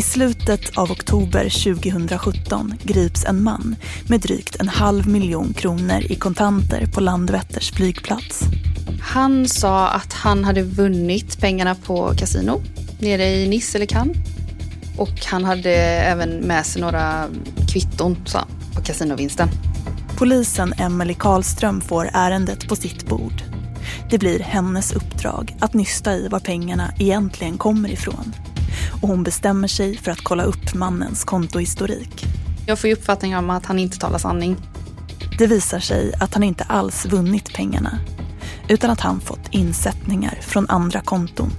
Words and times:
I 0.00 0.02
slutet 0.02 0.78
av 0.78 0.90
oktober 0.90 1.74
2017 1.74 2.74
grips 2.82 3.24
en 3.24 3.42
man 3.42 3.76
med 4.08 4.20
drygt 4.20 4.56
en 4.60 4.68
halv 4.68 5.08
miljon 5.08 5.52
kronor 5.52 6.00
i 6.12 6.14
kontanter 6.14 6.86
på 6.86 7.00
Landvetters 7.00 7.72
flygplats. 7.72 8.40
Han 9.02 9.48
sa 9.48 9.88
att 9.88 10.12
han 10.12 10.44
hade 10.44 10.62
vunnit 10.62 11.40
pengarna 11.40 11.74
på 11.74 12.12
kasino 12.16 12.62
nere 12.98 13.24
i 13.24 13.48
Nice 13.48 13.78
eller 13.78 13.86
Cannes. 13.86 14.16
Och 14.96 15.24
han 15.26 15.44
hade 15.44 15.74
även 15.74 16.30
med 16.30 16.66
sig 16.66 16.82
några 16.82 17.26
kvitton 17.72 18.16
sa, 18.26 18.46
på 18.74 18.82
kasinovinsten. 18.82 19.48
Polisen 20.16 20.72
Emelie 20.72 21.16
Karlström 21.18 21.80
får 21.80 22.10
ärendet 22.12 22.68
på 22.68 22.76
sitt 22.76 23.06
bord. 23.08 23.42
Det 24.10 24.18
blir 24.18 24.38
hennes 24.38 24.92
uppdrag 24.92 25.56
att 25.60 25.74
nysta 25.74 26.14
i 26.14 26.28
var 26.28 26.40
pengarna 26.40 26.92
egentligen 26.98 27.58
kommer 27.58 27.88
ifrån 27.88 28.34
och 29.02 29.08
hon 29.08 29.22
bestämmer 29.22 29.68
sig 29.68 29.96
för 29.96 30.10
att 30.10 30.20
kolla 30.20 30.44
upp 30.44 30.74
mannens 30.74 31.24
kontohistorik. 31.24 32.26
Jag 32.66 32.78
får 32.78 32.88
ju 32.88 32.94
uppfattningen 32.94 33.38
om 33.38 33.50
att 33.50 33.66
han 33.66 33.78
inte 33.78 33.98
talar 33.98 34.18
sanning. 34.18 34.56
Det 35.38 35.46
visar 35.46 35.80
sig 35.80 36.12
att 36.20 36.34
han 36.34 36.42
inte 36.42 36.64
alls 36.64 37.06
vunnit 37.06 37.54
pengarna 37.54 37.98
utan 38.68 38.90
att 38.90 39.00
han 39.00 39.20
fått 39.20 39.48
insättningar 39.50 40.38
från 40.40 40.68
andra 40.68 41.00
konton. 41.00 41.50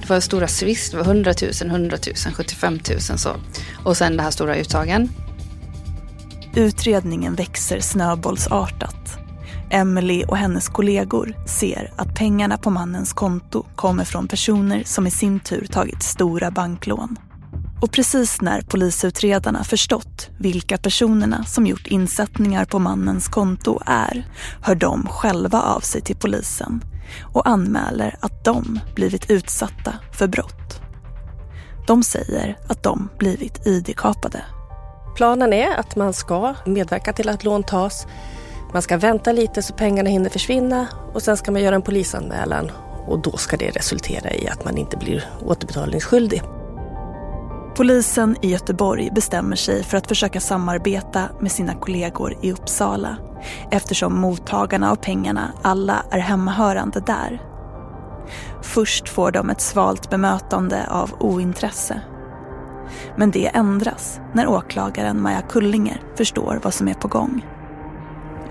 Det 0.00 0.08
var 0.08 0.20
stora 0.20 0.48
swiss, 0.48 0.90
det 0.90 0.96
var 0.96 1.04
100 1.04 1.34
000, 1.62 1.70
100 1.70 1.96
000, 2.26 2.34
75 2.34 2.78
000 2.90 3.00
så. 3.00 3.30
Och 3.84 3.96
sen 3.96 4.16
de 4.16 4.22
här 4.22 4.30
stora 4.30 4.56
uttagen. 4.56 5.08
Utredningen 6.54 7.34
växer 7.34 7.80
snöbollsartat. 7.80 9.21
Emily 9.72 10.24
och 10.24 10.36
hennes 10.36 10.68
kollegor 10.68 11.36
ser 11.46 11.92
att 11.96 12.14
pengarna 12.14 12.58
på 12.58 12.70
mannens 12.70 13.12
konto 13.12 13.66
kommer 13.76 14.04
från 14.04 14.28
personer 14.28 14.82
som 14.84 15.06
i 15.06 15.10
sin 15.10 15.40
tur 15.40 15.66
tagit 15.66 16.02
stora 16.02 16.50
banklån. 16.50 17.18
Och 17.80 17.92
precis 17.92 18.40
när 18.40 18.60
polisutredarna 18.60 19.64
förstått 19.64 20.30
vilka 20.38 20.78
personerna 20.78 21.44
som 21.44 21.66
gjort 21.66 21.86
insättningar 21.86 22.64
på 22.64 22.78
mannens 22.78 23.28
konto 23.28 23.80
är 23.86 24.26
hör 24.62 24.74
de 24.74 25.06
själva 25.06 25.60
av 25.60 25.80
sig 25.80 26.00
till 26.00 26.16
polisen 26.16 26.84
och 27.22 27.48
anmäler 27.48 28.16
att 28.20 28.44
de 28.44 28.80
blivit 28.94 29.30
utsatta 29.30 29.94
för 30.12 30.28
brott. 30.28 30.80
De 31.86 32.02
säger 32.02 32.58
att 32.68 32.82
de 32.82 33.08
blivit 33.18 33.66
id-kapade. 33.66 34.44
Planen 35.16 35.52
är 35.52 35.76
att 35.76 35.96
man 35.96 36.12
ska 36.12 36.54
medverka 36.66 37.12
till 37.12 37.28
att 37.28 37.44
lån 37.44 37.62
tas 37.62 38.06
man 38.72 38.82
ska 38.82 38.96
vänta 38.96 39.32
lite 39.32 39.62
så 39.62 39.74
pengarna 39.74 40.10
hinner 40.10 40.30
försvinna 40.30 40.86
och 41.14 41.22
sen 41.22 41.36
ska 41.36 41.52
man 41.52 41.62
göra 41.62 41.74
en 41.74 41.82
polisanmälan 41.82 42.70
och 43.06 43.18
då 43.18 43.36
ska 43.36 43.56
det 43.56 43.70
resultera 43.70 44.30
i 44.30 44.48
att 44.48 44.64
man 44.64 44.78
inte 44.78 44.96
blir 44.96 45.24
återbetalningsskyldig. 45.46 46.42
Polisen 47.76 48.36
i 48.42 48.50
Göteborg 48.50 49.10
bestämmer 49.10 49.56
sig 49.56 49.84
för 49.84 49.96
att 49.96 50.06
försöka 50.06 50.40
samarbeta 50.40 51.28
med 51.40 51.52
sina 51.52 51.74
kollegor 51.74 52.36
i 52.42 52.52
Uppsala 52.52 53.16
eftersom 53.70 54.20
mottagarna 54.20 54.90
av 54.90 54.96
pengarna 54.96 55.52
alla 55.62 56.04
är 56.10 56.18
hemmahörande 56.18 57.00
där. 57.00 57.42
Först 58.62 59.08
får 59.08 59.30
de 59.30 59.50
ett 59.50 59.60
svalt 59.60 60.10
bemötande 60.10 60.86
av 60.90 61.10
ointresse. 61.20 62.00
Men 63.16 63.30
det 63.30 63.46
ändras 63.46 64.20
när 64.34 64.46
åklagaren 64.46 65.22
Maja 65.22 65.40
Kullinger 65.40 66.02
förstår 66.16 66.60
vad 66.62 66.74
som 66.74 66.88
är 66.88 66.94
på 66.94 67.08
gång. 67.08 67.46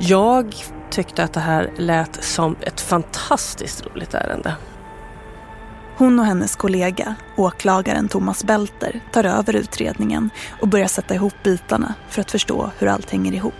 Jag 0.03 0.55
tyckte 0.89 1.23
att 1.23 1.33
det 1.33 1.39
här 1.39 1.71
lät 1.77 2.23
som 2.23 2.55
ett 2.61 2.81
fantastiskt 2.81 3.85
roligt 3.85 4.13
ärende. 4.13 4.55
Hon 5.97 6.19
och 6.19 6.25
hennes 6.25 6.55
kollega, 6.55 7.15
åklagaren 7.35 8.07
Thomas 8.07 8.43
Belter, 8.43 9.01
tar 9.11 9.23
över 9.23 9.55
utredningen 9.55 10.29
och 10.61 10.67
börjar 10.67 10.87
sätta 10.87 11.15
ihop 11.15 11.33
bitarna 11.43 11.93
för 12.09 12.21
att 12.21 12.31
förstå 12.31 12.71
hur 12.77 12.87
allt 12.87 13.09
hänger 13.09 13.33
ihop. 13.33 13.53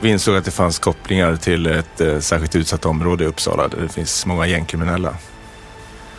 Vi 0.00 0.08
insåg 0.08 0.36
att 0.36 0.44
det 0.44 0.50
fanns 0.50 0.78
kopplingar 0.78 1.36
till 1.36 1.66
ett 1.66 2.00
eh, 2.00 2.18
särskilt 2.18 2.56
utsatt 2.56 2.86
område 2.86 3.24
i 3.24 3.26
Uppsala 3.26 3.68
där 3.68 3.82
det 3.82 3.88
finns 3.88 4.26
många 4.26 4.46
gängkriminella. 4.46 5.14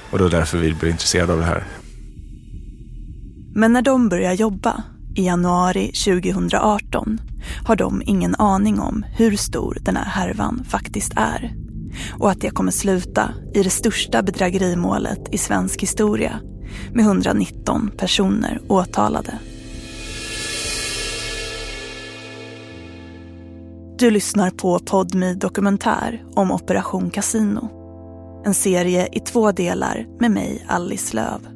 Och 0.09 0.17
det 0.17 0.23
var 0.23 0.31
därför 0.31 0.57
vi 0.57 0.73
blev 0.73 0.91
intresserade 0.91 1.33
av 1.33 1.39
det 1.39 1.45
här. 1.45 1.63
Men 3.55 3.73
när 3.73 3.81
de 3.81 4.09
börjar 4.09 4.33
jobba 4.33 4.83
i 5.15 5.25
januari 5.25 5.87
2018 5.87 7.21
har 7.65 7.75
de 7.75 8.01
ingen 8.05 8.35
aning 8.35 8.79
om 8.79 9.05
hur 9.17 9.35
stor 9.35 9.77
den 9.81 9.95
här 9.95 10.05
härvan 10.05 10.63
faktiskt 10.63 11.13
är. 11.15 11.55
Och 12.19 12.31
att 12.31 12.41
det 12.41 12.49
kommer 12.49 12.71
sluta 12.71 13.33
i 13.53 13.63
det 13.63 13.69
största 13.69 14.23
bedrägerimålet 14.23 15.19
i 15.31 15.37
svensk 15.37 15.81
historia 15.81 16.39
med 16.93 17.05
119 17.05 17.91
personer 17.97 18.61
åtalade. 18.67 19.39
Du 23.99 24.11
lyssnar 24.11 24.49
på 24.49 24.79
Podmi 24.79 25.33
Dokumentär 25.33 26.23
om 26.35 26.51
Operation 26.51 27.09
Casino. 27.09 27.69
En 28.45 28.53
serie 28.53 29.07
i 29.11 29.19
två 29.19 29.51
delar 29.51 30.05
med 30.19 30.31
mig, 30.31 30.65
Alice 30.67 31.15
Löv. 31.15 31.47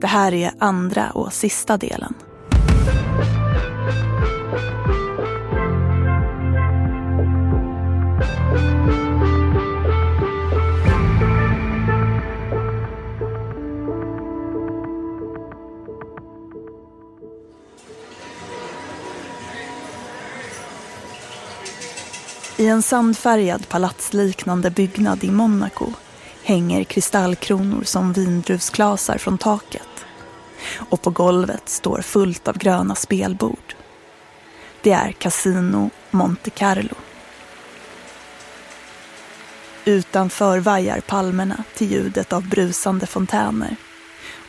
Det 0.00 0.06
här 0.06 0.34
är 0.34 0.52
andra 0.58 1.10
och 1.10 1.32
sista 1.32 1.76
delen. 1.76 2.14
I 22.60 22.66
en 22.66 22.82
sandfärgad 22.82 23.68
palatsliknande 23.68 24.70
byggnad 24.70 25.24
i 25.24 25.30
Monaco 25.30 25.92
hänger 26.44 26.84
kristallkronor 26.84 27.82
som 27.84 28.12
vindruvsklasar 28.12 29.18
från 29.18 29.38
taket. 29.38 30.04
Och 30.76 31.02
på 31.02 31.10
golvet 31.10 31.68
står 31.68 32.00
fullt 32.00 32.48
av 32.48 32.58
gröna 32.58 32.94
spelbord. 32.94 33.74
Det 34.82 34.92
är 34.92 35.12
Casino 35.12 35.90
Monte 36.10 36.50
Carlo. 36.50 36.94
Utanför 39.84 40.58
vajar 40.58 41.00
palmerna 41.00 41.64
till 41.74 41.92
ljudet 41.92 42.32
av 42.32 42.48
brusande 42.48 43.06
fontäner. 43.06 43.76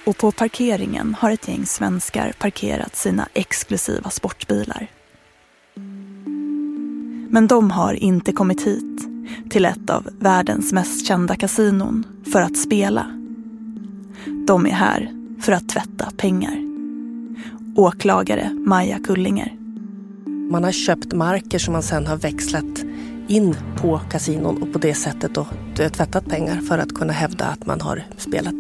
Och 0.06 0.18
på 0.18 0.32
parkeringen 0.32 1.16
har 1.20 1.32
ett 1.32 1.48
gäng 1.48 1.66
svenskar 1.66 2.34
parkerat 2.40 2.96
sina 2.96 3.28
exklusiva 3.34 4.10
sportbilar. 4.10 4.88
Men 7.32 7.48
de 7.48 7.72
har 7.72 7.94
inte 7.94 8.32
kommit 8.32 8.68
hit, 8.68 9.08
till 9.50 9.66
ett 9.66 9.90
av 9.90 10.10
världens 10.20 10.74
mest 10.74 11.08
kända 11.08 11.36
kasinon, 11.36 12.04
för 12.32 12.42
att 12.42 12.58
spela. 12.58 13.06
De 14.48 14.66
är 14.66 14.72
här 14.72 15.12
för 15.42 15.52
att 15.52 15.70
tvätta 15.70 16.12
pengar. 16.18 16.56
Åklagare 17.76 18.50
Maja 18.66 19.00
Kullinger. 19.00 19.56
Man 20.52 20.64
har 20.64 20.72
köpt 20.72 21.14
marker 21.14 21.60
som 21.60 21.74
man 21.74 21.84
sen 21.84 22.08
har 22.08 22.18
växlat 22.18 22.84
in 23.28 23.56
på 23.78 24.02
kasinon 24.12 24.62
och 24.64 24.74
på 24.74 24.80
det 24.80 24.94
sättet 24.94 25.36
då 25.36 25.48
tvättat 25.76 26.26
pengar 26.26 26.62
för 26.62 26.78
att 26.78 26.94
kunna 26.94 27.14
hävda 27.14 27.46
att 27.46 27.66
man 27.66 27.82
har 27.82 28.04
spelat. 28.18 28.56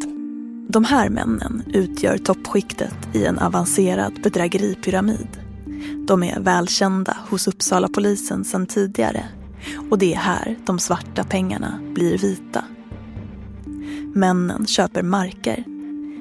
De 0.67 0.83
här 0.83 1.09
männen 1.09 1.63
utgör 1.73 2.17
toppskiktet 2.17 2.95
i 3.13 3.25
en 3.25 3.39
avancerad 3.39 4.13
bedrägeripyramid 4.23 5.48
de 6.07 6.23
är 6.23 6.39
välkända 6.39 7.17
hos 7.29 7.47
Uppsala 7.47 7.87
polisen 7.87 8.45
sedan 8.45 8.65
tidigare 8.65 9.23
och 9.89 9.97
det 9.97 10.13
är 10.13 10.17
här 10.17 10.57
de 10.65 10.79
svarta 10.79 11.23
pengarna 11.23 11.79
blir 11.93 12.17
vita. 12.17 12.63
Männen 14.13 14.65
köper 14.67 15.03
marker, 15.03 15.63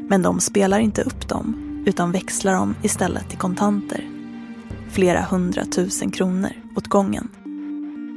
men 0.09 0.23
de 0.23 0.41
spelar 0.41 0.79
inte 0.79 1.03
upp 1.03 1.29
dem 1.29 1.83
utan 1.87 2.13
växlar 2.13 2.53
dem 2.53 2.75
istället 2.83 3.29
till 3.29 3.39
kontanter. 3.39 4.09
Flera 4.91 5.23
hundratusen 5.23 6.11
kronor 6.11 6.53
åt 6.77 6.87
gången. 6.87 7.29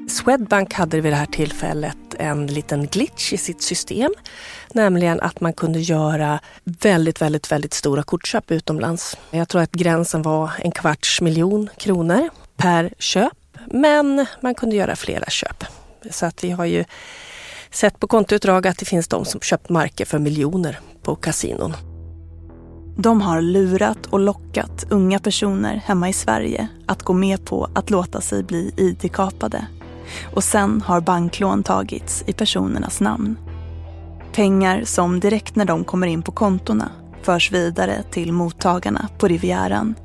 Swedbank 0.10 0.74
hade 0.74 1.02
vid 1.02 1.12
det 1.12 1.18
här 1.18 1.26
tillfället 1.26 1.98
en 2.20 2.48
liten 2.48 2.88
glitch 2.88 3.34
i 3.34 3.38
sitt 3.38 3.62
system 3.62 4.12
Nämligen 4.74 5.22
att 5.22 5.42
man 5.42 5.54
kunde 5.54 5.80
göra 5.80 6.40
väldigt, 6.64 7.22
väldigt, 7.22 7.52
väldigt 7.52 7.74
stora 7.74 8.04
kortköp 8.04 8.52
utomlands. 8.52 9.18
Jag 9.32 9.50
tror 9.50 9.62
att 9.62 9.72
gränsen 9.72 10.22
var 10.22 10.52
en 10.58 10.72
kvarts 10.72 11.22
miljon 11.22 11.70
kronor 11.78 12.30
per 12.58 12.94
köp. 13.00 13.34
Men 13.66 14.26
man 14.42 14.56
kunde 14.56 14.76
göra 14.76 14.96
flera 14.96 15.26
köp. 15.26 15.64
Så 16.12 16.26
att 16.26 16.44
vi 16.44 16.52
har 16.52 16.66
ju 16.66 16.86
sett 17.72 18.00
på 18.00 18.08
kontoutdrag 18.08 18.68
att 18.68 18.78
det 18.78 18.86
finns 18.86 19.08
de 19.08 19.26
som 19.26 19.42
köpt 19.42 19.70
marker 19.70 20.06
för 20.06 20.20
miljoner 20.20 20.80
på 21.04 21.16
kasinon. 21.16 21.76
De 22.98 23.22
har 23.22 23.42
lurat 23.42 24.06
och 24.10 24.20
lockat 24.20 24.86
unga 24.90 25.20
personer 25.20 25.76
hemma 25.86 26.10
i 26.10 26.14
Sverige 26.14 26.68
att 26.86 27.04
gå 27.04 27.14
med 27.14 27.46
på 27.46 27.70
att 27.76 27.90
låta 27.90 28.22
sig 28.22 28.44
bli 28.44 28.74
ID-kapade. 28.78 29.66
Och 30.34 30.44
sen 30.44 30.82
har 30.82 31.02
banklån 31.02 31.64
tagits 31.64 32.24
i 32.28 32.34
personernas 32.34 33.00
namn. 33.00 33.38
Pengar 34.34 34.84
som 34.84 35.20
direkt 35.20 35.56
när 35.56 35.66
de 35.66 35.84
kommer 35.84 36.08
in 36.08 36.22
på 36.22 36.32
kontona 36.32 36.92
förs 37.22 37.52
vidare 37.52 38.04
till 38.12 38.34
mottagarna 38.34 39.10
på 39.18 39.28
Rivieran. 39.28 39.96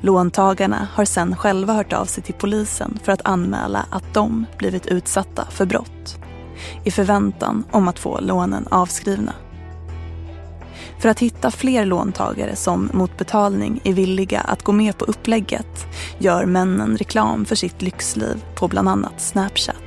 Låntagarna 0.00 0.88
har 0.92 1.04
sen 1.04 1.36
själva 1.36 1.72
hört 1.72 1.92
av 1.92 2.04
sig 2.04 2.22
till 2.22 2.34
polisen 2.34 2.98
för 3.04 3.12
att 3.12 3.26
anmäla 3.26 3.86
att 3.90 4.14
de 4.14 4.46
blivit 4.58 4.86
utsatta 4.86 5.46
för 5.50 5.66
brott 5.66 6.18
i 6.84 6.90
förväntan 6.90 7.64
om 7.70 7.88
att 7.88 7.98
få 7.98 8.20
lånen 8.20 8.66
avskrivna. 8.70 9.32
För 10.98 11.08
att 11.08 11.20
hitta 11.20 11.50
fler 11.50 11.84
låntagare 11.84 12.56
som 12.56 12.90
mot 12.92 13.18
betalning 13.18 13.80
är 13.84 13.92
villiga 13.92 14.40
att 14.40 14.62
gå 14.62 14.72
med 14.72 14.98
på 14.98 15.04
upplägget 15.04 15.86
gör 16.18 16.44
männen 16.44 16.96
reklam 16.96 17.44
för 17.44 17.56
sitt 17.56 17.82
lyxliv 17.82 18.44
på 18.54 18.68
bland 18.68 18.88
annat 18.88 19.20
Snapchat. 19.20 19.85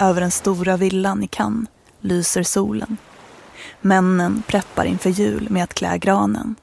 Över 0.00 0.20
den 0.20 0.30
stora 0.30 0.76
villan 0.76 1.22
i 1.22 1.26
Cannes 1.26 1.68
lyser 2.00 2.42
solen. 2.42 2.96
Männen 3.80 4.42
preppar 4.46 4.84
inför 4.84 5.10
jul 5.10 5.46
med 5.50 5.64
att 5.64 5.74
klä 5.74 5.98
granen. 5.98 6.56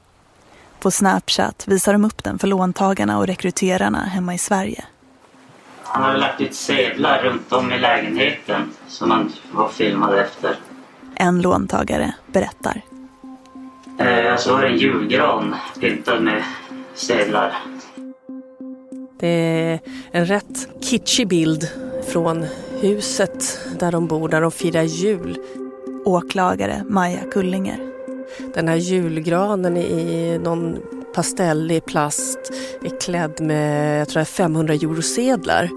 På 0.80 0.90
Snapchat 0.90 1.64
visar 1.68 1.92
de 1.92 2.04
upp 2.04 2.24
den 2.24 2.38
för 2.38 2.48
låntagarna 2.48 3.18
och 3.18 3.26
rekryterarna 3.26 4.04
hemma 4.04 4.34
i 4.34 4.38
Sverige. 4.38 4.84
Han 5.82 6.02
har 6.02 6.16
lagt 6.16 6.40
ut 6.40 6.54
sedlar 6.54 7.22
runt 7.22 7.52
om 7.52 7.72
i 7.72 7.78
lägenheten 7.78 8.70
som 8.88 9.10
han 9.10 9.32
var 9.52 9.68
filmad 9.68 10.18
efter. 10.18 10.56
En 11.14 11.42
låntagare 11.42 12.14
berättar. 12.26 12.82
Eh, 13.98 14.36
så 14.36 14.52
var 14.52 14.62
det 14.62 14.68
en 14.68 14.78
julgran 14.78 15.54
pyntad 15.80 16.22
med 16.22 16.44
sedlar. 16.94 17.52
Det 19.20 19.28
är 19.28 19.80
en 20.10 20.26
rätt 20.26 20.68
kitschig 20.80 21.28
bild 21.28 21.68
från 22.12 22.46
huset 22.80 23.58
där 23.78 23.92
de 23.92 24.06
bor, 24.06 24.28
där 24.28 24.40
de 24.40 24.50
firar 24.50 24.82
jul. 24.82 25.38
Åklagare 26.04 26.82
Maja 26.88 27.20
Kullinger. 27.32 27.92
Den 28.54 28.68
här 28.68 28.76
julgranen 28.76 29.76
i 29.76 30.38
någon 30.44 30.78
pastellig 31.14 31.84
plast 31.84 32.38
är 32.82 33.00
klädd 33.00 33.40
med 33.40 34.00
jag 34.00 34.08
tror 34.08 34.24
500 34.24 34.74
eurosedlar. 34.74 35.70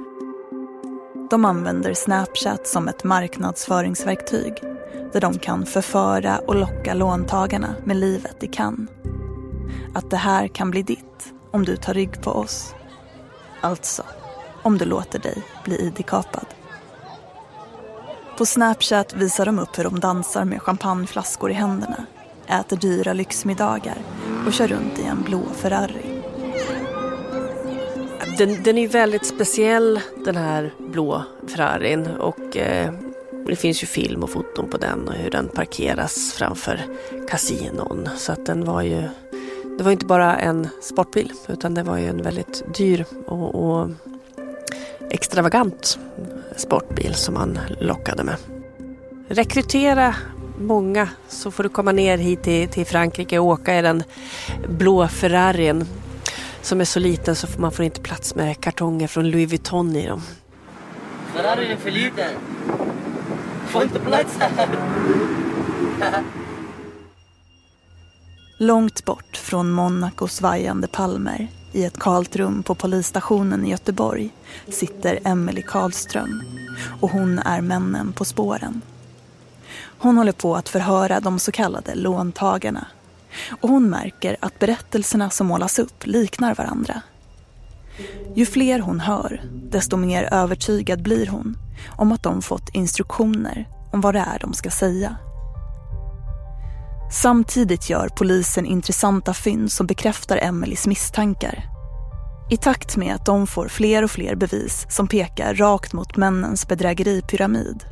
De 1.30 1.46
använder 1.46 1.94
Snapchat 1.94 2.68
som 2.68 2.88
ett 2.88 3.04
marknadsföringsverktyg 3.04 4.54
där 5.14 5.22
de 5.22 5.40
kan 5.40 5.66
förföra 5.66 6.40
och 6.40 6.56
locka 6.56 6.94
låntagarna 6.94 7.76
med 7.84 7.98
livet 7.98 8.44
i 8.44 8.48
kan. 8.48 8.88
Att 9.94 10.10
det 10.10 10.18
här 10.18 10.48
kan 10.48 10.72
bli 10.72 10.82
ditt 10.82 11.34
om 11.52 11.66
du 11.66 11.78
tar 11.78 11.94
rygg 11.94 12.22
på 12.22 12.32
oss. 12.32 12.74
Alltså, 13.62 14.04
om 14.62 14.78
du 14.78 14.86
låter 14.86 15.20
dig 15.20 15.44
bli 15.64 15.76
id-kapad. 15.76 16.46
På 18.40 18.46
Snapchat 18.46 19.14
visar 19.14 19.46
de 19.46 19.60
upp 19.60 19.80
hur 19.80 19.84
de 19.84 20.00
dansar 20.00 20.46
med 20.46 20.62
champagneflaskor 20.62 21.52
i 21.52 21.54
händerna, 21.54 22.06
äter 22.48 22.78
dyra 22.78 23.14
lyxmiddagar 23.14 23.98
och 24.48 24.54
kör 24.54 24.68
runt 24.68 25.00
i 25.00 25.04
en 25.04 25.24
blå 25.24 25.42
Ferrari. 25.56 26.22
Den, 28.38 28.64
den 28.64 28.78
är 28.78 28.88
väldigt 28.88 29.26
speciell 29.26 30.00
den 30.26 30.36
här 30.36 30.74
blå 30.78 31.24
Ferrarin 31.48 32.08
och 32.08 32.58
eh, 32.58 32.94
det 33.48 33.56
finns 33.56 33.84
ju 33.84 33.88
film 33.88 34.24
och 34.24 34.30
foton 34.30 34.70
på 34.70 34.78
den 34.78 35.08
och 35.08 35.14
hur 35.14 35.32
den 35.32 35.48
parkeras 35.48 36.34
framför 36.34 36.82
kasinon. 37.30 38.10
Så 38.18 38.32
att 38.32 38.46
den 38.46 38.66
var 38.66 38.82
ju, 38.82 39.04
det 39.78 39.84
var 39.84 39.92
inte 39.92 40.06
bara 40.06 40.38
en 40.38 40.68
sportbil 40.82 41.32
utan 41.48 41.74
det 41.74 41.84
var 41.84 41.98
ju 41.98 42.08
en 42.08 42.24
väldigt 42.24 42.76
dyr 42.78 43.06
och, 43.28 43.56
och 43.56 43.90
extravagant 45.10 46.00
sportbil 46.56 47.16
som 47.16 47.34
man 47.34 47.60
lockade 47.80 48.24
med. 48.24 48.36
Rekrytera 49.30 50.16
många 50.60 51.10
så 51.28 51.52
får 51.52 51.64
du 51.64 51.70
komma 51.70 51.92
ner 51.92 52.18
hit 52.18 52.44
till, 52.44 52.70
till 52.70 52.86
Frankrike 52.86 53.40
och 53.40 53.46
åka 53.46 53.80
i 53.80 53.82
den 53.82 54.04
blå 54.68 55.08
Ferrarin 55.08 55.86
som 56.62 56.82
är 56.82 56.86
så 56.86 57.00
liten 57.00 57.36
så 57.36 57.48
man 57.58 57.72
får 57.72 57.86
inte 57.86 58.02
plats 58.02 58.36
med 58.36 58.62
kartonger 58.62 59.08
från 59.08 59.30
Louis 59.30 59.50
Vuitton 59.50 59.96
i 59.96 60.08
dem. 60.08 60.22
Ferrarin 61.34 61.72
är 61.72 61.76
för 61.76 61.92
liten. 61.92 62.32
Får 63.68 63.84
inte 63.84 64.00
plats 64.00 64.38
här. 64.40 64.68
Långt 68.58 69.06
bort 69.06 69.38
från 69.38 69.72
Monacos 69.72 70.36
svajande 70.36 70.88
palmer 70.88 71.48
i 71.72 71.84
ett 71.84 72.00
kalt 72.00 72.36
rum 72.36 72.64
på 72.64 72.76
polisstationen 72.76 73.66
i 73.66 73.70
Göteborg 73.70 74.30
sitter 74.68 75.20
Emelie 75.24 75.64
Karlström 75.64 76.44
och 77.02 77.12
hon 77.12 77.40
är 77.40 77.62
männen 77.62 78.14
på 78.14 78.26
spåren. 78.26 78.82
Hon 80.00 80.18
håller 80.18 80.32
på 80.32 80.56
att 80.56 80.70
förhöra 80.70 81.20
de 81.20 81.40
så 81.40 81.52
kallade 81.52 81.96
låntagarna 81.96 82.88
och 83.62 83.70
hon 83.70 83.90
märker 83.90 84.38
att 84.40 84.60
berättelserna 84.60 85.30
som 85.30 85.48
målas 85.48 85.80
upp 85.80 86.06
liknar 86.08 86.56
varandra. 86.56 87.02
Ju 88.36 88.46
fler 88.46 88.80
hon 88.80 89.00
hör, 89.00 89.42
desto 89.72 89.98
mer 89.98 90.34
övertygad 90.34 91.02
blir 91.02 91.28
hon 91.28 91.58
om 91.98 92.12
att 92.12 92.24
de 92.24 92.42
fått 92.42 92.70
instruktioner 92.70 93.68
om 93.92 94.02
vad 94.02 94.16
det 94.16 94.20
är 94.20 94.40
de 94.40 94.54
ska 94.54 94.70
säga. 94.70 95.16
Samtidigt 97.12 97.90
gör 97.90 98.10
polisen 98.10 98.66
intressanta 98.66 99.34
fynd 99.34 99.72
som 99.72 99.88
bekräftar 99.88 100.38
Emelies 100.38 100.88
misstankar. 100.88 101.64
I 102.50 102.58
takt 102.58 102.98
med 102.98 103.16
att 103.16 103.26
de 103.26 103.48
får 103.48 103.68
fler 103.68 104.04
och 104.04 104.12
fler 104.12 104.36
bevis 104.36 104.86
som 104.90 105.08
pekar 105.08 105.54
rakt 105.54 105.94
mot 105.94 106.18
männens 106.18 106.68
bedrägeripyramid 106.68 107.84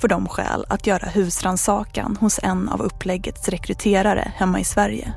får 0.00 0.08
de 0.08 0.28
skäl 0.28 0.64
att 0.68 0.86
göra 0.86 1.08
husransakan 1.08 2.16
hos 2.20 2.40
en 2.42 2.68
av 2.68 2.82
uppläggets 2.82 3.48
rekryterare 3.48 4.32
hemma 4.36 4.60
i 4.60 4.64
Sverige. 4.64 5.12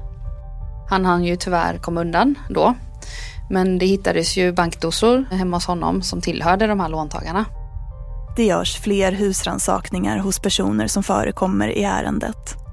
Han 0.89 1.05
hann 1.05 1.23
ju 1.23 1.35
tyvärr 1.35 1.77
komma 1.77 2.01
undan 2.01 2.35
då. 2.49 2.75
Men 3.49 3.77
det 3.77 3.85
hittades 3.85 4.37
ju 4.37 4.51
bankdosor 4.51 5.25
hemma 5.31 5.57
hos 5.57 5.65
honom 5.65 6.01
som 6.01 6.21
tillhörde 6.21 6.67
de 6.67 6.79
här 6.79 6.89
låntagarna. 6.89 7.45
Det 8.35 8.45
görs 8.45 8.79
fler 8.79 9.11
husransakningar 9.11 10.17
hos 10.17 10.39
personer 10.39 10.87
som 10.87 11.03
förekommer 11.03 11.67
i 11.67 11.83
ärendet. 11.83 12.64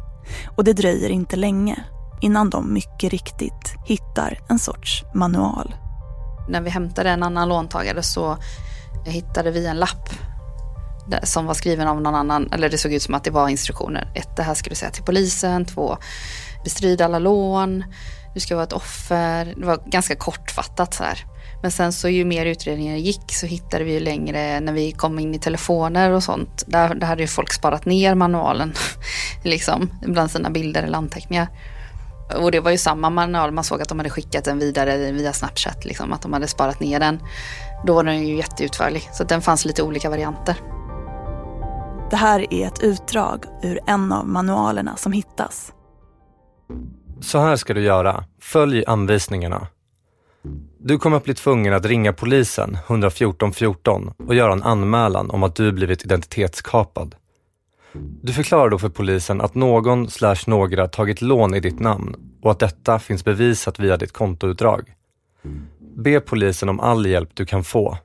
Och 0.56 0.64
det 0.64 0.72
dröjer 0.72 1.10
inte 1.10 1.36
länge 1.36 1.84
innan 2.20 2.50
de 2.50 2.74
mycket 2.74 3.10
riktigt 3.10 3.74
hittar 3.86 4.40
en 4.48 4.58
sorts 4.58 5.04
manual. 5.14 5.74
När 6.48 6.60
vi 6.60 6.70
hämtade 6.70 7.10
en 7.10 7.22
annan 7.22 7.48
låntagare 7.48 8.02
så 8.02 8.36
hittade 9.06 9.50
vi 9.50 9.66
en 9.66 9.76
lapp 9.76 10.08
som 11.22 11.46
var 11.46 11.54
skriven 11.54 11.88
av 11.88 12.00
någon 12.00 12.14
annan, 12.14 12.52
eller 12.52 12.70
det 12.70 12.78
såg 12.78 12.92
ut 12.92 13.02
som 13.02 13.14
att 13.14 13.24
det 13.24 13.30
var 13.30 13.48
instruktioner. 13.48 14.12
Ett, 14.14 14.36
det 14.36 14.42
här 14.42 14.54
ska 14.54 14.70
du 14.70 14.76
säga 14.76 14.90
till 14.90 15.04
polisen. 15.04 15.64
Två, 15.64 15.96
bestrid 16.64 17.00
alla 17.00 17.18
lån. 17.18 17.84
Du 18.34 18.40
ska 18.40 18.54
vara 18.54 18.64
ett 18.64 18.72
offer. 18.72 19.54
Det 19.56 19.66
var 19.66 19.78
ganska 19.86 20.16
kortfattat 20.16 20.94
så 20.94 21.04
här. 21.04 21.24
Men 21.62 21.70
sen 21.70 21.92
så 21.92 22.08
ju 22.08 22.24
mer 22.24 22.46
utredningen 22.46 23.00
gick 23.00 23.34
så 23.34 23.46
hittade 23.46 23.84
vi 23.84 23.92
ju 23.92 24.00
längre 24.00 24.60
när 24.60 24.72
vi 24.72 24.92
kom 24.92 25.18
in 25.18 25.34
i 25.34 25.38
telefoner 25.38 26.10
och 26.10 26.22
sånt. 26.22 26.64
Där, 26.66 26.94
där 26.94 27.06
hade 27.06 27.22
ju 27.22 27.28
folk 27.28 27.52
sparat 27.52 27.86
ner 27.86 28.14
manualen 28.14 28.72
liksom 29.44 29.90
bland 30.02 30.30
sina 30.30 30.50
bilder 30.50 30.82
eller 30.82 30.98
anteckningar. 30.98 31.48
Och 32.36 32.50
det 32.50 32.60
var 32.60 32.70
ju 32.70 32.78
samma 32.78 33.10
manual, 33.10 33.52
man 33.52 33.64
såg 33.64 33.82
att 33.82 33.88
de 33.88 33.98
hade 33.98 34.10
skickat 34.10 34.44
den 34.44 34.58
vidare 34.58 35.12
via 35.12 35.32
Snapchat, 35.32 35.84
liksom, 35.84 36.12
att 36.12 36.22
de 36.22 36.32
hade 36.32 36.48
sparat 36.48 36.80
ner 36.80 37.00
den. 37.00 37.20
Då 37.86 37.94
var 37.94 38.04
den 38.04 38.26
ju 38.26 38.36
jätteutförlig, 38.36 39.08
så 39.12 39.24
den 39.24 39.42
fanns 39.42 39.64
lite 39.64 39.82
olika 39.82 40.10
varianter. 40.10 40.56
Det 42.10 42.16
här 42.16 42.54
är 42.54 42.66
ett 42.66 42.82
utdrag 42.82 43.44
ur 43.62 43.80
en 43.86 44.12
av 44.12 44.28
manualerna 44.28 44.96
som 44.96 45.12
hittas. 45.12 45.72
Så 47.20 47.38
här 47.38 47.56
ska 47.56 47.74
du 47.74 47.82
göra. 47.82 48.24
Följ 48.40 48.84
anvisningarna. 48.86 49.66
Du 50.84 50.98
kommer 50.98 51.16
att 51.16 51.24
bli 51.24 51.34
tvungen 51.34 51.74
att 51.74 51.86
ringa 51.86 52.12
polisen 52.12 52.78
114 52.86 53.52
14 53.52 54.14
och 54.26 54.34
göra 54.34 54.52
en 54.52 54.62
anmälan 54.62 55.30
om 55.30 55.42
att 55.42 55.54
du 55.54 55.72
blivit 55.72 56.04
identitetskapad. 56.04 57.14
Du 58.22 58.32
förklarar 58.32 58.70
då 58.70 58.78
för 58.78 58.88
polisen 58.88 59.40
att 59.40 59.54
någon 59.54 60.10
slash 60.10 60.36
några 60.46 60.88
tagit 60.88 61.22
lån 61.22 61.54
i 61.54 61.60
ditt 61.60 61.80
namn 61.80 62.16
och 62.42 62.50
att 62.50 62.58
detta 62.58 62.98
finns 62.98 63.24
bevisat 63.24 63.78
via 63.78 63.96
ditt 63.96 64.12
kontoutdrag. 64.12 64.94
Be 65.78 66.20
polisen 66.20 66.68
om 66.68 66.80
all 66.80 67.06
hjälp 67.06 67.30
du 67.34 67.46
kan 67.46 67.64
få. 67.64 67.98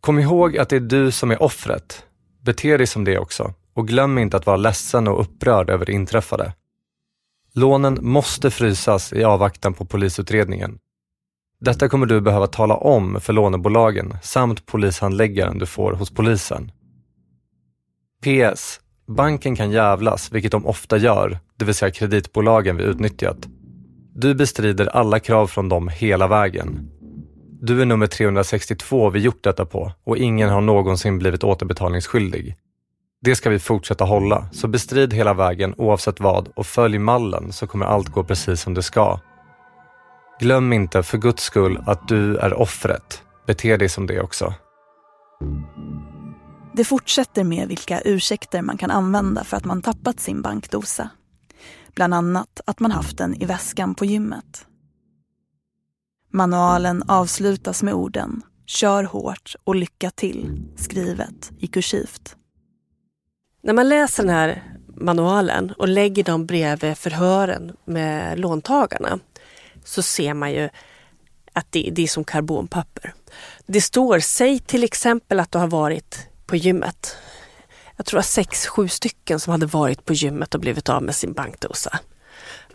Kom 0.00 0.18
ihåg 0.18 0.58
att 0.58 0.68
det 0.68 0.76
är 0.76 0.80
du 0.80 1.10
som 1.10 1.30
är 1.30 1.42
offret. 1.42 2.06
Bete 2.40 2.76
dig 2.76 2.86
som 2.86 3.04
det 3.04 3.18
också 3.18 3.54
och 3.74 3.88
glöm 3.88 4.18
inte 4.18 4.36
att 4.36 4.46
vara 4.46 4.56
ledsen 4.56 5.08
och 5.08 5.20
upprörd 5.20 5.70
över 5.70 5.86
det 5.86 5.92
inträffade. 5.92 6.52
Lånen 7.52 7.98
måste 8.00 8.50
frysas 8.50 9.12
i 9.12 9.24
avvaktan 9.24 9.74
på 9.74 9.84
polisutredningen. 9.84 10.78
Detta 11.64 11.88
kommer 11.88 12.06
du 12.06 12.20
behöva 12.20 12.46
tala 12.46 12.74
om 12.74 13.20
för 13.20 13.32
lånebolagen 13.32 14.16
samt 14.22 14.66
polishandläggaren 14.66 15.58
du 15.58 15.66
får 15.66 15.92
hos 15.92 16.10
polisen. 16.10 16.72
PS. 18.24 18.80
Banken 19.08 19.56
kan 19.56 19.70
jävlas, 19.70 20.32
vilket 20.32 20.52
de 20.52 20.66
ofta 20.66 20.96
gör, 20.96 21.38
det 21.56 21.64
vill 21.64 21.74
säga 21.74 21.90
kreditbolagen 21.90 22.76
vi 22.76 22.84
utnyttjat. 22.84 23.36
Du 24.14 24.34
bestrider 24.34 24.86
alla 24.86 25.20
krav 25.20 25.46
från 25.46 25.68
dem 25.68 25.88
hela 25.88 26.28
vägen. 26.28 26.90
Du 27.60 27.82
är 27.82 27.86
nummer 27.86 28.06
362 28.06 29.10
vi 29.10 29.20
gjort 29.20 29.44
detta 29.44 29.64
på 29.64 29.92
och 30.04 30.16
ingen 30.16 30.48
har 30.48 30.60
någonsin 30.60 31.18
blivit 31.18 31.44
återbetalningsskyldig. 31.44 32.56
Det 33.20 33.36
ska 33.36 33.50
vi 33.50 33.58
fortsätta 33.58 34.04
hålla, 34.04 34.48
så 34.52 34.68
bestrid 34.68 35.12
hela 35.12 35.34
vägen 35.34 35.74
oavsett 35.78 36.20
vad 36.20 36.48
och 36.48 36.66
följ 36.66 36.98
mallen 36.98 37.52
så 37.52 37.66
kommer 37.66 37.86
allt 37.86 38.08
gå 38.08 38.24
precis 38.24 38.60
som 38.60 38.74
det 38.74 38.82
ska. 38.82 39.20
Glöm 40.42 40.72
inte 40.72 41.02
för 41.02 41.18
guds 41.18 41.42
skull 41.42 41.82
att 41.86 42.08
du 42.08 42.36
är 42.36 42.54
offret. 42.54 43.22
Bete 43.46 43.76
dig 43.76 43.88
som 43.88 44.06
det 44.06 44.20
också. 44.20 44.54
Det 46.72 46.84
fortsätter 46.84 47.44
med 47.44 47.68
vilka 47.68 48.00
ursäkter 48.00 48.62
man 48.62 48.78
kan 48.78 48.90
använda 48.90 49.44
för 49.44 49.56
att 49.56 49.64
man 49.64 49.82
tappat 49.82 50.20
sin 50.20 50.42
bankdosa. 50.42 51.10
Bland 51.94 52.14
annat 52.14 52.60
att 52.66 52.80
man 52.80 52.90
haft 52.90 53.18
den 53.18 53.42
i 53.42 53.44
väskan 53.44 53.94
på 53.94 54.04
gymmet. 54.04 54.66
Manualen 56.30 57.02
avslutas 57.08 57.82
med 57.82 57.94
orden 57.94 58.42
“Kör 58.66 59.04
hårt 59.04 59.54
och 59.64 59.74
lycka 59.74 60.10
till” 60.10 60.62
skrivet 60.76 61.52
i 61.58 61.66
kursivt. 61.66 62.36
När 63.62 63.72
man 63.72 63.88
läser 63.88 64.22
den 64.22 64.34
här 64.34 64.76
manualen 64.96 65.72
och 65.78 65.88
lägger 65.88 66.24
dem 66.24 66.46
bredvid 66.46 66.98
förhören 66.98 67.76
med 67.84 68.38
låntagarna 68.38 69.18
så 69.84 70.02
ser 70.02 70.34
man 70.34 70.52
ju 70.52 70.68
att 71.52 71.66
det, 71.70 71.90
det 71.92 72.02
är 72.02 72.06
som 72.06 72.24
karbonpapper. 72.24 73.14
Det 73.66 73.80
står, 73.80 74.20
säg 74.20 74.58
till 74.58 74.84
exempel 74.84 75.40
att 75.40 75.52
du 75.52 75.58
har 75.58 75.66
varit 75.66 76.28
på 76.46 76.56
gymmet. 76.56 77.16
Jag 77.96 78.06
tror 78.06 78.16
det 78.16 78.18
var 78.18 78.22
sex, 78.22 78.66
sju 78.66 78.88
stycken 78.88 79.40
som 79.40 79.50
hade 79.50 79.66
varit 79.66 80.04
på 80.04 80.12
gymmet 80.12 80.54
och 80.54 80.60
blivit 80.60 80.88
av 80.88 81.02
med 81.02 81.14
sin 81.14 81.32
bankdosa. 81.32 81.98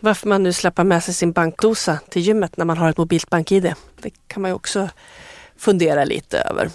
Varför 0.00 0.28
man 0.28 0.42
nu 0.42 0.52
släpper 0.52 0.84
med 0.84 1.04
sig 1.04 1.14
sin 1.14 1.32
bankdosa 1.32 1.98
till 2.08 2.22
gymmet 2.22 2.56
när 2.56 2.64
man 2.64 2.78
har 2.78 2.90
ett 2.90 2.96
mobilt 2.96 3.30
bank-id, 3.30 3.74
det 4.02 4.10
kan 4.26 4.42
man 4.42 4.50
ju 4.50 4.54
också 4.54 4.88
fundera 5.56 6.04
lite 6.04 6.38
över. 6.38 6.70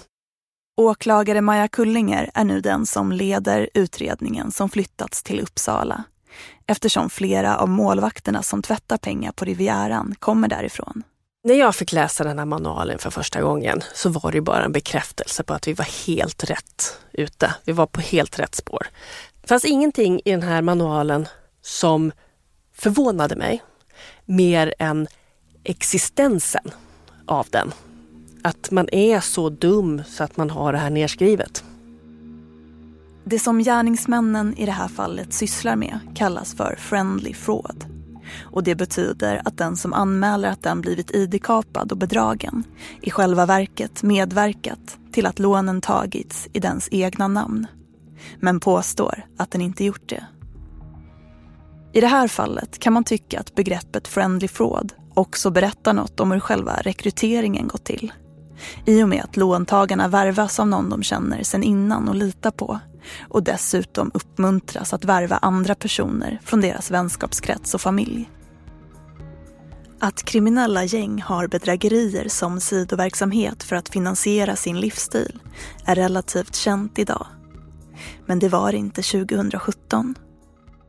Åklagare 0.76 1.40
Maja 1.40 1.68
Kullinger 1.68 2.30
är 2.34 2.44
nu 2.44 2.60
den 2.60 2.86
som 2.86 3.12
leder 3.12 3.70
utredningen 3.74 4.52
som 4.52 4.70
flyttats 4.70 5.22
till 5.22 5.40
Uppsala 5.40 6.04
eftersom 6.66 7.10
flera 7.10 7.56
av 7.56 7.68
målvakterna 7.68 8.42
som 8.42 8.62
tvättar 8.62 8.96
pengar 8.96 9.32
på 9.32 9.44
Rivieran 9.44 10.14
kommer 10.18 10.48
därifrån. 10.48 11.02
När 11.44 11.54
jag 11.54 11.74
fick 11.74 11.92
läsa 11.92 12.24
den 12.24 12.38
här 12.38 12.46
manualen 12.46 12.98
för 12.98 13.10
första 13.10 13.42
gången 13.42 13.82
så 13.94 14.08
var 14.08 14.32
det 14.32 14.40
bara 14.40 14.64
en 14.64 14.72
bekräftelse 14.72 15.42
på 15.42 15.54
att 15.54 15.68
vi 15.68 15.72
var 15.72 16.06
helt 16.06 16.44
rätt 16.44 16.98
ute. 17.12 17.54
Vi 17.64 17.72
var 17.72 17.86
på 17.86 18.00
helt 18.00 18.38
rätt 18.38 18.54
spår. 18.54 18.86
Det 19.40 19.48
fanns 19.48 19.64
ingenting 19.64 20.20
i 20.24 20.30
den 20.30 20.42
här 20.42 20.62
manualen 20.62 21.28
som 21.62 22.12
förvånade 22.74 23.36
mig 23.36 23.62
mer 24.24 24.74
än 24.78 25.06
existensen 25.64 26.70
av 27.26 27.46
den. 27.50 27.72
Att 28.42 28.70
man 28.70 28.88
är 28.92 29.20
så 29.20 29.48
dum 29.48 30.02
så 30.08 30.24
att 30.24 30.36
man 30.36 30.50
har 30.50 30.72
det 30.72 30.78
här 30.78 30.90
nedskrivet. 30.90 31.64
Det 33.26 33.38
som 33.38 33.58
gärningsmännen 33.58 34.54
i 34.56 34.66
det 34.66 34.72
här 34.72 34.88
fallet 34.88 35.32
sysslar 35.32 35.76
med 35.76 35.98
kallas 36.14 36.54
för 36.54 36.76
friendly 36.78 37.34
fraud. 37.34 37.84
Och 38.42 38.62
det 38.62 38.74
betyder 38.74 39.42
att 39.44 39.58
den 39.58 39.76
som 39.76 39.92
anmäler 39.92 40.48
att 40.48 40.62
den 40.62 40.80
blivit 40.80 41.10
id-kapad 41.10 41.92
och 41.92 41.98
bedragen 41.98 42.64
i 43.02 43.10
själva 43.10 43.46
verket 43.46 44.02
medverkat 44.02 44.98
till 45.12 45.26
att 45.26 45.38
lånen 45.38 45.80
tagits 45.80 46.48
i 46.52 46.60
dens 46.60 46.88
egna 46.90 47.28
namn. 47.28 47.66
Men 48.40 48.60
påstår 48.60 49.26
att 49.36 49.50
den 49.50 49.60
inte 49.60 49.84
gjort 49.84 50.08
det. 50.08 50.24
I 51.92 52.00
det 52.00 52.06
här 52.06 52.28
fallet 52.28 52.78
kan 52.78 52.92
man 52.92 53.04
tycka 53.04 53.40
att 53.40 53.54
begreppet 53.54 54.08
friendly 54.08 54.48
fraud 54.48 54.92
också 55.14 55.50
berättar 55.50 55.92
något 55.92 56.20
om 56.20 56.32
hur 56.32 56.40
själva 56.40 56.76
rekryteringen 56.80 57.68
gått 57.68 57.84
till. 57.84 58.12
I 58.86 59.02
och 59.02 59.08
med 59.08 59.24
att 59.24 59.36
låntagarna 59.36 60.08
värvas 60.08 60.60
av 60.60 60.68
någon 60.68 60.90
de 60.90 61.02
känner 61.02 61.42
sen 61.42 61.62
innan 61.62 62.08
och 62.08 62.14
litar 62.14 62.50
på 62.50 62.80
och 63.28 63.42
dessutom 63.42 64.10
uppmuntras 64.14 64.92
att 64.92 65.04
värva 65.04 65.36
andra 65.36 65.74
personer 65.74 66.40
från 66.44 66.60
deras 66.60 66.90
vänskapskrets 66.90 67.74
och 67.74 67.80
familj. 67.80 68.30
Att 69.98 70.22
kriminella 70.22 70.84
gäng 70.84 71.22
har 71.22 71.46
bedrägerier 71.46 72.28
som 72.28 72.60
sidoverksamhet 72.60 73.62
för 73.62 73.76
att 73.76 73.88
finansiera 73.88 74.56
sin 74.56 74.80
livsstil 74.80 75.38
är 75.84 75.94
relativt 75.94 76.54
känt 76.54 76.98
idag. 76.98 77.26
Men 78.26 78.38
det 78.38 78.48
var 78.48 78.72
inte 78.72 79.02
2017. 79.02 80.14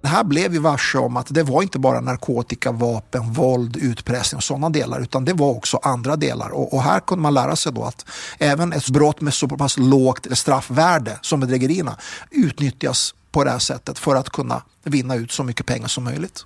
Det 0.05 0.09
här 0.09 0.23
blev 0.23 0.51
vi 0.51 0.57
varse 0.57 0.97
om 0.97 1.17
att 1.17 1.27
det 1.33 1.43
var 1.43 1.61
inte 1.61 1.79
bara 1.79 2.01
narkotika, 2.01 2.71
vapen, 2.71 3.33
våld, 3.33 3.77
utpressning 3.77 4.37
och 4.37 4.43
sådana 4.43 4.69
delar 4.69 5.01
utan 5.01 5.25
det 5.25 5.33
var 5.33 5.49
också 5.49 5.79
andra 5.83 6.15
delar. 6.15 6.49
Och, 6.49 6.73
och, 6.73 6.81
här 6.81 6.99
kunde 6.99 7.21
man 7.21 7.33
lära 7.33 7.55
sig 7.55 7.73
då 7.73 7.83
att 7.83 8.05
även 8.39 8.73
ett 8.73 8.89
brott 8.89 9.21
med 9.21 9.33
så 9.33 9.47
pass 9.47 9.77
lågt 9.77 10.27
straffvärde 10.37 11.19
som 11.21 11.39
bedrägerierna 11.39 11.97
utnyttjas 12.31 13.15
på 13.31 13.43
det 13.43 13.51
här 13.51 13.59
sättet 13.59 13.99
för 13.99 14.15
att 14.15 14.29
kunna 14.29 14.61
vinna 14.83 15.15
ut 15.15 15.31
så 15.31 15.43
mycket 15.43 15.65
pengar 15.65 15.87
som 15.87 16.03
möjligt. 16.03 16.45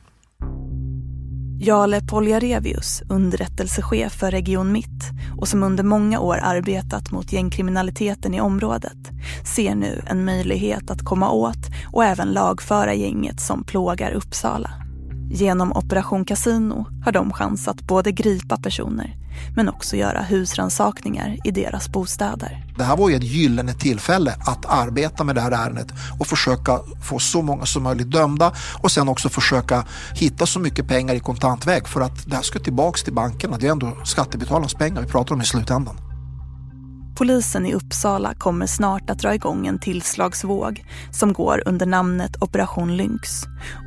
Jale 1.61 2.01
Poljarevius, 2.01 3.03
underrättelsechef 3.09 4.13
för 4.13 4.31
Region 4.31 4.71
Mitt 4.71 5.11
och 5.37 5.47
som 5.47 5.63
under 5.63 5.83
många 5.83 6.19
år 6.19 6.39
arbetat 6.43 7.11
mot 7.11 7.33
gängkriminaliteten 7.33 8.33
i 8.33 8.41
området, 8.41 8.97
ser 9.55 9.75
nu 9.75 10.01
en 10.07 10.25
möjlighet 10.25 10.89
att 10.89 11.05
komma 11.05 11.31
åt 11.31 11.67
och 11.91 12.03
även 12.03 12.27
lagföra 12.27 12.93
gänget 12.93 13.39
som 13.39 13.63
plågar 13.63 14.11
Uppsala. 14.11 14.71
Genom 15.31 15.71
Operation 15.73 16.25
Casino 16.25 16.85
har 17.05 17.11
de 17.11 17.33
chans 17.33 17.67
att 17.67 17.81
både 17.81 18.11
gripa 18.11 18.57
personer 18.57 19.15
men 19.55 19.69
också 19.69 19.95
göra 19.95 20.21
husransakningar 20.21 21.37
i 21.43 21.51
deras 21.51 21.89
bostäder. 21.89 22.65
Det 22.77 22.83
här 22.83 22.97
var 22.97 23.09
ju 23.09 23.15
ett 23.15 23.23
gyllene 23.23 23.73
tillfälle 23.73 24.35
att 24.39 24.65
arbeta 24.65 25.23
med 25.23 25.35
det 25.35 25.41
här 25.41 25.51
ärendet 25.51 25.87
och 26.19 26.27
försöka 26.27 26.79
få 27.09 27.19
så 27.19 27.41
många 27.41 27.65
som 27.65 27.83
möjligt 27.83 28.11
dömda 28.11 28.53
och 28.81 28.91
sen 28.91 29.09
också 29.09 29.29
försöka 29.29 29.85
hitta 30.13 30.45
så 30.45 30.59
mycket 30.59 30.87
pengar 30.87 31.15
i 31.15 31.19
kontantväg 31.19 31.87
för 31.87 32.01
att 32.01 32.29
det 32.29 32.35
här 32.35 32.43
ska 32.43 32.59
tillbaks 32.59 33.03
till 33.03 33.13
bankerna. 33.13 33.57
Det 33.57 33.67
är 33.67 33.71
ändå 33.71 33.97
skattebetalarnas 34.03 34.73
pengar 34.73 35.01
vi 35.01 35.07
pratar 35.07 35.35
om 35.35 35.41
i 35.41 35.45
slutändan. 35.45 35.97
Polisen 37.19 37.65
i 37.65 37.73
Uppsala 37.73 38.33
kommer 38.33 38.65
snart 38.65 39.09
att 39.09 39.19
dra 39.19 39.35
igång 39.35 39.67
en 39.67 39.79
tillslagsvåg 39.79 40.83
som 41.11 41.33
går 41.33 41.63
under 41.65 41.85
namnet 41.85 42.43
Operation 42.43 42.97
Lynx 42.97 43.29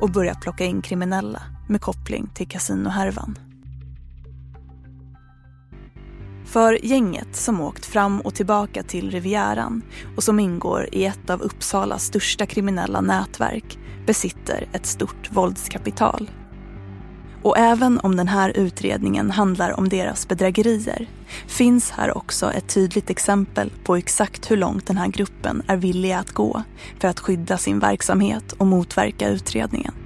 och 0.01 0.09
börja 0.09 0.35
plocka 0.35 0.65
in 0.65 0.81
kriminella 0.81 1.41
med 1.69 1.81
koppling 1.81 2.29
till 2.33 2.47
kasinohärvan. 2.47 3.37
För 6.53 6.85
gänget 6.85 7.35
som 7.35 7.61
åkt 7.61 7.85
fram 7.85 8.21
och 8.21 8.35
tillbaka 8.35 8.83
till 8.83 9.11
Rivieran 9.11 9.81
och 10.15 10.23
som 10.23 10.39
ingår 10.39 10.89
i 10.91 11.05
ett 11.05 11.29
av 11.29 11.41
Uppsalas 11.41 12.03
största 12.03 12.45
kriminella 12.45 13.01
nätverk 13.01 13.77
besitter 14.05 14.67
ett 14.73 14.85
stort 14.85 15.31
våldskapital. 15.31 16.31
Och 17.43 17.57
även 17.57 17.99
om 17.99 18.15
den 18.15 18.27
här 18.27 18.49
utredningen 18.57 19.31
handlar 19.31 19.79
om 19.79 19.89
deras 19.89 20.27
bedrägerier 20.27 21.09
finns 21.47 21.91
här 21.91 22.17
också 22.17 22.51
ett 22.51 22.73
tydligt 22.73 23.09
exempel 23.09 23.71
på 23.83 23.95
exakt 23.95 24.51
hur 24.51 24.57
långt 24.57 24.87
den 24.87 24.97
här 24.97 25.07
gruppen 25.07 25.63
är 25.67 25.77
villiga 25.77 26.19
att 26.19 26.31
gå 26.31 26.63
för 26.99 27.07
att 27.07 27.19
skydda 27.19 27.57
sin 27.57 27.79
verksamhet 27.79 28.51
och 28.51 28.67
motverka 28.67 29.29
utredningen. 29.29 30.02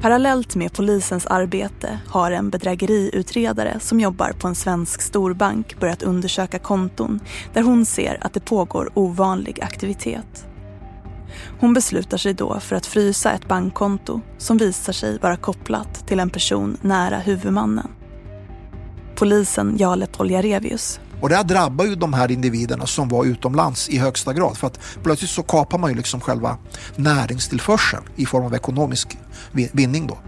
Parallellt 0.00 0.56
med 0.56 0.72
polisens 0.72 1.26
arbete 1.26 2.00
har 2.06 2.30
en 2.30 2.50
bedrägeriutredare 2.50 3.80
som 3.80 4.00
jobbar 4.00 4.32
på 4.32 4.48
en 4.48 4.54
svensk 4.54 5.02
storbank 5.02 5.80
börjat 5.80 6.02
undersöka 6.02 6.58
konton 6.58 7.20
där 7.52 7.62
hon 7.62 7.84
ser 7.84 8.18
att 8.20 8.34
det 8.34 8.40
pågår 8.40 8.90
ovanlig 8.94 9.60
aktivitet. 9.62 10.46
Hon 11.60 11.74
beslutar 11.74 12.18
sig 12.18 12.34
då 12.34 12.60
för 12.60 12.76
att 12.76 12.86
frysa 12.86 13.32
ett 13.32 13.48
bankkonto 13.48 14.20
som 14.38 14.58
visar 14.58 14.92
sig 14.92 15.18
vara 15.18 15.36
kopplat 15.36 16.06
till 16.06 16.20
en 16.20 16.30
person 16.30 16.76
nära 16.80 17.18
huvudmannen. 17.18 17.88
Polisen 19.14 19.76
Jale 19.78 20.06
Poljarevius 20.06 21.00
och 21.20 21.28
det 21.28 21.36
här 21.36 21.44
drabbar 21.44 21.84
ju 21.84 21.94
de 21.94 22.12
här 22.12 22.30
individerna 22.30 22.86
som 22.86 23.08
var 23.08 23.24
utomlands 23.24 23.88
i 23.88 23.98
högsta 23.98 24.32
grad 24.32 24.56
för 24.56 24.66
att 24.66 24.80
plötsligt 25.02 25.30
så 25.30 25.42
kapar 25.42 25.78
man 25.78 25.90
ju 25.90 25.96
liksom 25.96 26.20
själva 26.20 26.58
näringstillförseln 26.96 28.02
i 28.16 28.26
form 28.26 28.44
av 28.44 28.54
ekonomisk 28.54 29.18
vinning 29.52 30.06
då. 30.06 30.18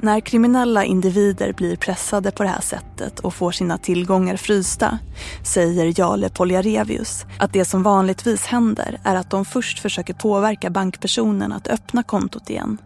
När 0.00 0.20
kriminella 0.20 0.84
individer 0.84 1.52
blir 1.52 1.76
pressade 1.76 2.30
på 2.30 2.42
det 2.42 2.48
här 2.48 2.60
sättet 2.60 3.18
och 3.18 3.34
får 3.34 3.52
sina 3.52 3.78
tillgångar 3.78 4.36
frysta 4.36 4.98
säger 5.44 6.00
Jale 6.00 6.28
Poljarevius 6.28 7.24
att 7.38 7.52
det 7.52 7.64
som 7.64 7.82
vanligtvis 7.82 8.46
händer 8.46 9.00
är 9.04 9.16
att 9.16 9.30
de 9.30 9.44
först 9.44 9.78
försöker 9.78 10.14
påverka 10.14 10.70
bankpersonen 10.70 11.52
att 11.52 11.68
öppna 11.68 12.02
kontot 12.02 12.50
igen. 12.50 12.78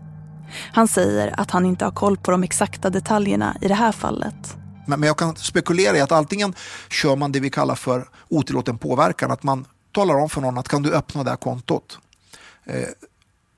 Han 0.73 0.89
säger 0.89 1.41
att 1.41 1.51
han 1.51 1.67
inte 1.67 1.85
har 1.85 1.93
koll 1.93 2.17
på 2.17 2.31
de 2.31 2.43
exakta 2.43 2.91
detaljerna 2.91 3.57
i 3.61 3.69
det 3.69 3.75
här 3.75 3.93
fallet. 3.93 4.57
Men, 4.87 5.03
jag 5.03 5.17
kan 5.17 5.37
spekulera 5.37 5.97
i 5.97 6.01
att 6.01 6.13
antingen 6.13 6.55
kör 6.91 7.17
man 7.17 7.33
det 7.33 7.41
vi 7.41 7.51
kallar 7.51 7.75
för 7.75 8.09
otillåten 8.29 8.79
påverkan, 8.79 9.31
att 9.31 9.43
man 9.43 9.67
talar 9.93 10.15
om 10.15 10.29
för 10.29 10.41
någon 10.41 10.59
att 10.59 10.69
kan 10.69 10.83
du 10.83 10.93
öppna 10.93 11.25
det 11.25 11.31
här 11.31 11.37
kontot? 11.37 11.99
Eh, 12.65 12.89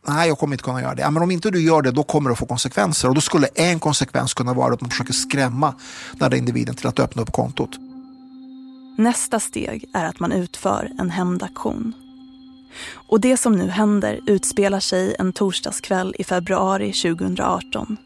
nej, 0.09 0.29
jag 0.29 0.39
kommer 0.39 0.55
inte 0.55 0.65
kunna 0.65 0.83
göra 0.83 0.95
det. 0.95 1.03
Ja, 1.03 1.11
men 1.11 1.23
om 1.23 1.31
inte 1.31 1.51
du 1.51 1.63
gör 1.63 1.83
det, 1.83 1.91
då 1.91 2.03
kommer 2.03 2.31
det 2.31 2.33
att 2.33 2.39
få 2.39 2.47
konsekvenser. 2.47 3.09
Och 3.09 3.15
då 3.15 3.21
skulle 3.21 3.47
en 3.47 3.81
konsekvens 3.81 4.35
kunna 4.35 4.55
vara 4.55 4.75
att 4.75 4.81
man 4.81 4.91
försöker 4.91 5.13
skrämma 5.13 5.75
den 6.13 6.31
där 6.31 6.39
individen 6.39 6.75
till 6.75 6.87
att 6.87 7.01
öppna 7.01 7.23
upp 7.23 7.33
kontot. 7.33 7.71
Nästa 8.99 9.41
steg 9.41 9.85
är 9.95 10.05
att 10.05 10.21
man 10.21 10.33
utför 10.33 10.91
en 10.99 11.11
hämndaktion. 11.11 11.93
Och 12.95 13.21
det 13.21 13.37
som 13.37 13.57
nu 13.57 13.69
händer 13.69 14.21
utspelar 14.27 14.81
sig 14.81 15.17
en 15.19 15.33
torsdagskväll 15.33 16.15
i 16.19 16.25
februari 16.25 16.93
2018. 16.93 17.97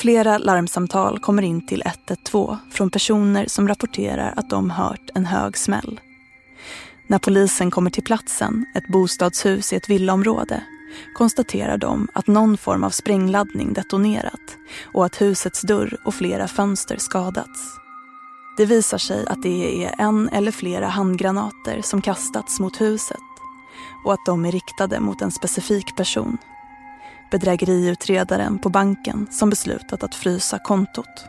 Flera 0.00 0.38
larmsamtal 0.38 1.18
kommer 1.18 1.42
in 1.42 1.66
till 1.66 1.82
112 1.86 2.56
från 2.70 2.90
personer 2.90 3.46
som 3.48 3.68
rapporterar 3.68 4.34
att 4.36 4.50
de 4.50 4.70
hört 4.70 5.10
en 5.14 5.26
hög 5.26 5.56
smäll. 5.56 6.00
När 7.06 7.18
polisen 7.18 7.70
kommer 7.70 7.90
till 7.90 8.04
platsen, 8.04 8.66
ett 8.74 8.88
bostadshus 8.88 9.72
i 9.72 9.76
ett 9.76 9.90
villaområde, 9.90 10.62
konstaterar 11.14 11.78
de 11.78 12.08
att 12.14 12.26
någon 12.26 12.56
form 12.56 12.84
av 12.84 12.90
sprängladdning 12.90 13.72
detonerat 13.72 14.56
och 14.94 15.06
att 15.06 15.20
husets 15.20 15.62
dörr 15.62 15.96
och 16.04 16.14
flera 16.14 16.48
fönster 16.48 16.96
skadats. 16.96 17.60
Det 18.56 18.66
visar 18.66 18.98
sig 18.98 19.26
att 19.26 19.42
det 19.42 19.84
är 19.84 19.94
en 19.98 20.28
eller 20.28 20.52
flera 20.52 20.86
handgranater 20.86 21.82
som 21.82 22.02
kastats 22.02 22.60
mot 22.60 22.80
huset 22.80 23.16
och 24.04 24.12
att 24.12 24.26
de 24.26 24.44
är 24.44 24.52
riktade 24.52 25.00
mot 25.00 25.22
en 25.22 25.30
specifik 25.30 25.96
person. 25.96 26.38
Bedrägeriutredaren 27.30 28.58
på 28.58 28.68
banken 28.68 29.26
som 29.30 29.50
beslutat 29.50 30.02
att 30.02 30.14
frysa 30.14 30.58
kontot. 30.58 31.24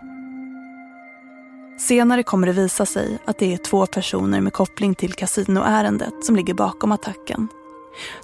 Senare 1.80 2.24
kommer 2.24 2.48
det 2.48 2.54
visa 2.54 2.86
sig 2.86 3.18
att 3.26 3.40
det 3.40 3.54
är 3.54 3.58
två 3.58 3.86
personer 3.86 4.42
med 4.42 4.54
koppling 4.54 4.96
till 4.96 5.14
kasinoärendet 5.14 6.26
som 6.26 6.36
ligger 6.36 6.54
bakom 6.54 6.92
attacken. 6.92 7.48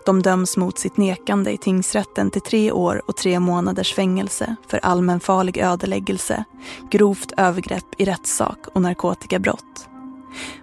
De 0.05 0.21
döms 0.21 0.57
mot 0.57 0.79
sitt 0.79 0.97
nekande 0.97 1.51
i 1.51 1.57
tingsrätten 1.57 2.31
till 2.31 2.41
tre 2.41 2.71
år 2.71 3.01
och 3.07 3.17
tre 3.17 3.39
månaders 3.39 3.93
fängelse 3.93 4.55
för 4.67 4.79
allmänfarlig 4.83 5.57
ödeläggelse, 5.57 6.43
grovt 6.91 7.31
övergrepp 7.37 7.85
i 7.97 8.05
rättssak 8.05 8.67
och 8.73 8.81
narkotikabrott. 8.81 9.89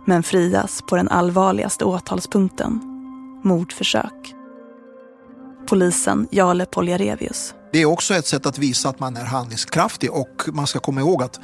Men 0.04 0.22
frias 0.22 0.82
på 0.88 0.96
den 0.96 1.08
allvarligaste 1.08 1.84
åtalspunkten, 1.84 2.80
mordförsök. 3.42 4.33
Polisen 5.66 6.28
Jale 6.30 6.66
Poljarevius 6.66 7.54
det 7.74 7.82
är 7.82 7.86
också 7.86 8.14
ett 8.14 8.26
sätt 8.26 8.46
att 8.46 8.58
visa 8.58 8.88
att 8.88 9.00
man 9.00 9.16
är 9.16 9.24
handlingskraftig 9.24 10.12
och 10.12 10.42
man 10.52 10.66
ska 10.66 10.78
komma 10.78 11.00
ihåg 11.00 11.22
att 11.22 11.40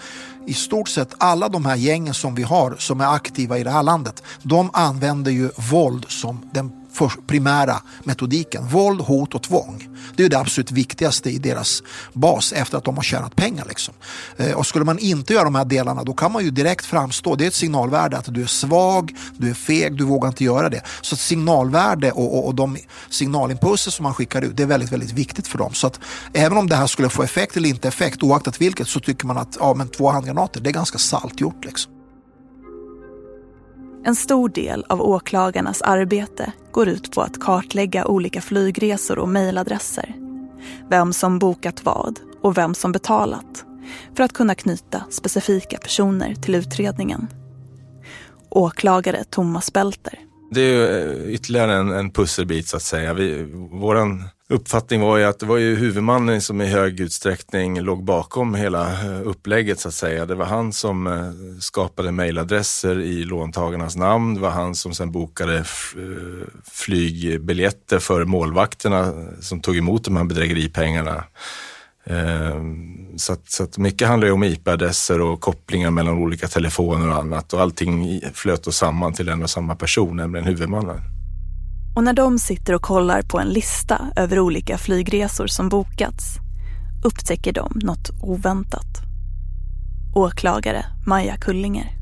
i 0.47 0.55
stort 0.55 0.89
sett 0.89 1.15
alla 1.19 1.49
de 1.49 1.65
här 1.65 1.77
gängen 1.77 2.15
som 2.15 2.35
vi 2.35 2.43
har 2.43 2.77
som 2.79 3.01
är 3.01 3.15
aktiva 3.15 3.59
i 3.59 3.65
det 3.65 3.71
här 3.71 3.83
landet, 3.83 4.23
de 4.43 4.71
använder 4.73 5.31
ju 5.31 5.51
våld 5.71 6.07
som 6.09 6.51
den 6.53 6.80
primära 7.27 7.83
metodiken. 8.05 8.69
Våld, 8.69 9.01
hot 9.01 9.35
och 9.35 9.43
tvång. 9.43 9.89
Det 10.17 10.25
är 10.25 10.29
det 10.29 10.39
absolut 10.39 10.71
viktigaste 10.71 11.31
i 11.31 11.39
deras 11.39 11.83
bas 12.13 12.53
efter 12.53 12.79
att 12.79 12.85
de 12.85 12.97
har 12.97 13.03
tjänat 13.03 13.37
pengar. 13.37 13.65
Liksom. 13.69 13.95
Eh, 14.37 14.53
och 14.53 14.67
skulle 14.67 14.85
man 14.85 14.99
inte 14.99 15.33
göra 15.33 15.45
de 15.45 15.55
här 15.55 15.65
delarna 15.65 16.05
då 16.05 16.15
kan 16.15 16.33
man 16.33 16.45
ju 16.45 16.51
direkt 16.51 16.87
framstå, 16.87 17.35
det 17.35 17.45
är 17.45 17.49
ett 17.49 17.55
signalvärde 17.55 18.19
att 18.19 18.35
du 18.35 18.43
är 18.43 18.47
svag, 18.47 19.17
du 19.37 19.51
är 19.51 19.55
feg, 19.55 19.97
du 19.97 20.05
vågar 20.05 20.29
inte 20.29 20.45
göra 20.45 20.69
det. 20.69 20.83
Så 21.01 21.17
signalvärde 21.17 22.13
och, 22.13 22.39
och, 22.39 22.47
och 22.47 22.55
de 22.55 22.77
signalimpulser 23.11 23.91
som 23.91 24.03
man 24.03 24.15
skickar 24.15 24.43
ut, 24.43 24.57
det 24.57 24.63
är 24.63 24.67
väldigt, 24.67 24.93
väldigt 24.93 25.13
viktigt 25.13 25.47
för 25.47 25.59
dem. 25.59 25.75
Så 25.75 25.87
att 25.87 26.01
även 26.33 26.59
om 26.59 26.69
det 26.69 26.77
här 26.77 26.87
skulle 26.87 27.09
få 27.09 27.23
effekt 27.23 27.57
eller 27.57 27.69
inte 27.69 27.89
effekt, 27.89 28.23
oaktat 28.23 28.61
vilket, 28.61 28.89
så 28.89 29.01
tycker 29.01 29.27
man 29.27 29.39
att 29.39 29.57
ja, 29.61 29.75
men 29.75 29.89
två 29.89 30.11
handgranater, 30.11 30.61
det 30.61 30.71
är 30.71 30.75
ganska 30.75 30.99
salt 30.99 31.41
gjort. 31.41 31.65
Liksom. 31.65 32.00
En 34.05 34.17
stor 34.17 34.49
del 34.49 34.85
av 34.89 35.03
åklagarnas 35.03 35.83
arbete 35.83 36.53
går 36.73 36.89
ut 36.89 37.13
på 37.13 37.21
att 37.21 37.41
kartlägga 37.41 38.07
olika 38.07 38.41
flygresor 38.41 39.19
och 39.19 39.29
mejladresser. 39.29 40.15
Vem 40.91 41.13
som 41.13 41.39
bokat 41.39 41.85
vad 41.85 42.21
och 42.43 42.59
vem 42.59 42.75
som 42.75 42.93
betalat 42.93 43.65
för 44.17 44.23
att 44.23 44.33
kunna 44.33 44.55
knyta 44.55 45.05
specifika 45.11 45.79
personer 45.79 46.35
till 46.35 46.55
utredningen. 46.55 47.27
Åklagare 48.51 49.25
Thomas 49.25 49.73
Belter. 49.73 50.19
Det 50.51 50.61
är 50.61 51.09
eh, 51.09 51.35
ytterligare 51.35 51.75
en, 51.75 51.93
en 51.93 52.11
pusselbit 52.11 52.69
så 52.69 52.77
att 52.77 52.83
säga. 52.83 53.15
Vi, 53.15 53.43
våran 53.71 54.25
uppfattning 54.51 55.01
var 55.01 55.17
ju 55.17 55.25
att 55.25 55.39
det 55.39 55.47
var 55.47 55.57
ju 55.57 55.77
huvudmannen 55.77 56.41
som 56.41 56.61
i 56.61 56.67
hög 56.67 57.01
utsträckning 57.01 57.81
låg 57.81 58.05
bakom 58.05 58.55
hela 58.55 58.93
eh, 58.93 59.21
upplägget 59.25 59.81
så 59.81 59.89
att 59.89 59.95
säga. 59.95 60.27
Det 60.27 60.35
var 60.35 60.45
han 60.45 60.73
som 60.73 61.07
eh, 61.07 61.31
skapade 61.61 62.13
mejladresser 62.13 63.01
i 63.01 63.25
låntagarnas 63.25 63.97
namn. 63.97 64.35
Det 64.35 64.41
var 64.41 64.51
han 64.51 64.75
som 64.75 64.95
sen 64.95 65.13
bokade 65.13 65.57
eh, 65.57 65.65
flygbiljetter 66.73 67.99
för 67.99 68.25
målvakterna 68.25 69.13
som 69.41 69.61
tog 69.61 69.77
emot 69.77 70.05
de 70.05 70.17
här 70.17 70.25
bedrägeripengarna. 70.25 71.25
Ehm, 72.07 73.19
så 73.19 73.33
att, 73.33 73.51
så 73.51 73.63
att 73.63 73.79
mycket 73.79 74.09
handlar 74.09 74.29
ju 74.29 74.33
om 74.33 74.45
IP-adresser 74.45 75.21
och 75.21 75.41
kopplingar 75.41 75.91
mellan 75.91 76.19
olika 76.19 76.49
telefoner 76.49 77.09
och 77.09 77.17
annat 77.17 77.53
och 77.53 77.61
allting 77.61 78.21
flöt 78.35 78.65
då 78.65 78.73
samman 78.73 79.13
till 79.13 79.29
en 79.29 79.43
och 79.43 79.51
samma 79.51 79.75
person, 79.75 80.17
nämligen 80.17 80.47
huvudmannen. 80.47 81.20
Och 82.01 82.05
när 82.05 82.13
de 82.13 82.39
sitter 82.39 82.75
och 82.75 82.83
kollar 82.83 83.23
på 83.23 83.39
en 83.39 83.49
lista 83.49 84.13
över 84.17 84.39
olika 84.39 84.79
flygresor 84.79 85.47
som 85.47 85.69
bokats 85.69 86.37
upptäcker 87.05 87.53
de 87.53 87.73
något 87.83 88.11
oväntat. 88.23 89.01
Åklagare 90.15 90.85
Maja 91.07 91.37
Kullinger. 91.37 91.93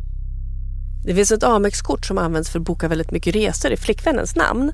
Det 1.04 1.14
finns 1.14 1.32
ett 1.32 1.42
Amex-kort 1.42 2.06
som 2.06 2.18
används 2.18 2.50
för 2.50 2.58
att 2.58 2.64
boka 2.64 2.88
väldigt 2.88 3.10
mycket 3.10 3.34
resor 3.34 3.72
i 3.72 3.76
flickvännens 3.76 4.36
namn. 4.36 4.72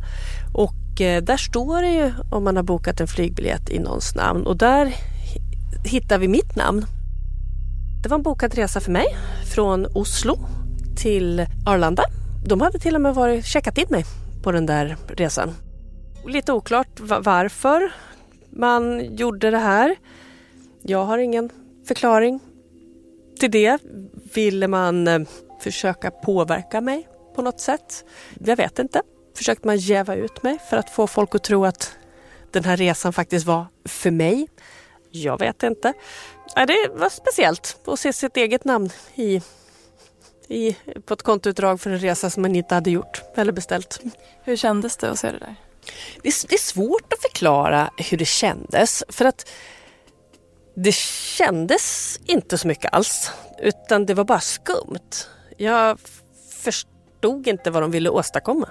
Och 0.54 1.00
eh, 1.00 1.22
där 1.22 1.36
står 1.36 1.82
det 1.82 1.92
ju 1.92 2.12
om 2.30 2.44
man 2.44 2.56
har 2.56 2.62
bokat 2.62 3.00
en 3.00 3.08
flygbiljett 3.08 3.70
i 3.70 3.78
någons 3.78 4.14
namn 4.14 4.46
och 4.46 4.56
där 4.56 4.94
hittar 5.84 6.18
vi 6.18 6.28
mitt 6.28 6.56
namn. 6.56 6.86
Det 8.02 8.08
var 8.08 8.16
en 8.16 8.22
bokad 8.22 8.54
resa 8.54 8.80
för 8.80 8.92
mig 8.92 9.06
från 9.54 9.86
Oslo 9.86 10.38
till 10.96 11.46
Arlanda. 11.66 12.04
De 12.46 12.60
hade 12.60 12.78
till 12.78 12.94
och 12.94 13.00
med 13.00 13.14
varit, 13.14 13.44
checkat 13.44 13.78
in 13.78 13.86
mig 13.88 14.04
på 14.44 14.52
den 14.52 14.66
där 14.66 14.96
resan. 15.08 15.54
Lite 16.26 16.52
oklart 16.52 17.00
varför 17.00 17.92
man 18.50 19.14
gjorde 19.16 19.50
det 19.50 19.58
här. 19.58 19.96
Jag 20.82 21.04
har 21.04 21.18
ingen 21.18 21.50
förklaring 21.88 22.40
till 23.40 23.50
det. 23.50 23.78
Ville 24.34 24.68
man 24.68 25.08
eh, 25.08 25.20
försöka 25.60 26.10
påverka 26.10 26.80
mig 26.80 27.08
på 27.34 27.42
något 27.42 27.60
sätt? 27.60 28.04
Jag 28.44 28.56
vet 28.56 28.78
inte. 28.78 29.02
Försökte 29.36 29.66
man 29.66 29.76
jäva 29.76 30.14
ut 30.14 30.42
mig 30.42 30.58
för 30.70 30.76
att 30.76 30.90
få 30.90 31.06
folk 31.06 31.34
att 31.34 31.44
tro 31.44 31.64
att 31.64 31.96
den 32.50 32.64
här 32.64 32.76
resan 32.76 33.12
faktiskt 33.12 33.46
var 33.46 33.66
för 33.84 34.10
mig? 34.10 34.48
Jag 35.10 35.38
vet 35.38 35.62
inte. 35.62 35.92
Det 36.54 36.88
var 36.94 37.08
speciellt 37.08 37.78
att 37.84 38.00
se 38.00 38.12
sitt 38.12 38.36
eget 38.36 38.64
namn 38.64 38.90
i 39.14 39.42
i, 40.48 40.76
på 41.04 41.14
ett 41.14 41.22
kontoutdrag 41.22 41.80
för 41.80 41.90
en 41.90 41.98
resa 41.98 42.30
som 42.30 42.42
man 42.42 42.56
inte 42.56 42.74
hade 42.74 42.90
gjort 42.90 43.22
eller 43.34 43.52
beställt. 43.52 44.00
Hur 44.42 44.56
kändes 44.56 44.96
det 44.96 45.10
att 45.10 45.18
se 45.18 45.32
det 45.32 45.38
där? 45.38 45.56
Det 46.22 46.28
är, 46.28 46.48
det 46.48 46.54
är 46.54 46.58
svårt 46.58 47.12
att 47.12 47.22
förklara 47.22 47.90
hur 47.96 48.18
det 48.18 48.24
kändes 48.24 49.04
för 49.08 49.24
att 49.24 49.50
det 50.76 50.94
kändes 50.94 52.18
inte 52.24 52.58
så 52.58 52.68
mycket 52.68 52.94
alls 52.94 53.30
utan 53.58 54.06
det 54.06 54.14
var 54.14 54.24
bara 54.24 54.40
skumt. 54.40 55.26
Jag 55.56 55.98
förstod 56.50 57.46
inte 57.46 57.70
vad 57.70 57.82
de 57.82 57.90
ville 57.90 58.10
åstadkomma. 58.10 58.68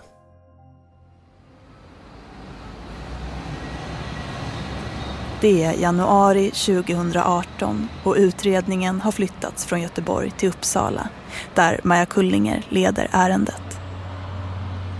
Det 5.43 5.63
är 5.63 5.73
januari 5.73 6.51
2018 6.51 7.89
och 8.03 8.15
utredningen 8.17 9.01
har 9.01 9.11
flyttats 9.11 9.65
från 9.65 9.81
Göteborg 9.81 10.31
till 10.31 10.49
Uppsala 10.49 11.09
där 11.55 11.79
Maja 11.83 12.05
Kullinger 12.05 12.65
leder 12.69 13.07
ärendet. 13.11 13.79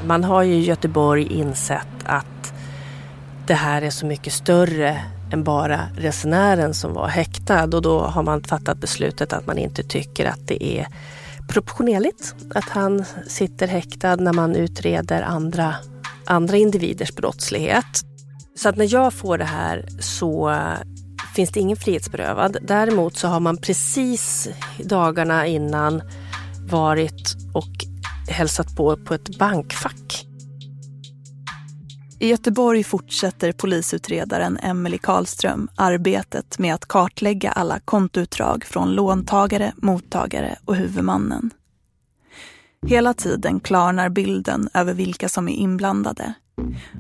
Man 0.05 0.23
har 0.23 0.43
ju 0.43 0.53
i 0.53 0.63
Göteborg 0.63 1.23
insett 1.23 1.87
att 2.05 2.53
det 3.47 3.53
här 3.53 3.81
är 3.81 3.89
så 3.89 4.05
mycket 4.05 4.33
större 4.33 5.01
än 5.33 5.43
bara 5.43 5.79
resenären 5.97 6.73
som 6.73 6.93
var 6.93 7.07
häktad 7.07 7.63
och 7.63 7.81
då 7.81 7.99
har 7.99 8.23
man 8.23 8.43
fattat 8.43 8.77
beslutet 8.77 9.33
att 9.33 9.47
man 9.47 9.57
inte 9.57 9.83
tycker 9.83 10.25
att 10.25 10.47
det 10.47 10.63
är 10.63 10.87
proportionerligt 11.49 12.35
att 12.55 12.69
han 12.69 13.05
sitter 13.27 13.67
häktad 13.67 14.15
när 14.15 14.33
man 14.33 14.55
utreder 14.55 15.21
andra, 15.21 15.75
andra 16.25 16.57
individers 16.57 17.15
brottslighet. 17.15 18.12
Så 18.55 18.69
att 18.69 18.77
när 18.77 18.93
jag 18.93 19.13
får 19.13 19.37
det 19.37 19.45
här 19.45 19.85
så 19.99 20.55
finns 21.35 21.49
det 21.49 21.59
ingen 21.59 21.77
frihetsberövad. 21.77 22.57
Däremot 22.61 23.17
så 23.17 23.27
har 23.27 23.39
man 23.39 23.57
precis 23.57 24.49
dagarna 24.83 25.47
innan 25.47 26.01
varit 26.69 27.35
och 27.53 27.85
hälsat 28.29 28.75
på 28.75 28.97
på 28.97 29.13
ett 29.13 29.37
bankfack. 29.37 30.25
I 32.19 32.27
Göteborg 32.27 32.83
fortsätter 32.83 33.51
polisutredaren 33.51 34.57
Emelie 34.57 34.97
Karlström 34.97 35.69
arbetet 35.75 36.59
med 36.59 36.73
att 36.73 36.85
kartlägga 36.85 37.51
alla 37.51 37.79
kontoutdrag 37.79 38.65
från 38.65 38.91
låntagare, 38.91 39.73
mottagare 39.75 40.55
och 40.65 40.75
huvudmannen. 40.75 41.49
Hela 42.87 43.13
tiden 43.13 43.59
klarnar 43.59 44.09
bilden 44.09 44.69
över 44.73 44.93
vilka 44.93 45.29
som 45.29 45.49
är 45.49 45.53
inblandade 45.53 46.33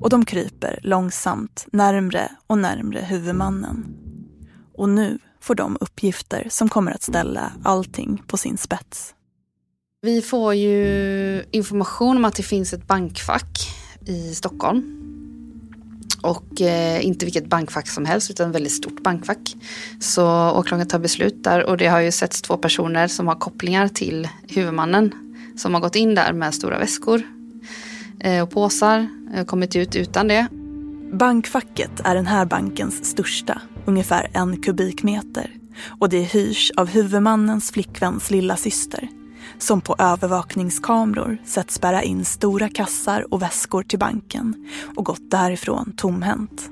och 0.01 0.09
de 0.09 0.25
kryper 0.25 0.79
långsamt 0.83 1.67
närmre 1.71 2.31
och 2.47 2.57
närmre 2.57 2.99
huvudmannen. 2.99 3.85
Och 4.73 4.89
nu 4.89 5.19
får 5.41 5.55
de 5.55 5.77
uppgifter 5.79 6.47
som 6.49 6.69
kommer 6.69 6.91
att 6.91 7.03
ställa 7.03 7.51
allting 7.63 8.23
på 8.27 8.37
sin 8.37 8.57
spets. 8.57 9.13
Vi 10.01 10.21
får 10.21 10.53
ju 10.53 11.43
information 11.51 12.17
om 12.17 12.25
att 12.25 12.35
det 12.35 12.43
finns 12.43 12.73
ett 12.73 12.87
bankfack 12.87 13.67
i 14.05 14.35
Stockholm. 14.35 14.99
Och 16.21 16.61
eh, 16.61 17.05
inte 17.05 17.25
vilket 17.25 17.47
bankfack 17.47 17.87
som 17.87 18.05
helst 18.05 18.31
utan 18.31 18.49
ett 18.49 18.55
väldigt 18.55 18.71
stort 18.73 19.03
bankfack. 19.03 19.55
Så 19.99 20.51
åklagaren 20.51 20.87
tar 20.87 20.99
beslut 20.99 21.43
där 21.43 21.63
och 21.63 21.77
det 21.77 21.87
har 21.87 21.99
ju 21.99 22.11
setts 22.11 22.41
två 22.41 22.57
personer 22.57 23.07
som 23.07 23.27
har 23.27 23.35
kopplingar 23.35 23.87
till 23.87 24.27
huvudmannen. 24.47 25.13
Som 25.57 25.73
har 25.73 25.81
gått 25.81 25.95
in 25.95 26.15
där 26.15 26.33
med 26.33 26.55
stora 26.55 26.79
väskor 26.79 27.23
Eh, 28.23 28.43
och 28.43 28.51
påsar. 28.51 29.07
Eh, 29.33 29.45
kommit 29.45 29.75
ut 29.75 29.95
utan 29.95 30.27
det. 30.27 30.47
Bankfacket 31.13 31.91
är 32.03 32.15
den 32.15 32.27
här 32.27 32.45
bankens 32.45 33.05
största, 33.05 33.61
ungefär 33.85 34.29
en 34.33 34.61
kubikmeter. 34.61 35.51
Och 35.99 36.09
det 36.09 36.21
hyrs 36.21 36.71
av 36.77 36.87
huvudmannens 36.87 37.71
flickväns 37.71 38.31
lilla 38.31 38.55
syster 38.55 39.09
som 39.57 39.81
på 39.81 39.95
övervakningskameror 39.99 41.37
sett 41.45 41.71
spärra 41.71 42.03
in 42.03 42.25
stora 42.25 42.69
kassar 42.69 43.33
och 43.33 43.41
väskor 43.41 43.83
till 43.83 43.99
banken 43.99 44.69
och 44.95 45.05
gått 45.05 45.31
därifrån 45.31 45.93
tomhänt. 45.97 46.69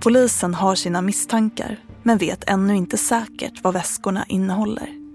Polisen 0.00 0.54
har 0.54 0.74
sina 0.74 1.02
misstankar 1.02 1.80
men 2.02 2.18
vet 2.18 2.44
ännu 2.50 2.76
inte 2.76 2.96
säkert 2.96 3.64
vad 3.64 3.74
väskorna 3.74 4.24
innehåller. 4.28 5.05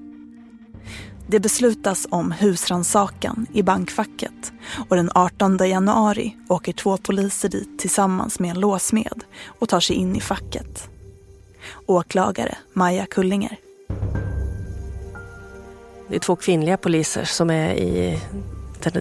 Det 1.27 1.39
beslutas 1.39 2.07
om 2.09 2.31
husransakan 2.31 3.47
i 3.53 3.63
bankfacket 3.63 4.51
och 4.89 4.95
den 4.95 5.11
18 5.15 5.57
januari 5.57 6.37
åker 6.49 6.73
två 6.73 6.97
poliser 6.97 7.49
dit 7.49 7.79
tillsammans 7.79 8.39
med 8.39 8.51
en 8.51 8.59
låsmed 8.59 9.23
och 9.47 9.69
tar 9.69 9.79
sig 9.79 9.95
in 9.95 10.15
i 10.15 10.21
facket. 10.21 10.89
Åklagare 11.85 12.57
Maja 12.73 13.05
Kullinger. 13.05 13.57
Det 16.09 16.15
är 16.15 16.19
två 16.19 16.35
kvinnliga 16.35 16.77
poliser 16.77 17.23
som 17.23 17.49
är 17.49 17.73
i, 17.73 18.19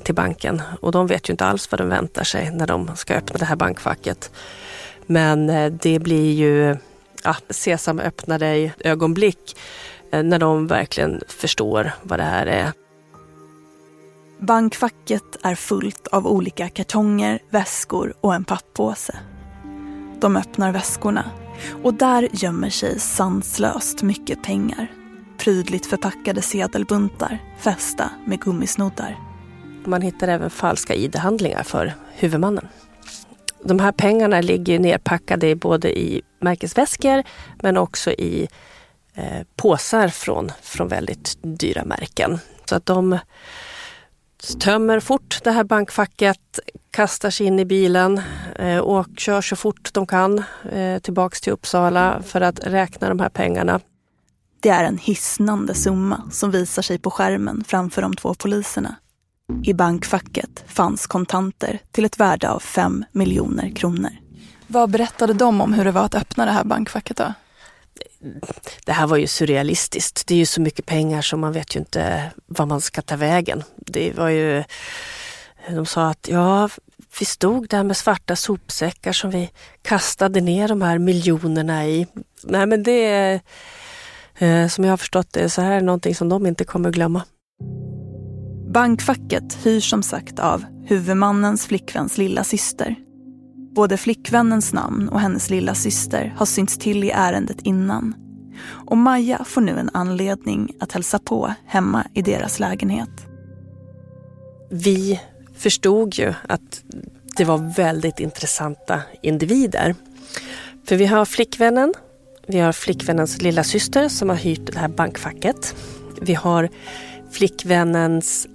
till 0.04 0.14
banken 0.14 0.62
och 0.80 0.92
de 0.92 1.06
vet 1.06 1.28
ju 1.28 1.32
inte 1.32 1.44
alls 1.44 1.70
vad 1.70 1.80
de 1.80 1.88
väntar 1.88 2.24
sig 2.24 2.50
när 2.50 2.66
de 2.66 2.96
ska 2.96 3.14
öppna 3.14 3.38
det 3.38 3.44
här 3.44 3.56
bankfacket. 3.56 4.30
Men 5.06 5.50
eh, 5.50 5.72
det 5.72 5.98
blir 5.98 6.32
ju 6.32 6.76
ja, 7.24 7.36
Sesam 7.50 7.98
öppna 7.98 8.38
dig 8.38 8.72
ögonblick 8.78 9.56
när 10.10 10.38
de 10.38 10.66
verkligen 10.66 11.20
förstår 11.28 11.92
vad 12.02 12.18
det 12.18 12.24
här 12.24 12.46
är. 12.46 12.72
Bankfacket 14.38 15.36
är 15.42 15.54
fullt 15.54 16.06
av 16.06 16.26
olika 16.26 16.68
kartonger, 16.68 17.38
väskor 17.50 18.14
och 18.20 18.34
en 18.34 18.44
papppåse. 18.44 19.16
De 20.20 20.36
öppnar 20.36 20.72
väskorna 20.72 21.24
och 21.82 21.94
där 21.94 22.28
gömmer 22.32 22.70
sig 22.70 22.98
sanslöst 22.98 24.02
mycket 24.02 24.42
pengar 24.42 24.88
prydligt 25.40 25.86
förpackade 25.86 26.42
sedelbuntar 26.42 27.38
fästa 27.58 28.10
med 28.26 28.40
gummisnoddar. 28.40 29.18
Man 29.84 30.02
hittar 30.02 30.28
även 30.28 30.50
falska 30.50 30.94
ID-handlingar 30.94 31.62
för 31.62 31.92
huvudmannen. 32.14 32.68
De 33.64 33.78
här 33.78 33.92
pengarna 33.92 34.40
ligger 34.40 34.78
nerpackade 34.78 35.54
både 35.54 35.98
i 35.98 36.22
märkesväskor 36.40 37.22
men 37.62 37.76
också 37.76 38.10
i 38.10 38.48
eh, 39.14 39.46
påsar 39.56 40.08
från, 40.08 40.52
från 40.62 40.88
väldigt 40.88 41.38
dyra 41.42 41.84
märken. 41.84 42.38
Så 42.64 42.74
att 42.76 42.86
de 42.86 43.18
tömmer 44.60 45.00
fort 45.00 45.40
det 45.44 45.50
här 45.50 45.64
bankfacket, 45.64 46.58
kastar 46.90 47.30
sig 47.30 47.46
in 47.46 47.58
i 47.58 47.64
bilen 47.64 48.20
eh, 48.56 48.78
och 48.78 49.06
kör 49.16 49.40
så 49.40 49.56
fort 49.56 49.90
de 49.94 50.06
kan 50.06 50.44
eh, 50.72 50.98
tillbaks 50.98 51.40
till 51.40 51.52
Uppsala 51.52 52.22
för 52.26 52.40
att 52.40 52.60
räkna 52.66 53.08
de 53.08 53.20
här 53.20 53.28
pengarna. 53.28 53.80
Det 54.60 54.68
är 54.68 54.84
en 54.84 54.98
hisnande 54.98 55.74
summa 55.74 56.22
som 56.30 56.50
visar 56.50 56.82
sig 56.82 56.98
på 56.98 57.10
skärmen 57.10 57.64
framför 57.66 58.02
de 58.02 58.16
två 58.16 58.34
poliserna. 58.34 58.96
I 59.62 59.74
bankfacket 59.74 60.64
fanns 60.66 61.06
kontanter 61.06 61.78
till 61.90 62.04
ett 62.04 62.20
värde 62.20 62.50
av 62.50 62.58
5 62.58 63.04
miljoner 63.12 63.70
kronor. 63.70 64.10
Vad 64.66 64.90
berättade 64.90 65.32
de 65.32 65.60
om 65.60 65.72
hur 65.72 65.84
det 65.84 65.90
var 65.90 66.04
att 66.04 66.14
öppna 66.14 66.44
det 66.44 66.52
här 66.52 66.64
bankfacket 66.64 67.16
då? 67.16 67.32
Det 68.84 68.92
här 68.92 69.06
var 69.06 69.16
ju 69.16 69.26
surrealistiskt. 69.26 70.26
Det 70.26 70.34
är 70.34 70.38
ju 70.38 70.46
så 70.46 70.60
mycket 70.60 70.86
pengar 70.86 71.22
så 71.22 71.36
man 71.36 71.52
vet 71.52 71.76
ju 71.76 71.80
inte 71.80 72.30
vad 72.46 72.68
man 72.68 72.80
ska 72.80 73.02
ta 73.02 73.16
vägen. 73.16 73.62
Det 73.76 74.12
var 74.16 74.28
ju... 74.28 74.64
De 75.68 75.86
sa 75.86 76.10
att 76.10 76.28
ja, 76.30 76.68
vi 77.18 77.26
stod 77.26 77.68
där 77.68 77.84
med 77.84 77.96
svarta 77.96 78.36
sopsäckar 78.36 79.12
som 79.12 79.30
vi 79.30 79.50
kastade 79.82 80.40
ner 80.40 80.68
de 80.68 80.82
här 80.82 80.98
miljonerna 80.98 81.86
i. 81.86 82.06
Nej 82.42 82.66
men 82.66 82.82
det 82.82 83.04
är, 83.06 83.40
eh, 84.38 84.68
som 84.68 84.84
jag 84.84 84.92
har 84.92 84.96
förstått 84.96 85.32
det 85.32 85.50
så 85.50 85.62
här 85.62 85.72
är 85.72 85.80
någonting 85.80 86.14
som 86.14 86.28
de 86.28 86.46
inte 86.46 86.64
kommer 86.64 86.90
glömma. 86.90 87.22
Bankfacket 88.72 89.58
hyrs 89.66 89.90
som 89.90 90.02
sagt 90.02 90.38
av 90.38 90.64
huvudmannens 90.86 91.66
flickväns 91.66 92.18
lilla 92.18 92.44
syster. 92.44 92.96
Både 93.74 93.96
flickvännens 93.96 94.72
namn 94.72 95.08
och 95.08 95.20
hennes 95.20 95.50
lilla 95.50 95.74
syster 95.74 96.34
har 96.36 96.46
synts 96.46 96.78
till 96.78 97.04
i 97.04 97.10
ärendet 97.10 97.60
innan. 97.62 98.14
Och 98.62 98.96
Maja 98.96 99.44
får 99.44 99.60
nu 99.60 99.78
en 99.78 99.90
anledning 99.92 100.72
att 100.80 100.92
hälsa 100.92 101.18
på 101.18 101.54
hemma 101.66 102.06
i 102.14 102.22
deras 102.22 102.58
lägenhet. 102.58 103.26
Vi 104.70 105.20
förstod 105.56 106.14
ju 106.14 106.34
att 106.48 106.82
det 107.36 107.44
var 107.44 107.74
väldigt 107.76 108.20
intressanta 108.20 109.02
individer. 109.22 109.94
För 110.84 110.96
vi 110.96 111.06
har 111.06 111.24
flickvännen 111.24 111.94
vi 112.52 112.58
har 112.58 112.72
flickvännens 112.72 113.42
lilla 113.42 113.64
syster 113.64 114.08
som 114.08 114.28
har 114.28 114.36
hyrt 114.36 114.72
det 114.72 114.78
här 114.78 114.88
bankfacket. 114.88 115.74
Vi 116.20 116.34
har 116.34 116.68
flickvännens 117.30 118.48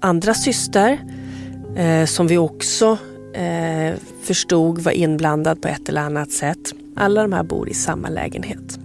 andra 0.00 0.34
syster 0.34 0.98
eh, 1.76 2.06
som 2.06 2.26
vi 2.26 2.38
också 2.38 2.98
eh, 3.36 3.94
förstod 4.22 4.78
var 4.78 4.92
inblandad 4.92 5.62
på 5.62 5.68
ett 5.68 5.88
eller 5.88 6.00
annat 6.00 6.30
sätt. 6.30 6.72
Alla 6.96 7.22
de 7.22 7.32
här 7.32 7.42
bor 7.42 7.68
i 7.68 7.74
samma 7.74 8.08
lägenhet. 8.08 8.78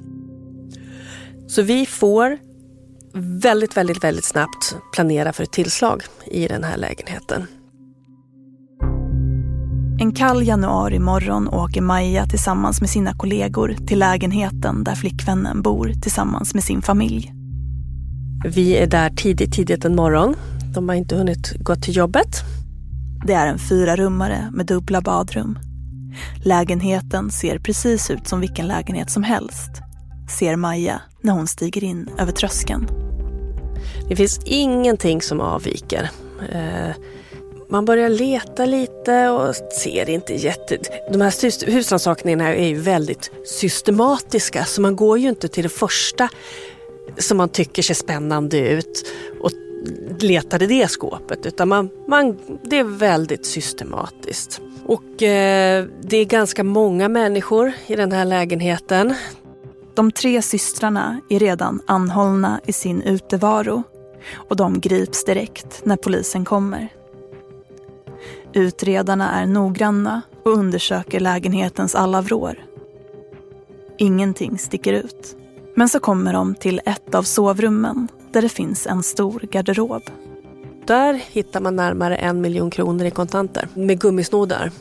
Så 1.48 1.62
vi 1.62 1.86
får 1.86 2.38
väldigt, 3.14 3.78
väldigt, 3.78 4.04
väldigt 4.04 4.26
snabbt 4.26 4.76
planera 4.94 5.34
för 5.34 5.44
ett 5.44 5.52
tillslag 5.52 6.04
i 6.26 6.48
den 6.48 6.64
här 6.64 6.78
lägenheten. 6.78 7.48
En 10.02 10.12
kall 10.12 10.48
januari 10.48 11.00
morgon 11.00 11.48
åker 11.48 11.82
Maja 11.82 12.26
tillsammans 12.26 12.82
med 12.82 12.90
sina 12.90 13.14
kollegor 13.14 13.76
till 13.88 14.00
lägenheten 14.00 14.84
där 14.84 14.96
flickvännen 14.96 15.62
bor 15.62 15.94
tillsammans 16.02 16.54
med 16.54 16.64
sin 16.64 16.82
familj. 16.82 17.34
Vi 18.46 18.78
är 18.78 18.88
där 18.88 19.10
tidigt, 19.10 19.54
tidigt 19.54 19.86
en 19.86 19.96
morgon. 19.96 20.36
De 20.74 20.90
har 20.90 20.96
inte 20.96 21.16
hunnit 21.16 21.54
gå 21.60 21.76
till 21.76 21.96
jobbet. 21.96 22.61
Det 23.26 23.34
är 23.34 23.48
en 23.48 23.60
fyrarummare 23.60 24.50
med 24.54 24.66
dubbla 24.66 25.02
badrum. 25.02 25.60
Lägenheten 26.44 27.32
ser 27.32 27.60
precis 27.60 28.12
ut 28.12 28.28
som 28.28 28.40
vilken 28.40 28.68
lägenhet 28.68 29.12
som 29.12 29.24
helst, 29.24 29.70
ser 30.38 30.56
Maja 30.56 31.02
när 31.22 31.34
hon 31.34 31.48
stiger 31.48 31.84
in 31.84 32.10
över 32.18 32.32
tröskeln. 32.32 32.88
Det 34.10 34.16
finns 34.16 34.40
ingenting 34.46 35.22
som 35.22 35.42
avviker. 35.42 36.10
Eh, 36.52 36.96
man 37.70 37.86
börjar 37.86 38.10
leta 38.10 38.66
lite 38.66 39.30
och 39.30 39.56
ser 39.56 40.10
inte 40.10 40.34
jätte... 40.34 40.78
De 41.12 41.22
här 41.22 41.66
husrannsakningarna 41.72 42.56
är 42.56 42.68
ju 42.68 42.80
väldigt 42.80 43.32
systematiska 43.46 44.66
så 44.66 44.82
man 44.82 44.96
går 44.96 45.18
ju 45.18 45.30
inte 45.30 45.48
till 45.48 45.64
det 45.64 45.70
första 45.70 46.30
som 47.18 47.38
man 47.38 47.50
tycker 47.50 47.84
ser 47.84 47.94
spännande 47.94 48.70
ut 48.70 49.06
och 49.42 49.52
letar 50.20 50.64
i 50.64 50.68
det 50.68 50.88
skåpet 50.88 51.46
utan 51.46 51.70
man, 51.70 51.90
man, 52.08 52.38
det 52.64 52.80
är 52.80 52.84
väldigt 52.84 53.46
systematiskt. 53.46 54.62
Och 54.86 55.24
eh, 55.24 55.86
det 56.02 56.18
är 56.18 56.26
ganska 56.26 56.64
många 56.64 57.10
människor 57.10 57.72
i 57.88 57.96
den 57.96 58.12
här 58.12 58.26
lägenheten. 58.26 59.14
De 59.94 60.12
tre 60.12 60.42
systrarna 60.42 61.22
är 61.30 61.40
redan 61.40 61.82
anhållna 61.86 62.62
i 62.66 62.74
sin 62.74 63.02
utevaro 63.02 63.84
och 64.34 64.56
de 64.56 64.80
grips 64.80 65.26
direkt 65.26 65.82
när 65.86 65.96
polisen 65.96 66.46
kommer. 66.46 66.90
Utredarna 68.54 69.32
är 69.42 69.46
noggranna 69.46 70.22
och 70.44 70.52
undersöker 70.52 71.20
lägenhetens 71.20 71.96
alla 71.96 72.22
vrår. 72.22 72.66
Ingenting 73.98 74.58
sticker 74.58 74.94
ut. 74.94 75.36
Men 75.76 75.90
så 75.90 76.00
kommer 76.00 76.34
de 76.34 76.56
till 76.56 76.82
ett 76.86 77.16
av 77.16 77.24
sovrummen 77.24 78.08
där 78.34 78.42
det 78.42 78.50
finns 78.50 78.88
en 78.88 79.04
stor 79.04 79.40
garderob. 79.52 80.04
Där 80.86 81.14
hittar 81.14 81.62
man 81.62 81.76
närmare 81.76 82.16
en 82.16 82.42
miljon 82.42 82.72
kronor 82.72 83.06
i 83.06 83.12
kontanter 83.12 83.68
med 83.74 84.00
gummisnoddar 84.00 84.72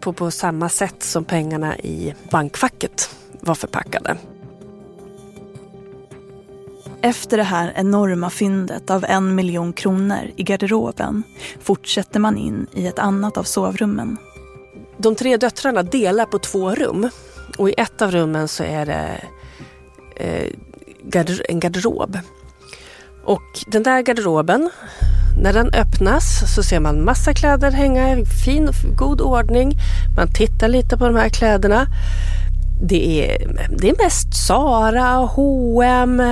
på, 0.00 0.12
på 0.12 0.30
samma 0.30 0.68
sätt 0.68 1.02
som 1.02 1.24
pengarna 1.24 1.78
i 1.78 2.14
bankfacket 2.30 3.16
var 3.40 3.54
förpackade. 3.54 4.16
Efter 7.02 7.36
det 7.36 7.42
här 7.42 7.72
enorma 7.76 8.30
fyndet 8.30 8.90
av 8.90 9.04
en 9.08 9.34
miljon 9.34 9.72
kronor 9.72 10.30
i 10.36 10.42
garderoben 10.42 11.22
fortsätter 11.60 12.20
man 12.20 12.36
in 12.36 12.66
i 12.72 12.86
ett 12.86 12.98
annat 12.98 13.36
av 13.36 13.42
sovrummen. 13.42 14.16
De 14.96 15.14
tre 15.14 15.36
döttrarna 15.36 15.82
delar 15.82 16.26
på 16.26 16.38
två 16.38 16.74
rum 16.74 17.10
och 17.58 17.70
i 17.70 17.74
ett 17.76 18.02
av 18.02 18.10
rummen 18.10 18.48
så 18.48 18.62
är 18.64 18.86
det 18.86 19.24
eh, 20.16 20.52
en 21.48 21.60
garderob. 21.60 22.18
Och 23.30 23.64
den 23.66 23.82
där 23.82 24.02
garderoben, 24.02 24.70
när 25.42 25.52
den 25.52 25.74
öppnas 25.74 26.54
så 26.54 26.62
ser 26.62 26.80
man 26.80 27.04
massa 27.04 27.34
kläder 27.34 27.70
hänga 27.70 28.18
i 28.18 28.26
fin, 28.26 28.70
god 28.96 29.20
ordning. 29.20 29.78
Man 30.16 30.32
tittar 30.32 30.68
lite 30.68 30.98
på 30.98 31.06
de 31.06 31.16
här 31.16 31.28
kläderna. 31.28 31.86
Det 32.82 33.24
är, 33.24 33.48
det 33.78 33.88
är 33.88 34.04
mest 34.04 34.46
Sara, 34.46 35.08
H&M, 35.26 36.22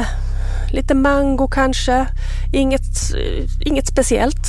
lite 0.72 0.94
Mango 0.94 1.48
kanske. 1.48 2.06
Inget, 2.52 3.14
inget 3.60 3.86
speciellt. 3.86 4.46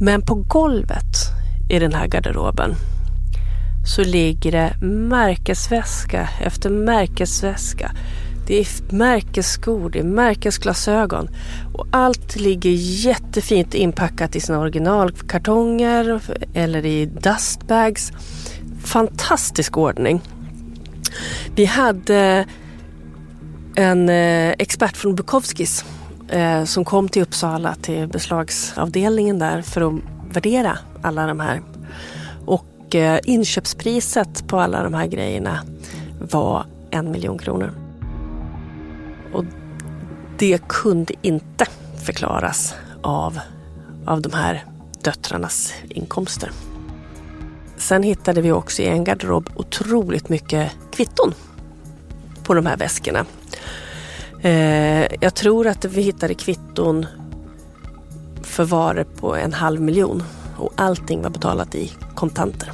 Men 0.00 0.22
på 0.22 0.34
golvet 0.34 1.16
i 1.70 1.78
den 1.78 1.94
här 1.94 2.06
garderoben 2.06 2.74
så 3.84 4.04
ligger 4.04 4.52
det 4.52 4.86
märkesväska 4.86 6.28
efter 6.40 6.70
märkesväska. 6.70 7.92
Det 8.46 8.60
är 8.60 8.94
märkesskor, 8.94 9.90
det 9.90 9.98
är 9.98 10.04
märkesglasögon 10.04 11.28
och 11.74 11.86
allt 11.90 12.36
ligger 12.36 12.70
jättefint 12.76 13.74
inpackat 13.74 14.36
i 14.36 14.40
sina 14.40 14.58
originalkartonger 14.58 16.20
eller 16.54 16.86
i 16.86 17.06
dustbags. 17.06 18.12
Fantastisk 18.84 19.76
ordning. 19.76 20.20
Vi 21.54 21.64
hade 21.64 22.46
en 23.76 24.08
eh, 24.08 24.54
expert 24.58 24.96
från 24.96 25.14
Bukowskis 25.14 25.84
eh, 26.28 26.64
som 26.64 26.84
kom 26.84 27.08
till 27.08 27.22
Uppsala 27.22 27.74
till 27.74 28.08
beslagsavdelningen 28.08 29.38
där 29.38 29.62
för 29.62 29.80
att 29.80 30.02
värdera 30.32 30.78
alla 31.02 31.26
de 31.26 31.40
här. 31.40 31.62
Och 32.46 32.94
eh, 32.94 33.20
inköpspriset 33.24 34.48
på 34.48 34.60
alla 34.60 34.82
de 34.82 34.94
här 34.94 35.06
grejerna 35.06 35.58
var 36.18 36.66
en 36.90 37.10
miljon 37.10 37.38
kronor. 37.38 37.81
Och 39.32 39.44
det 40.38 40.68
kunde 40.68 41.14
inte 41.22 41.66
förklaras 42.04 42.74
av, 43.02 43.38
av 44.06 44.22
de 44.22 44.32
här 44.32 44.64
döttrarnas 45.02 45.74
inkomster. 45.88 46.50
Sen 47.76 48.02
hittade 48.02 48.40
vi 48.40 48.52
också 48.52 48.82
i 48.82 48.86
en 48.86 49.04
garderob 49.04 49.48
otroligt 49.54 50.28
mycket 50.28 50.72
kvitton 50.92 51.34
på 52.42 52.54
de 52.54 52.66
här 52.66 52.76
väskorna. 52.76 53.26
Eh, 54.40 55.06
jag 55.20 55.34
tror 55.34 55.66
att 55.66 55.84
vi 55.84 56.02
hittade 56.02 56.34
kvitton 56.34 57.06
för 58.42 58.64
varor 58.64 59.04
på 59.04 59.36
en 59.36 59.52
halv 59.52 59.80
miljon 59.80 60.22
och 60.56 60.72
allting 60.76 61.22
var 61.22 61.30
betalat 61.30 61.74
i 61.74 61.92
kontanter. 62.14 62.72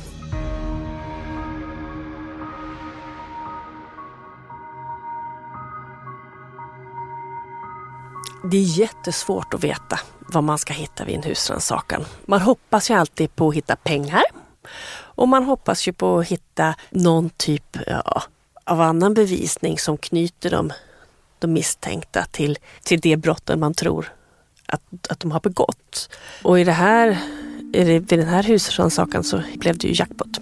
Det 8.51 8.57
är 8.57 8.79
jättesvårt 8.79 9.55
att 9.55 9.65
veta 9.65 10.01
vad 10.21 10.45
man 10.45 10.59
ska 10.59 10.73
hitta 10.73 11.05
vid 11.05 11.15
en 11.15 11.23
husrannsakan. 11.23 12.05
Man 12.27 12.41
hoppas 12.41 12.91
ju 12.91 12.95
alltid 12.95 13.37
på 13.37 13.49
att 13.49 13.55
hitta 13.55 13.77
pengar 13.77 14.23
och 14.91 15.29
man 15.29 15.45
hoppas 15.45 15.89
ju 15.89 15.93
på 15.93 16.19
att 16.19 16.29
hitta 16.29 16.75
någon 16.91 17.31
typ 17.31 17.77
ja, 17.87 18.23
av 18.65 18.81
annan 18.81 19.15
bevisning 19.15 19.79
som 19.79 19.99
knyter 19.99 20.51
dem, 20.51 20.73
de 21.39 21.53
misstänkta 21.53 22.25
till, 22.31 22.59
till 22.83 23.01
det 23.01 23.17
brotten 23.17 23.61
man 23.61 23.75
tror 23.75 24.13
att, 24.67 24.83
att 25.09 25.21
de 25.21 25.31
har 25.31 25.41
begått. 25.41 26.11
Och 26.43 26.61
i 26.61 26.65
det 26.65 26.73
här, 26.73 27.19
i 27.73 27.85
det, 27.85 27.99
vid 27.99 28.19
den 28.19 28.29
här 28.29 28.43
husrannsakan 28.43 29.25
så 29.25 29.43
blev 29.55 29.79
det 29.79 29.89
ju 29.89 29.95
jackpot. 29.95 30.41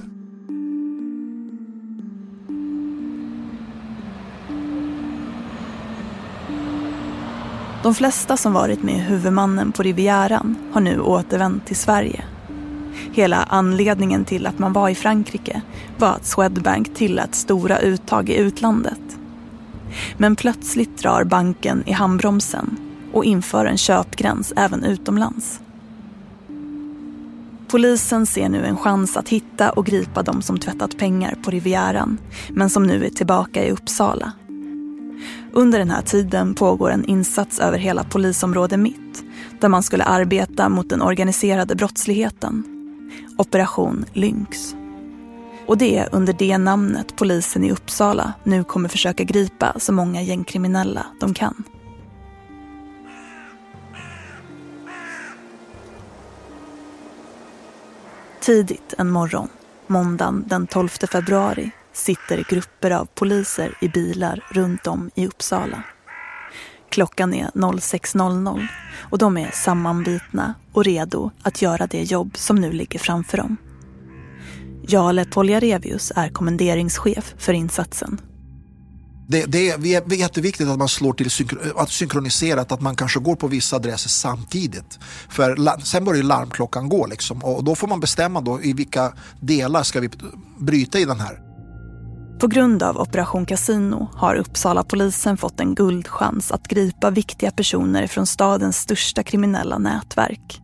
De 7.83 7.95
flesta 7.95 8.37
som 8.37 8.53
varit 8.53 8.83
med 8.83 8.95
huvudmannen 8.95 9.73
på 9.73 9.83
Rivieran 9.83 10.57
har 10.73 10.81
nu 10.81 11.01
återvänt 11.01 11.67
till 11.67 11.77
Sverige. 11.77 12.25
Hela 13.13 13.37
anledningen 13.37 14.25
till 14.25 14.47
att 14.47 14.59
man 14.59 14.73
var 14.73 14.89
i 14.89 14.95
Frankrike 14.95 15.63
var 15.99 16.09
att 16.09 16.27
Swedbank 16.27 16.95
tillät 16.95 17.35
stora 17.35 17.79
uttag 17.79 18.29
i 18.29 18.37
utlandet. 18.37 19.19
Men 20.17 20.37
plötsligt 20.37 20.99
drar 20.99 21.25
banken 21.25 21.83
i 21.87 21.93
handbromsen 21.93 22.77
och 23.13 23.25
inför 23.25 23.67
en 23.67 23.79
köpgräns 23.79 24.53
även 24.57 24.85
utomlands. 24.85 25.61
Polisen 27.69 28.27
ser 28.27 28.49
nu 28.49 28.65
en 28.65 28.77
chans 28.77 29.17
att 29.17 29.29
hitta 29.29 29.71
och 29.71 29.87
gripa 29.87 30.23
de 30.23 30.43
som 30.43 30.59
tvättat 30.59 30.99
pengar 30.99 31.35
på 31.45 31.51
Rivieran 31.51 32.19
men 32.51 32.71
som 32.71 32.83
nu 32.83 33.05
är 33.05 33.11
tillbaka 33.11 33.65
i 33.65 33.71
Uppsala. 33.71 34.33
Under 35.57 35.79
den 35.79 35.91
här 35.91 36.03
tiden 36.03 36.55
pågår 36.55 36.91
en 36.91 37.05
insats 37.05 37.61
över 37.61 37.79
hela 37.79 38.05
polisområde 38.05 38.77
Mitt 38.77 39.25
där 39.61 39.69
man 39.69 39.83
skulle 39.83 40.05
arbeta 40.05 40.69
mot 40.69 40.89
den 40.89 41.03
organiserade 41.03 41.75
brottsligheten. 41.75 42.65
Operation 43.39 44.05
Lynx. 44.13 44.75
Och 45.67 45.79
det 45.79 45.99
är 45.99 46.09
under 46.13 46.33
det 46.33 46.59
namnet 46.59 47.17
polisen 47.17 47.65
i 47.65 47.73
Uppsala 47.73 48.33
nu 48.45 48.65
kommer 48.65 48.89
försöka 48.89 49.25
gripa 49.25 49.75
så 49.79 49.93
många 49.93 50.23
gängkriminella 50.23 51.07
de 51.21 51.35
kan. 51.35 51.65
Tidigt 58.41 58.95
en 58.99 59.11
morgon, 59.11 59.49
måndagen 59.87 60.45
den 60.49 60.67
12 60.67 60.89
februari, 60.89 61.71
sitter 61.97 62.45
grupper 62.49 62.91
av 62.91 63.07
poliser 63.15 63.75
i 63.81 63.89
bilar 63.89 64.45
runt 64.51 64.87
om 64.87 65.11
i 65.15 65.27
Uppsala. 65.27 65.83
Klockan 66.91 67.35
är 67.35 67.51
06.00 67.51 68.67
och 69.11 69.19
de 69.19 69.37
är 69.37 69.51
sammanbitna 69.51 70.55
och 70.73 70.85
redo 70.85 71.31
att 71.43 71.63
göra 71.63 71.87
det 71.87 72.03
jobb 72.03 72.37
som 72.37 72.57
nu 72.57 72.73
ligger 72.73 72.99
framför 72.99 73.37
dem. 73.37 73.57
Jale 74.89 75.25
Poljarevius 75.25 76.13
är 76.17 76.29
kommenderingschef 76.29 77.35
för 77.39 77.53
insatsen. 77.53 78.21
Det, 79.29 79.45
det, 79.45 79.71
är, 79.71 79.79
det 79.79 80.15
är 80.15 80.19
jätteviktigt 80.19 80.69
att 80.69 80.79
man 80.79 80.89
slår 80.89 81.13
till 81.13 81.31
att 81.77 81.91
synkroniserat, 81.91 82.73
att 82.73 82.81
man 82.81 82.97
kanske 82.97 83.21
går 83.21 83.37
på 83.37 83.49
vissa 83.49 83.77
adresser 83.77 84.09
samtidigt. 84.09 84.99
För 85.29 85.81
sen 85.85 86.05
börjar 86.05 86.23
larmklockan 86.23 86.89
gå 86.89 87.07
liksom, 87.07 87.45
och 87.45 87.65
då 87.65 87.75
får 87.75 87.89
man 87.89 88.01
bestämma 88.01 88.41
då 88.41 88.63
i 88.63 88.73
vilka 88.73 89.13
delar 89.41 89.83
ska 89.83 90.01
vi 90.01 90.11
bryta 90.59 90.99
i 90.99 91.05
den 91.05 91.21
här. 91.21 91.46
På 92.39 92.47
grund 92.47 92.83
av 92.83 93.01
Operation 93.01 93.47
Casino 93.47 94.11
har 94.15 94.35
Uppsala 94.35 94.85
polisen 94.85 95.37
fått 95.37 95.61
en 95.61 95.75
guldchans 95.75 96.53
att 96.53 96.69
gripa 96.69 97.11
viktiga 97.11 97.51
personer 97.51 98.07
från 98.07 98.27
stadens 98.27 98.79
största 98.79 99.23
kriminella 99.23 99.79
nätverk. 99.79 100.61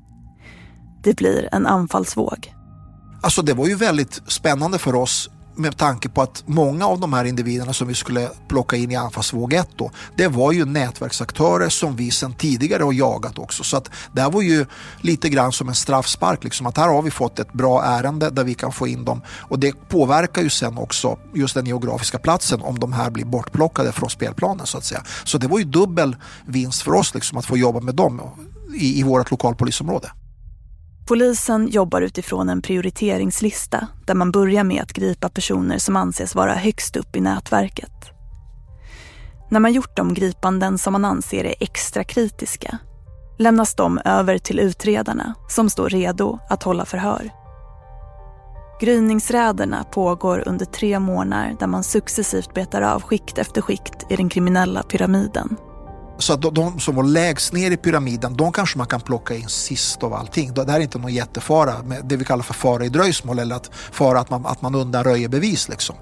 Det 1.02 1.16
blir 1.16 1.48
en 1.52 1.66
anfallsvåg. 1.66 2.54
Alltså 3.22 3.42
det 3.42 3.54
var 3.54 3.66
ju 3.66 3.74
väldigt 3.74 4.22
spännande 4.26 4.78
för 4.78 4.94
oss 4.94 5.30
med 5.54 5.76
tanke 5.76 6.08
på 6.08 6.22
att 6.22 6.42
många 6.46 6.86
av 6.86 7.00
de 7.00 7.12
här 7.12 7.24
individerna 7.24 7.72
som 7.72 7.88
vi 7.88 7.94
skulle 7.94 8.28
plocka 8.48 8.76
in 8.76 8.90
i 8.90 8.96
anfallsvåg 8.96 9.52
1 9.52 9.68
då, 9.76 9.90
det 10.16 10.28
var 10.28 10.52
ju 10.52 10.64
nätverksaktörer 10.64 11.68
som 11.68 11.96
vi 11.96 12.10
sedan 12.10 12.34
tidigare 12.34 12.82
har 12.82 12.92
jagat 12.92 13.38
också. 13.38 13.64
Så 13.64 13.76
att 13.76 13.90
det 14.12 14.20
här 14.20 14.30
var 14.30 14.42
ju 14.42 14.66
lite 15.00 15.28
grann 15.28 15.52
som 15.52 15.68
en 15.68 15.74
straffspark, 15.74 16.44
liksom 16.44 16.66
att 16.66 16.76
här 16.76 16.88
har 16.88 17.02
vi 17.02 17.10
fått 17.10 17.38
ett 17.38 17.52
bra 17.52 17.84
ärende 17.84 18.30
där 18.30 18.44
vi 18.44 18.54
kan 18.54 18.72
få 18.72 18.86
in 18.88 19.04
dem 19.04 19.20
och 19.38 19.58
det 19.58 19.88
påverkar 19.88 20.42
ju 20.42 20.50
sen 20.50 20.78
också 20.78 21.18
just 21.34 21.54
den 21.54 21.66
geografiska 21.66 22.18
platsen 22.18 22.62
om 22.62 22.78
de 22.78 22.92
här 22.92 23.10
blir 23.10 23.24
bortplockade 23.24 23.92
från 23.92 24.10
spelplanen 24.10 24.66
så 24.66 24.78
att 24.78 24.84
säga. 24.84 25.02
Så 25.24 25.38
det 25.38 25.48
var 25.48 25.58
ju 25.58 25.64
dubbel 25.64 26.16
vinst 26.46 26.82
för 26.82 26.94
oss 26.94 27.14
liksom 27.14 27.38
att 27.38 27.46
få 27.46 27.56
jobba 27.56 27.80
med 27.80 27.94
dem 27.94 28.20
i, 28.74 29.00
i 29.00 29.02
vårt 29.02 29.30
lokalpolisområde. 29.30 30.10
Polisen 31.06 31.68
jobbar 31.68 32.02
utifrån 32.02 32.48
en 32.48 32.62
prioriteringslista 32.62 33.86
där 34.06 34.14
man 34.14 34.32
börjar 34.32 34.64
med 34.64 34.82
att 34.82 34.92
gripa 34.92 35.28
personer 35.28 35.78
som 35.78 35.96
anses 35.96 36.34
vara 36.34 36.54
högst 36.54 36.96
upp 36.96 37.16
i 37.16 37.20
nätverket. 37.20 37.92
När 39.50 39.60
man 39.60 39.72
gjort 39.72 39.96
de 39.96 40.14
gripanden 40.14 40.78
som 40.78 40.92
man 40.92 41.04
anser 41.04 41.44
är 41.44 41.54
extra 41.60 42.04
kritiska 42.04 42.78
lämnas 43.38 43.74
de 43.74 44.00
över 44.04 44.38
till 44.38 44.58
utredarna 44.60 45.34
som 45.48 45.70
står 45.70 45.88
redo 45.88 46.38
att 46.48 46.62
hålla 46.62 46.84
förhör. 46.84 47.30
Gryningsräderna 48.80 49.84
pågår 49.84 50.42
under 50.46 50.66
tre 50.66 50.98
månader 50.98 51.56
där 51.60 51.66
man 51.66 51.84
successivt 51.84 52.54
betar 52.54 52.82
av 52.82 53.02
skikt 53.02 53.38
efter 53.38 53.60
skikt 53.60 54.06
i 54.10 54.16
den 54.16 54.28
kriminella 54.28 54.82
pyramiden. 54.82 55.56
Så 56.22 56.32
att 56.32 56.54
de, 56.54 56.80
som 56.80 56.94
var 56.94 57.02
lägst 57.02 57.52
ner 57.52 57.70
i 57.70 57.76
pyramiden, 57.76 58.36
de 58.36 58.52
kanske 58.52 58.78
man 58.78 58.86
kan 58.86 59.00
plocka 59.00 59.34
in 59.34 59.48
sist 59.48 60.02
av 60.02 60.14
allting. 60.14 60.54
Det 60.54 60.70
här 60.70 60.78
är 60.78 60.82
inte 60.82 60.98
någon 60.98 61.14
jättefara, 61.14 61.82
med 61.82 62.04
det 62.04 62.16
vi 62.16 62.24
kallar 62.24 62.42
för 62.42 62.54
fara 62.54 62.84
i 62.84 62.88
dröjsmål 62.88 63.38
eller 63.38 63.56
att 63.56 63.70
fara 63.72 64.20
att 64.20 64.30
man, 64.30 64.46
att 64.46 64.62
man 64.62 64.74
undanröjer 64.74 65.28
bevis. 65.28 65.68
Liksom. 65.68 65.96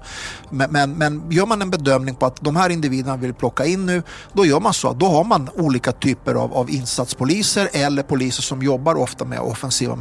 Men, 0.49 0.71
men, 0.71 0.93
men 0.97 1.31
gör 1.31 1.45
man 1.45 1.61
en 1.61 1.69
bedömning 1.69 2.15
på 2.15 2.25
att 2.25 2.41
de 2.41 2.55
här 2.55 2.69
individerna 2.69 3.17
vill 3.17 3.33
plocka 3.33 3.65
in 3.65 3.85
nu, 3.85 4.03
då 4.33 4.45
gör 4.45 4.59
man 4.59 4.73
så. 4.73 4.89
att 4.89 4.99
Då 4.99 5.05
har 5.05 5.23
man 5.23 5.49
olika 5.55 5.91
typer 5.91 6.35
av, 6.35 6.53
av 6.53 6.69
insatspoliser 6.69 7.69
eller 7.73 8.03
poliser 8.03 8.41
som 8.41 8.61
jobbar 8.61 8.95
ofta 8.95 9.25
med 9.25 9.39
offensiva 9.39 9.97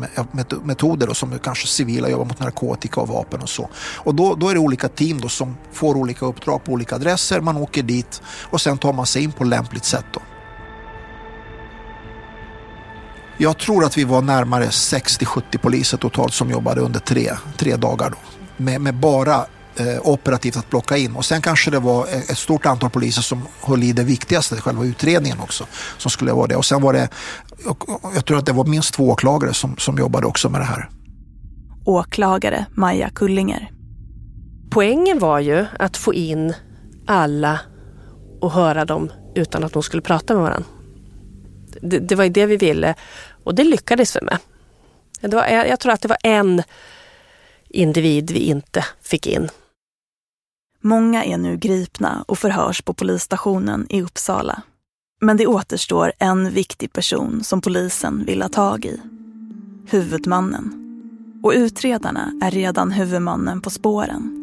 metoder 0.63 1.09
och 1.09 1.17
som 1.17 1.39
kanske 1.39 1.67
civila 1.67 2.09
jobbar 2.09 2.25
mot 2.25 2.41
narkotika 2.41 3.01
och 3.01 3.09
vapen 3.09 3.41
och 3.43 3.49
så. 3.49 3.69
Och 3.97 4.15
då, 4.15 4.35
då 4.35 4.49
är 4.49 4.55
det 4.55 4.61
olika 4.61 4.89
team 4.89 5.21
då 5.21 5.29
som 5.29 5.57
får 5.73 5.97
olika 5.97 6.27
uppdrag 6.27 6.65
på 6.65 6.73
olika 6.73 6.97
adresser. 6.97 7.41
Man 7.41 7.57
åker 7.57 7.83
dit 7.83 8.23
och 8.51 8.61
sen 8.61 8.79
tar 8.79 8.93
man 8.93 9.07
sig 9.07 9.23
in 9.23 9.33
på 9.33 9.45
lämpligt 9.45 9.85
sätt 9.85 10.10
Jag 13.43 13.59
tror 13.59 13.85
att 13.85 13.99
vi 13.99 14.05
var 14.05 14.23
närmare 14.23 14.65
60-70 14.65 15.59
poliser 15.59 15.99
totalt 15.99 16.35
som 16.35 16.51
jobbade 16.51 16.81
under 16.81 17.01
tre, 17.01 17.31
tre 17.57 17.77
dagar 17.77 18.11
då. 18.11 18.17
Med, 18.57 18.81
med 18.81 18.95
bara 18.95 19.35
eh, 19.77 19.99
operativt 20.03 20.57
att 20.57 20.71
plocka 20.71 20.97
in. 20.97 21.17
Och 21.17 21.25
sen 21.25 21.43
kanske 21.43 21.71
det 21.71 21.79
var 21.79 22.07
ett 22.07 22.39
stort 22.39 22.67
antal 22.67 22.91
poliser 22.91 23.23
som 23.23 23.43
höll 23.63 23.83
i 23.83 23.93
det 23.93 24.05
viktigaste, 24.05 24.57
själva 24.57 24.85
utredningen 24.85 25.41
också. 25.41 25.67
Som 25.99 26.11
skulle 26.11 26.33
vara 26.33 26.47
det. 26.47 26.57
Och 26.57 26.65
sen 26.65 26.83
var 26.83 26.93
det, 26.93 27.09
jag 28.15 28.25
tror 28.25 28.39
att 28.39 28.47
det 28.47 28.53
var 28.53 28.65
minst 28.65 28.95
två 28.95 29.09
åklagare 29.09 29.55
som, 29.55 29.77
som 29.77 29.99
jobbade 29.99 30.27
också 30.27 30.49
med 30.49 30.61
det 30.61 30.65
här. 30.65 30.89
Åklagare 31.85 32.67
Maja 32.75 33.11
Kullinger. 33.11 33.71
Poängen 34.71 35.19
var 35.19 35.41
ju 35.41 35.67
att 35.79 35.97
få 35.97 36.15
in 36.15 36.55
alla 37.07 37.61
och 38.41 38.53
höra 38.53 38.85
dem 38.85 39.11
utan 39.35 39.65
att 39.65 39.73
de 39.73 39.83
skulle 39.83 40.03
prata 40.03 40.35
med 40.35 40.43
varandra. 40.43 40.69
Det, 41.83 41.99
det 41.99 42.15
var 42.15 42.25
ju 42.25 42.31
det 42.31 42.47
vi 42.47 42.57
ville 42.57 42.95
och 43.45 43.55
det 43.55 43.65
lyckades 43.65 44.17
vi 44.17 44.21
med. 44.21 44.39
Det 45.21 45.37
var, 45.37 45.47
jag 45.47 45.81
tror 45.81 45.93
att 45.93 46.01
det 46.01 46.09
var 46.09 46.19
en 46.23 46.63
individ 47.69 48.31
vi 48.31 48.39
inte 48.39 48.85
fick 49.03 49.27
in. 49.27 49.49
Många 50.81 51.25
är 51.25 51.39
nu 51.39 51.57
gripna 51.57 52.25
och 52.29 52.39
förhörs 52.39 52.83
på 52.83 52.95
polisstationen 52.95 53.87
i 53.91 54.03
Uppsala. 54.03 54.63
Men 55.21 55.37
det 55.37 55.47
återstår 55.47 56.13
en 56.19 56.51
viktig 56.51 56.93
person 56.93 57.45
som 57.45 57.61
polisen 57.61 58.25
vill 58.27 58.43
ha 58.43 58.49
tag 58.49 58.85
i. 58.85 59.01
Huvudmannen. 59.87 60.77
Och 61.43 61.53
utredarna 61.57 62.33
är 62.43 62.51
redan 62.51 62.91
huvudmannen 62.91 63.61
på 63.61 63.71
spåren. 63.71 64.37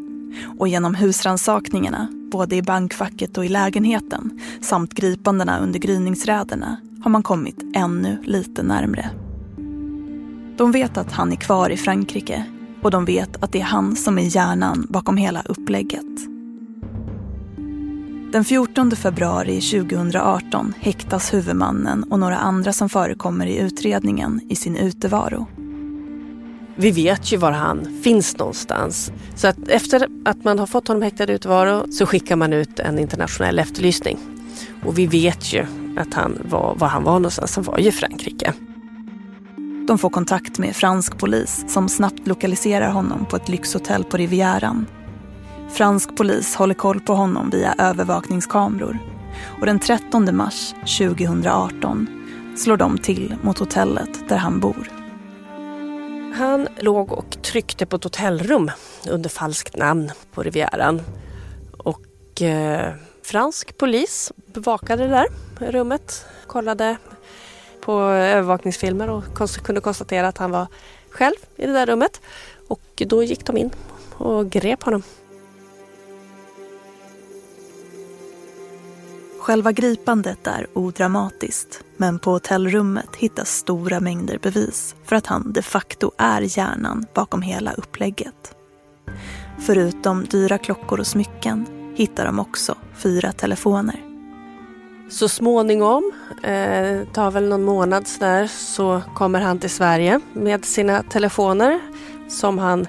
Och 0.59 0.67
genom 0.67 0.95
husransakningarna, 0.95 2.07
både 2.31 2.55
i 2.55 2.61
bankfacket 2.61 3.37
och 3.37 3.45
i 3.45 3.49
lägenheten, 3.49 4.41
samt 4.61 4.93
gripandena 4.93 5.59
under 5.59 5.79
gryningsräderna, 5.79 6.77
har 7.01 7.11
man 7.11 7.23
kommit 7.23 7.63
ännu 7.75 8.17
lite 8.23 8.63
närmre. 8.63 9.09
De 10.57 10.71
vet 10.71 10.97
att 10.97 11.11
han 11.11 11.31
är 11.31 11.35
kvar 11.35 11.69
i 11.69 11.77
Frankrike 11.77 12.43
och 12.81 12.91
de 12.91 13.05
vet 13.05 13.43
att 13.43 13.51
det 13.51 13.59
är 13.59 13.63
han 13.63 13.95
som 13.95 14.17
är 14.17 14.35
hjärnan 14.35 14.87
bakom 14.89 15.17
hela 15.17 15.41
upplägget. 15.41 16.27
Den 18.31 18.43
14 18.43 18.91
februari 18.91 19.61
2018 19.61 20.73
häktas 20.79 21.33
huvudmannen 21.33 22.03
och 22.03 22.19
några 22.19 22.37
andra 22.37 22.73
som 22.73 22.89
förekommer 22.89 23.45
i 23.45 23.57
utredningen 23.57 24.41
i 24.49 24.55
sin 24.55 24.77
utevaro. 24.77 25.47
Vi 26.75 26.91
vet 26.91 27.31
ju 27.31 27.37
var 27.37 27.51
han 27.51 28.01
finns 28.03 28.37
någonstans. 28.37 29.11
Så 29.35 29.47
att 29.47 29.67
efter 29.67 30.07
att 30.25 30.43
man 30.43 30.59
har 30.59 30.65
fått 30.65 30.87
honom 30.87 31.03
häktad 31.03 31.31
i 31.31 31.33
utevaro 31.33 31.91
så 31.91 32.05
skickar 32.05 32.35
man 32.35 32.53
ut 32.53 32.79
en 32.79 32.99
internationell 32.99 33.59
efterlysning. 33.59 34.17
Och 34.85 34.97
vi 34.97 35.07
vet 35.07 35.53
ju 35.53 35.65
att 35.97 36.13
han 36.13 36.37
var, 36.45 36.75
var 36.75 36.87
han 36.87 37.03
var 37.03 37.13
någonstans. 37.13 37.55
Han 37.55 37.65
var 37.65 37.77
ju 37.77 37.87
i 37.87 37.91
Frankrike. 37.91 38.53
De 39.87 39.97
får 39.97 40.09
kontakt 40.09 40.57
med 40.57 40.75
fransk 40.75 41.17
polis 41.17 41.65
som 41.67 41.89
snabbt 41.89 42.27
lokaliserar 42.27 42.89
honom 42.89 43.25
på 43.25 43.35
ett 43.35 43.49
lyxhotell 43.49 44.03
på 44.03 44.17
Rivieran. 44.17 44.85
Fransk 45.69 46.17
polis 46.17 46.55
håller 46.55 46.73
koll 46.73 46.99
på 46.99 47.13
honom 47.13 47.49
via 47.49 47.75
övervakningskameror. 47.77 48.97
Och 49.59 49.65
den 49.65 49.79
13 49.79 50.35
mars 50.35 50.73
2018 50.97 52.07
slår 52.57 52.77
de 52.77 52.97
till 52.97 53.35
mot 53.41 53.59
hotellet 53.59 54.29
där 54.29 54.37
han 54.37 54.59
bor. 54.59 54.91
Han 56.33 56.67
låg 56.79 57.11
och 57.11 57.41
tryckte 57.43 57.85
på 57.85 57.95
ett 57.95 58.03
hotellrum 58.03 58.71
under 59.09 59.29
falskt 59.29 59.77
namn 59.77 60.11
på 60.33 60.43
Rivieran. 60.43 61.01
Och 61.77 62.41
eh, 62.41 62.93
fransk 63.23 63.77
polis 63.77 64.31
bevakade 64.57 65.07
det 65.07 65.09
där 65.09 65.27
rummet, 65.71 66.25
kollade 66.47 66.97
på 67.81 68.01
övervakningsfilmer 68.01 69.09
och 69.09 69.23
kunde 69.63 69.81
konstatera 69.81 70.27
att 70.27 70.37
han 70.37 70.51
var 70.51 70.67
själv 71.09 71.35
i 71.55 71.65
det 71.65 71.73
där 71.73 71.85
rummet. 71.85 72.21
Och 72.67 73.03
då 73.07 73.23
gick 73.23 73.45
de 73.45 73.57
in 73.57 73.71
och 74.17 74.49
grep 74.49 74.83
honom. 74.83 75.03
Själva 79.39 79.71
gripandet 79.71 80.47
är 80.47 80.67
odramatiskt, 80.73 81.83
men 81.97 82.19
på 82.19 82.31
hotellrummet 82.31 83.15
hittas 83.15 83.49
stora 83.49 83.99
mängder 83.99 84.37
bevis 84.37 84.95
för 85.05 85.15
att 85.15 85.27
han 85.27 85.51
de 85.51 85.61
facto 85.61 86.11
är 86.17 86.57
hjärnan 86.57 87.05
bakom 87.13 87.41
hela 87.41 87.73
upplägget. 87.73 88.55
Förutom 89.59 90.25
dyra 90.25 90.57
klockor 90.57 90.99
och 90.99 91.07
smycken 91.07 91.65
hittar 91.95 92.25
de 92.25 92.39
också 92.39 92.75
fyra 92.95 93.31
telefoner. 93.31 94.06
Så 95.09 95.29
småningom, 95.29 96.11
eh, 96.43 97.03
tar 97.13 97.31
väl 97.31 97.47
någon 97.47 97.63
månad 97.63 98.07
sådär, 98.07 98.47
så 98.47 99.01
kommer 99.15 99.41
han 99.41 99.59
till 99.59 99.69
Sverige 99.69 100.19
med 100.33 100.65
sina 100.65 101.03
telefoner 101.03 101.79
som 102.29 102.57
han 102.57 102.87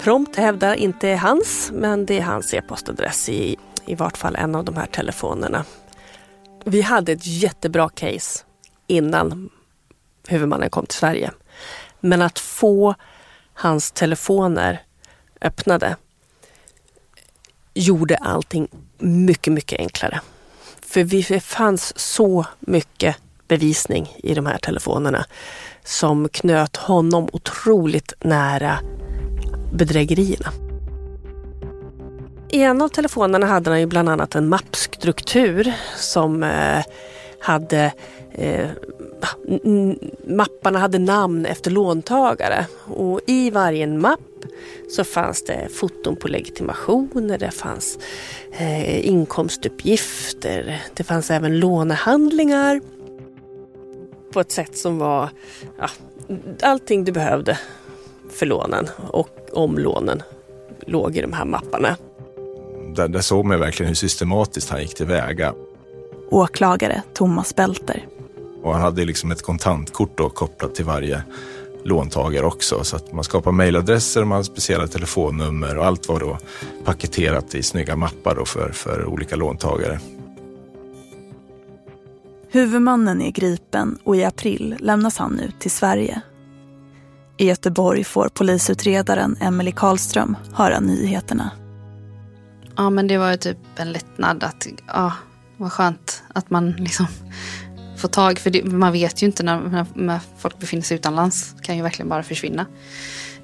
prompt 0.00 0.36
hävdar 0.36 0.74
inte 0.74 1.08
är 1.08 1.16
hans, 1.16 1.70
men 1.74 2.06
det 2.06 2.18
är 2.18 2.22
hans 2.22 2.54
e-postadress 2.54 3.28
i 3.28 3.56
i 3.86 3.94
vart 3.94 4.16
fall 4.16 4.36
en 4.36 4.54
av 4.54 4.64
de 4.64 4.76
här 4.76 4.86
telefonerna. 4.86 5.64
Vi 6.64 6.80
hade 6.82 7.12
ett 7.12 7.26
jättebra 7.26 7.88
case 7.88 8.44
innan 8.86 9.50
huvudmannen 10.26 10.70
kom 10.70 10.86
till 10.86 10.98
Sverige. 10.98 11.30
Men 12.00 12.22
att 12.22 12.38
få 12.38 12.94
hans 13.54 13.92
telefoner 13.92 14.82
öppnade 15.40 15.96
gjorde 17.74 18.16
allting 18.16 18.68
mycket, 18.98 19.52
mycket 19.52 19.80
enklare. 19.80 20.20
För 20.90 21.04
det 21.04 21.40
fanns 21.40 21.98
så 21.98 22.46
mycket 22.60 23.16
bevisning 23.48 24.16
i 24.22 24.34
de 24.34 24.46
här 24.46 24.58
telefonerna 24.58 25.24
som 25.84 26.28
knöt 26.28 26.76
honom 26.76 27.28
otroligt 27.32 28.12
nära 28.20 28.78
bedrägerierna. 29.72 30.52
I 32.50 32.62
en 32.62 32.82
av 32.82 32.88
telefonerna 32.88 33.46
hade 33.46 33.70
han 33.70 33.80
ju 33.80 33.86
bland 33.86 34.08
annat 34.08 34.34
en 34.34 34.48
mappstruktur 34.48 35.72
som 35.96 36.42
eh, 36.42 36.84
hade 37.40 37.92
eh, 38.32 38.68
Mapparna 40.24 40.78
hade 40.78 40.98
namn 40.98 41.46
efter 41.46 41.70
låntagare 41.70 42.66
och 42.84 43.20
i 43.26 43.50
varje 43.50 43.86
mapp 43.86 44.20
så 44.90 45.04
fanns 45.04 45.44
det 45.44 45.68
foton 45.72 46.16
på 46.16 46.28
legitimationer, 46.28 47.38
det 47.38 47.50
fanns 47.50 47.98
eh, 48.52 49.08
inkomstuppgifter, 49.08 50.82
det 50.94 51.04
fanns 51.04 51.30
även 51.30 51.58
lånehandlingar 51.58 52.80
på 54.32 54.40
ett 54.40 54.52
sätt 54.52 54.78
som 54.78 54.98
var 54.98 55.30
ja, 55.78 55.88
allting 56.62 57.04
du 57.04 57.12
behövde 57.12 57.58
för 58.30 58.46
lånen 58.46 58.88
och 59.10 59.30
om 59.52 59.78
lånen 59.78 60.22
låg 60.86 61.16
i 61.16 61.20
de 61.20 61.32
här 61.32 61.44
mapparna 61.44 61.96
där, 62.94 63.08
där 63.08 63.20
såg 63.20 63.44
man 63.44 63.60
verkligen 63.60 63.88
hur 63.88 63.94
systematiskt 63.94 64.70
han 64.70 64.80
gick 64.80 64.94
tillväga. 64.94 65.54
Åklagare 66.30 67.02
Thomas 67.14 67.56
Belter. 67.56 68.06
Och 68.62 68.72
han 68.72 68.82
hade 68.82 69.04
liksom 69.04 69.30
ett 69.30 69.42
kontantkort 69.42 70.18
då 70.18 70.30
kopplat 70.30 70.74
till 70.74 70.84
varje 70.84 71.22
låntagare 71.84 72.46
också. 72.46 72.84
Så 72.84 72.96
att 72.96 73.12
man 73.12 73.24
skapade 73.24 73.56
mejladresser, 73.56 74.24
man 74.24 74.32
hade 74.36 74.44
speciella 74.44 74.86
telefonnummer 74.86 75.78
och 75.78 75.86
allt 75.86 76.08
var 76.08 76.20
då 76.20 76.38
paketerat 76.84 77.54
i 77.54 77.62
snygga 77.62 77.96
mappar 77.96 78.34
då 78.34 78.44
för, 78.44 78.70
för 78.72 79.06
olika 79.06 79.36
låntagare. 79.36 80.00
Huvudmannen 82.52 83.22
är 83.22 83.30
gripen 83.30 83.98
och 84.04 84.16
i 84.16 84.24
april 84.24 84.76
lämnas 84.80 85.18
han 85.18 85.40
ut 85.40 85.60
till 85.60 85.70
Sverige. 85.70 86.20
I 87.36 87.46
Göteborg 87.46 88.04
får 88.04 88.28
polisutredaren 88.28 89.36
Emelie 89.40 89.72
Karlström 89.72 90.36
höra 90.52 90.80
nyheterna. 90.80 91.50
Ja 92.76 92.90
men 92.90 93.06
det 93.06 93.18
var 93.18 93.30
ju 93.30 93.36
typ 93.36 93.58
en 93.76 93.92
lättnad 93.92 94.44
att, 94.44 94.66
ja 94.86 95.12
vad 95.56 95.72
skönt 95.72 96.22
att 96.34 96.50
man 96.50 96.70
liksom 96.70 97.06
få 98.00 98.08
tag, 98.08 98.38
för 98.38 98.50
det, 98.50 98.64
man 98.64 98.92
vet 98.92 99.22
ju 99.22 99.26
inte 99.26 99.42
när, 99.42 99.86
när, 99.94 100.20
folk 100.38 100.58
befinner 100.58 100.82
sig 100.82 100.94
utomlands, 100.94 101.54
kan 101.62 101.76
ju 101.76 101.82
verkligen 101.82 102.08
bara 102.08 102.22
försvinna. 102.22 102.66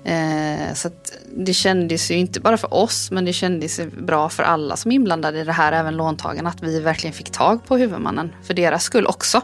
Eh, 0.05 0.75
så 0.75 0.91
det 1.37 1.53
kändes 1.53 2.11
ju 2.11 2.15
inte 2.15 2.41
bara 2.41 2.57
för 2.57 2.75
oss 2.75 3.11
men 3.11 3.25
det 3.25 3.33
kändes 3.33 3.81
bra 3.99 4.29
för 4.29 4.43
alla 4.43 4.77
som 4.77 4.91
är 4.91 4.95
inblandade 4.95 5.41
i 5.41 5.45
det 5.45 5.53
här, 5.53 5.73
även 5.73 5.97
låntagarna, 5.97 6.49
att 6.49 6.63
vi 6.63 6.81
verkligen 6.81 7.15
fick 7.15 7.31
tag 7.31 7.67
på 7.67 7.77
huvudmannen 7.77 8.33
för 8.43 8.55
deras 8.55 8.85
skull 8.85 9.07
också. 9.07 9.43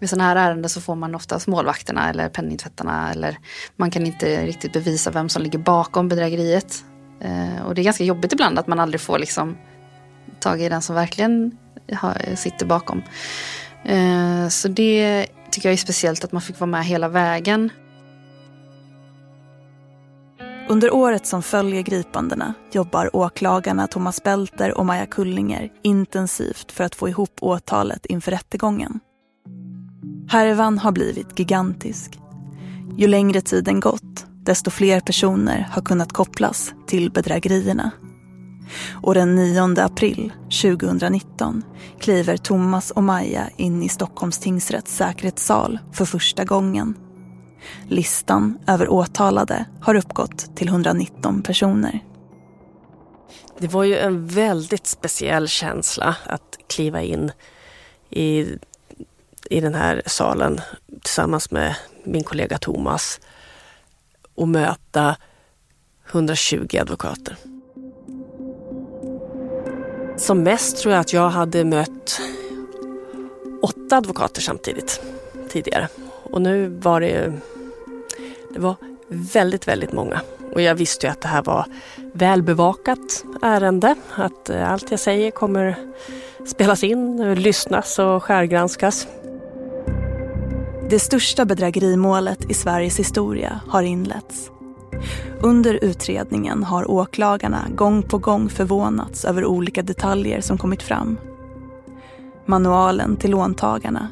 I 0.00 0.06
sådana 0.06 0.24
här 0.28 0.36
ärenden 0.36 0.70
så 0.70 0.80
får 0.80 0.94
man 0.94 1.14
oftast 1.14 1.46
målvakterna 1.46 2.10
eller 2.10 2.28
penningtvättarna 2.28 3.10
eller 3.10 3.38
man 3.76 3.90
kan 3.90 4.06
inte 4.06 4.46
riktigt 4.46 4.72
bevisa 4.72 5.10
vem 5.10 5.28
som 5.28 5.42
ligger 5.42 5.58
bakom 5.58 6.08
bedrägeriet. 6.08 6.84
Eh, 7.20 7.66
och 7.66 7.74
det 7.74 7.82
är 7.82 7.84
ganska 7.84 8.04
jobbigt 8.04 8.32
ibland 8.32 8.58
att 8.58 8.66
man 8.66 8.80
aldrig 8.80 9.00
får 9.00 9.18
liksom 9.18 9.56
tag 10.40 10.62
i 10.62 10.68
den 10.68 10.82
som 10.82 10.94
verkligen 10.94 11.58
sitter 12.36 12.66
bakom. 12.66 13.02
Eh, 13.84 14.48
så 14.48 14.68
det 14.68 15.26
tycker 15.50 15.68
jag 15.68 15.72
är 15.72 15.76
speciellt 15.76 16.24
att 16.24 16.32
man 16.32 16.42
fick 16.42 16.60
vara 16.60 16.70
med 16.70 16.84
hela 16.84 17.08
vägen. 17.08 17.70
Under 20.68 20.94
året 20.94 21.26
som 21.26 21.42
följer 21.42 21.82
gripandena 21.82 22.54
jobbar 22.72 23.16
åklagarna 23.16 23.86
Thomas 23.86 24.22
Belter 24.22 24.78
och 24.78 24.86
Maja 24.86 25.06
Kullinger 25.06 25.72
intensivt 25.82 26.72
för 26.72 26.84
att 26.84 26.94
få 26.94 27.08
ihop 27.08 27.38
åtalet 27.40 28.06
inför 28.06 28.30
rättegången. 28.30 29.00
Härvan 30.28 30.78
har 30.78 30.92
blivit 30.92 31.38
gigantisk. 31.38 32.18
Ju 32.96 33.06
längre 33.06 33.40
tiden 33.40 33.80
gått, 33.80 34.26
desto 34.42 34.70
fler 34.70 35.00
personer 35.00 35.68
har 35.70 35.82
kunnat 35.82 36.12
kopplas 36.12 36.72
till 36.86 37.10
bedrägerierna. 37.10 37.90
Och 39.02 39.14
den 39.14 39.34
9 39.34 39.74
april 39.78 40.32
2019 40.62 41.62
kliver 42.00 42.36
Thomas 42.36 42.90
och 42.90 43.02
Maja 43.02 43.48
in 43.56 43.82
i 43.82 43.88
Stockholms 43.88 44.38
tingsrätts 44.38 44.96
säkerhetssal 44.96 45.78
för 45.92 46.04
första 46.04 46.44
gången. 46.44 46.94
Listan 47.88 48.58
över 48.66 48.88
åtalade 48.88 49.64
har 49.80 49.94
uppgått 49.94 50.56
till 50.56 50.68
119 50.68 51.42
personer. 51.42 52.00
Det 53.58 53.68
var 53.68 53.84
ju 53.84 53.98
en 53.98 54.26
väldigt 54.26 54.86
speciell 54.86 55.48
känsla 55.48 56.16
att 56.26 56.58
kliva 56.68 57.02
in 57.02 57.32
i, 58.10 58.46
i 59.50 59.60
den 59.60 59.74
här 59.74 60.02
salen 60.06 60.60
tillsammans 61.02 61.50
med 61.50 61.76
min 62.04 62.24
kollega 62.24 62.58
Thomas 62.58 63.20
och 64.34 64.48
möta 64.48 65.16
120 66.10 66.76
advokater. 66.80 67.36
Som 70.24 70.42
mest 70.42 70.76
tror 70.76 70.94
jag 70.94 71.00
att 71.00 71.12
jag 71.12 71.30
hade 71.30 71.64
mött 71.64 72.20
åtta 73.62 73.96
advokater 73.96 74.40
samtidigt 74.40 75.00
tidigare. 75.48 75.88
Och 76.22 76.42
nu 76.42 76.68
var 76.68 77.00
det, 77.00 77.32
det 78.54 78.60
var 78.60 78.76
väldigt, 79.08 79.68
väldigt 79.68 79.92
många. 79.92 80.20
Och 80.54 80.62
jag 80.62 80.74
visste 80.74 81.06
ju 81.06 81.10
att 81.12 81.20
det 81.20 81.28
här 81.28 81.42
var 81.42 81.66
välbevakat 82.12 83.24
ärende. 83.42 83.94
Att 84.14 84.50
eh, 84.50 84.72
allt 84.72 84.90
jag 84.90 85.00
säger 85.00 85.30
kommer 85.30 85.76
spelas 86.46 86.84
in, 86.84 87.34
lyssnas 87.34 87.98
och 87.98 88.22
skärgranskas. 88.22 89.06
Det 90.90 90.98
största 90.98 91.44
bedrägerimålet 91.44 92.50
i 92.50 92.54
Sveriges 92.54 92.98
historia 92.98 93.60
har 93.68 93.82
inletts. 93.82 94.50
Under 95.40 95.84
utredningen 95.84 96.64
har 96.64 96.90
åklagarna 96.90 97.66
gång 97.74 98.02
på 98.02 98.18
gång 98.18 98.48
förvånats 98.48 99.24
över 99.24 99.44
olika 99.44 99.82
detaljer 99.82 100.40
som 100.40 100.58
kommit 100.58 100.82
fram. 100.82 101.16
Manualen 102.46 103.16
till 103.16 103.30
låntagarna, 103.30 104.08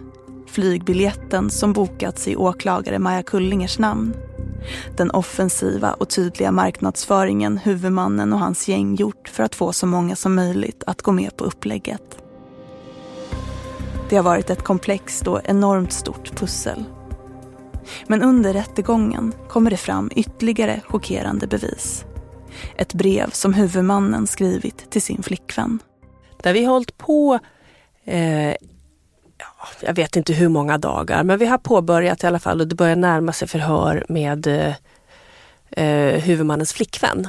flygbiljetten 0.46 1.50
som 1.50 1.72
bokats 1.72 2.28
i 2.28 2.36
åklagare 2.36 2.98
Maja 2.98 3.22
Kullingers 3.22 3.78
namn, 3.78 4.14
den 4.96 5.10
offensiva 5.10 5.92
och 5.92 6.08
tydliga 6.08 6.52
marknadsföringen 6.52 7.58
huvudmannen 7.58 8.32
och 8.32 8.38
hans 8.38 8.68
gäng 8.68 8.94
gjort 8.94 9.28
för 9.28 9.42
att 9.42 9.54
få 9.54 9.72
så 9.72 9.86
många 9.86 10.16
som 10.16 10.34
möjligt 10.34 10.84
att 10.86 11.02
gå 11.02 11.12
med 11.12 11.36
på 11.36 11.44
upplägget. 11.44 12.22
Det 14.08 14.16
har 14.16 14.22
varit 14.22 14.50
ett 14.50 14.62
komplext 14.62 15.28
och 15.28 15.40
enormt 15.44 15.92
stort 15.92 16.36
pussel 16.36 16.84
men 18.06 18.22
under 18.22 18.52
rättegången 18.52 19.32
kommer 19.48 19.70
det 19.70 19.76
fram 19.76 20.10
ytterligare 20.16 20.80
chockerande 20.86 21.46
bevis. 21.46 22.04
Ett 22.76 22.94
brev 22.94 23.30
som 23.30 23.54
huvudmannen 23.54 24.26
skrivit 24.26 24.90
till 24.90 25.02
sin 25.02 25.22
flickvän. 25.22 25.78
Där 26.42 26.52
vi 26.52 26.64
har 26.64 26.72
hållit 26.72 26.98
på, 26.98 27.38
eh, 28.04 28.54
jag 29.80 29.94
vet 29.94 30.16
inte 30.16 30.32
hur 30.32 30.48
många 30.48 30.78
dagar, 30.78 31.24
men 31.24 31.38
vi 31.38 31.46
har 31.46 31.58
påbörjat 31.58 32.24
i 32.24 32.26
alla 32.26 32.38
fall 32.38 32.60
och 32.60 32.68
det 32.68 32.74
börjar 32.74 32.96
närma 32.96 33.32
sig 33.32 33.48
förhör 33.48 34.04
med 34.08 34.46
eh, 34.46 34.74
eh 35.70 36.20
huvudmannens 36.20 36.72
flickvän. 36.72 37.28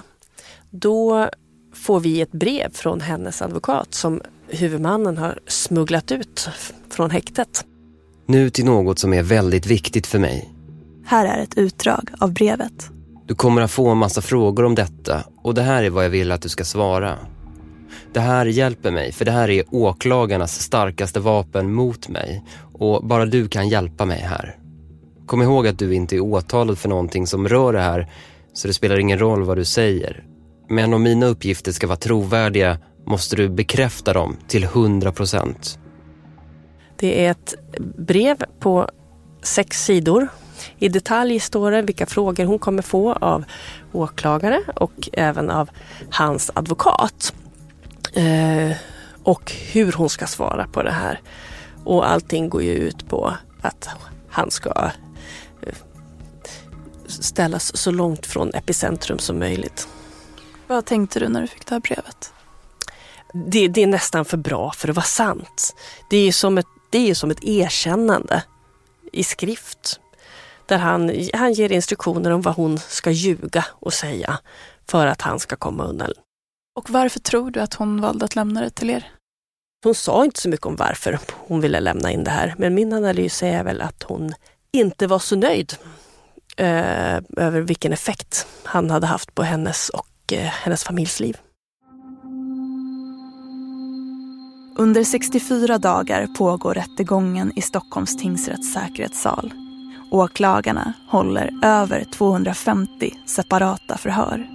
Då 0.69 1.29
får 1.73 1.99
vi 1.99 2.21
ett 2.21 2.31
brev 2.31 2.73
från 2.73 3.01
hennes 3.01 3.41
advokat 3.41 3.93
som 3.93 4.21
huvudmannen 4.47 5.17
har 5.17 5.39
smugglat 5.47 6.11
ut 6.11 6.49
från 6.89 7.11
häktet. 7.11 7.65
Nu 8.25 8.49
till 8.49 8.65
något 8.65 8.99
som 8.99 9.13
är 9.13 9.23
väldigt 9.23 9.65
viktigt 9.65 10.07
för 10.07 10.19
mig. 10.19 10.49
Här 11.05 11.25
är 11.25 11.43
ett 11.43 11.57
utdrag 11.57 12.09
av 12.19 12.33
brevet. 12.33 12.89
Du 13.27 13.35
kommer 13.35 13.61
att 13.61 13.71
få 13.71 13.89
en 13.89 13.97
massa 13.97 14.21
frågor 14.21 14.65
om 14.65 14.75
detta 14.75 15.23
och 15.43 15.53
det 15.53 15.61
här 15.61 15.83
är 15.83 15.89
vad 15.89 16.05
jag 16.05 16.09
vill 16.09 16.31
att 16.31 16.41
du 16.41 16.49
ska 16.49 16.63
svara. 16.63 17.17
Det 18.13 18.19
här 18.19 18.45
hjälper 18.45 18.91
mig 18.91 19.11
för 19.11 19.25
det 19.25 19.31
här 19.31 19.49
är 19.49 19.63
åklagarnas 19.71 20.61
starkaste 20.61 21.19
vapen 21.19 21.73
mot 21.73 22.09
mig 22.09 22.43
och 22.73 23.05
bara 23.05 23.25
du 23.25 23.47
kan 23.47 23.69
hjälpa 23.69 24.05
mig 24.05 24.19
här. 24.19 24.57
Kom 25.25 25.41
ihåg 25.41 25.67
att 25.67 25.79
du 25.79 25.93
inte 25.93 26.15
är 26.15 26.19
åtalad 26.19 26.77
för 26.77 26.89
någonting 26.89 27.27
som 27.27 27.47
rör 27.47 27.73
det 27.73 27.81
här 27.81 28.11
så 28.53 28.67
det 28.67 28.73
spelar 28.73 28.99
ingen 28.99 29.19
roll 29.19 29.43
vad 29.43 29.57
du 29.57 29.65
säger. 29.65 30.23
Men 30.69 30.93
om 30.93 31.03
mina 31.03 31.25
uppgifter 31.25 31.71
ska 31.71 31.87
vara 31.87 31.97
trovärdiga 31.97 32.77
måste 33.05 33.35
du 33.35 33.49
bekräfta 33.49 34.13
dem 34.13 34.37
till 34.47 34.63
100 34.63 35.11
procent. 35.11 35.79
Det 37.03 37.25
är 37.25 37.31
ett 37.31 37.55
brev 37.97 38.43
på 38.59 38.89
sex 39.41 39.85
sidor. 39.85 40.27
I 40.77 40.89
detalj 40.89 41.39
står 41.39 41.71
det 41.71 41.81
vilka 41.81 42.05
frågor 42.05 42.45
hon 42.45 42.59
kommer 42.59 42.81
få 42.81 43.13
av 43.13 43.43
åklagare 43.91 44.61
och 44.75 45.09
även 45.13 45.49
av 45.49 45.69
hans 46.11 46.51
advokat. 46.53 47.33
Eh, 48.13 48.77
och 49.23 49.51
hur 49.51 49.91
hon 49.91 50.09
ska 50.09 50.27
svara 50.27 50.67
på 50.67 50.83
det 50.83 50.91
här. 50.91 51.21
Och 51.83 52.09
allting 52.09 52.49
går 52.49 52.63
ju 52.63 52.73
ut 52.73 53.09
på 53.09 53.33
att 53.61 53.89
han 54.29 54.51
ska 54.51 54.91
eh, 55.61 55.75
ställas 57.07 57.77
så 57.77 57.91
långt 57.91 58.25
från 58.25 58.53
epicentrum 58.53 59.19
som 59.19 59.39
möjligt. 59.39 59.87
Vad 60.67 60.85
tänkte 60.85 61.19
du 61.19 61.27
när 61.29 61.41
du 61.41 61.47
fick 61.47 61.65
det 61.65 61.75
här 61.75 61.79
brevet? 61.79 62.33
Det, 63.33 63.67
det 63.67 63.83
är 63.83 63.87
nästan 63.87 64.25
för 64.25 64.37
bra 64.37 64.71
för 64.71 64.89
att 64.89 64.95
vara 64.95 65.05
sant. 65.05 65.75
Det 66.09 66.17
är 66.17 66.31
som 66.31 66.57
ett 66.57 66.65
det 66.93 67.09
är 67.09 67.13
som 67.13 67.31
ett 67.31 67.43
erkännande 67.43 68.43
i 69.11 69.23
skrift. 69.23 69.99
Där 70.65 70.77
han, 70.77 71.11
han 71.33 71.53
ger 71.53 71.71
instruktioner 71.71 72.31
om 72.31 72.41
vad 72.41 72.55
hon 72.55 72.79
ska 72.79 73.11
ljuga 73.11 73.65
och 73.69 73.93
säga 73.93 74.39
för 74.87 75.07
att 75.07 75.21
han 75.21 75.39
ska 75.39 75.55
komma 75.55 75.83
undan. 75.83 76.11
Och 76.75 76.89
varför 76.89 77.19
tror 77.19 77.51
du 77.51 77.59
att 77.59 77.73
hon 77.73 78.01
valde 78.01 78.25
att 78.25 78.35
lämna 78.35 78.61
det 78.61 78.69
till 78.69 78.89
er? 78.89 79.11
Hon 79.83 79.95
sa 79.95 80.25
inte 80.25 80.41
så 80.41 80.49
mycket 80.49 80.65
om 80.65 80.75
varför 80.75 81.19
hon 81.29 81.61
ville 81.61 81.79
lämna 81.79 82.11
in 82.11 82.23
det 82.23 82.31
här, 82.31 82.55
men 82.57 82.75
min 82.75 82.93
analys 82.93 83.43
är 83.43 83.63
väl 83.63 83.81
att 83.81 84.03
hon 84.03 84.33
inte 84.71 85.07
var 85.07 85.19
så 85.19 85.35
nöjd 85.35 85.73
eh, 86.57 87.15
över 87.37 87.61
vilken 87.61 87.93
effekt 87.93 88.47
han 88.63 88.89
hade 88.89 89.07
haft 89.07 89.35
på 89.35 89.43
hennes 89.43 89.89
och 89.89 90.33
eh, 90.33 90.39
hennes 90.39 90.83
familjs 90.83 91.19
liv. 91.19 91.37
Under 94.75 95.03
64 95.03 95.77
dagar 95.77 96.27
pågår 96.27 96.73
rättegången 96.73 97.51
i 97.55 97.61
Stockholms 97.61 98.17
tingsrätts 98.17 98.73
säkerhetssal. 98.73 99.53
Åklagarna 100.11 100.93
håller 101.07 101.51
över 101.63 102.03
250 102.03 103.13
separata 103.25 103.97
förhör. 103.97 104.47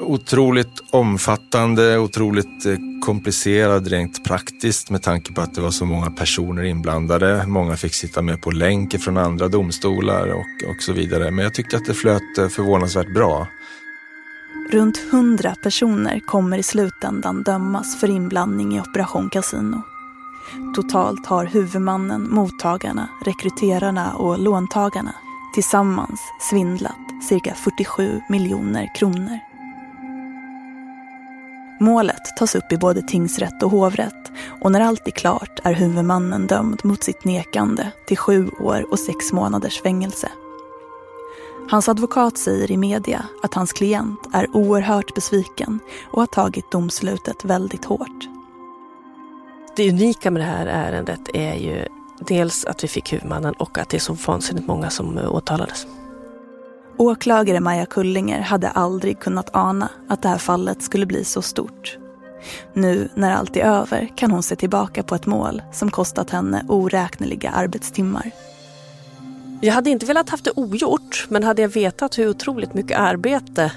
Otroligt 0.00 0.80
omfattande, 0.90 1.98
otroligt 1.98 2.66
eh, 2.66 2.74
komplicerad 3.04 3.86
rent 3.86 4.24
praktiskt 4.24 4.90
med 4.90 5.02
tanke 5.02 5.32
på 5.32 5.40
att 5.40 5.54
det 5.54 5.60
var 5.60 5.70
så 5.70 5.84
många 5.84 6.10
personer 6.10 6.62
inblandade. 6.62 7.46
Många 7.46 7.76
fick 7.76 7.94
sitta 7.94 8.22
med 8.22 8.42
på 8.42 8.50
länk 8.50 9.00
från 9.00 9.16
andra 9.16 9.48
domstolar 9.48 10.28
och, 10.28 10.70
och 10.70 10.82
så 10.82 10.92
vidare. 10.92 11.30
Men 11.30 11.44
jag 11.44 11.54
tyckte 11.54 11.76
att 11.76 11.86
det 11.86 11.94
flöt 11.94 12.38
eh, 12.38 12.48
förvånansvärt 12.48 13.14
bra. 13.14 13.48
Runt 14.68 14.98
100 15.12 15.54
personer 15.62 16.20
kommer 16.20 16.58
i 16.58 16.62
slutändan 16.62 17.42
dömas 17.42 18.00
för 18.00 18.10
inblandning 18.10 18.76
i 18.76 18.80
Operation 18.80 19.30
Casino. 19.30 19.82
Totalt 20.74 21.26
har 21.26 21.44
huvudmannen, 21.44 22.28
mottagarna, 22.30 23.08
rekryterarna 23.24 24.14
och 24.14 24.38
låntagarna 24.38 25.14
tillsammans 25.54 26.20
svindlat 26.40 27.24
cirka 27.28 27.54
47 27.54 28.20
miljoner 28.28 28.94
kronor. 28.94 29.38
Målet 31.80 32.36
tas 32.38 32.54
upp 32.54 32.72
i 32.72 32.78
både 32.78 33.02
tingsrätt 33.02 33.62
och 33.62 33.70
hovrätt 33.70 34.32
och 34.60 34.72
när 34.72 34.80
allt 34.80 35.06
är 35.06 35.10
klart 35.10 35.60
är 35.64 35.72
huvudmannen 35.72 36.46
dömd 36.46 36.80
mot 36.84 37.04
sitt 37.04 37.24
nekande 37.24 37.90
till 38.06 38.18
sju 38.18 38.48
år 38.60 38.92
och 38.92 38.98
sex 38.98 39.32
månaders 39.32 39.82
fängelse. 39.82 40.28
Hans 41.68 41.88
advokat 41.88 42.38
säger 42.38 42.70
i 42.70 42.76
media 42.76 43.24
att 43.42 43.54
hans 43.54 43.72
klient 43.72 44.20
är 44.32 44.56
oerhört 44.56 45.14
besviken 45.14 45.80
och 46.10 46.22
har 46.22 46.26
tagit 46.26 46.70
domslutet 46.70 47.44
väldigt 47.44 47.84
hårt. 47.84 48.28
Det 49.76 49.90
unika 49.90 50.30
med 50.30 50.42
det 50.42 50.46
här 50.46 50.66
ärendet 50.66 51.20
är 51.34 51.54
ju 51.54 51.86
dels 52.20 52.64
att 52.64 52.84
vi 52.84 52.88
fick 52.88 53.12
huvudmannen 53.12 53.54
och 53.54 53.78
att 53.78 53.88
det 53.88 53.96
är 53.96 54.00
så 54.00 54.12
vansinnigt 54.12 54.66
många 54.66 54.90
som 54.90 55.18
åtalades. 55.18 55.86
Åklagare 56.96 57.60
Maja 57.60 57.86
Kullinger 57.86 58.40
hade 58.40 58.68
aldrig 58.68 59.20
kunnat 59.20 59.56
ana 59.56 59.88
att 60.08 60.22
det 60.22 60.28
här 60.28 60.38
fallet 60.38 60.82
skulle 60.82 61.06
bli 61.06 61.24
så 61.24 61.42
stort. 61.42 61.98
Nu 62.72 63.08
när 63.14 63.34
allt 63.34 63.56
är 63.56 63.64
över 63.64 64.12
kan 64.16 64.30
hon 64.30 64.42
se 64.42 64.56
tillbaka 64.56 65.02
på 65.02 65.14
ett 65.14 65.26
mål 65.26 65.62
som 65.72 65.90
kostat 65.90 66.30
henne 66.30 66.64
oräkneliga 66.68 67.50
arbetstimmar. 67.50 68.30
Jag 69.60 69.74
hade 69.74 69.90
inte 69.90 70.06
velat 70.06 70.30
haft 70.30 70.44
det 70.44 70.50
ogjort, 70.56 71.26
men 71.28 71.44
hade 71.44 71.62
jag 71.62 71.68
vetat 71.68 72.18
hur 72.18 72.28
otroligt 72.28 72.74
mycket 72.74 72.98
arbete 72.98 73.72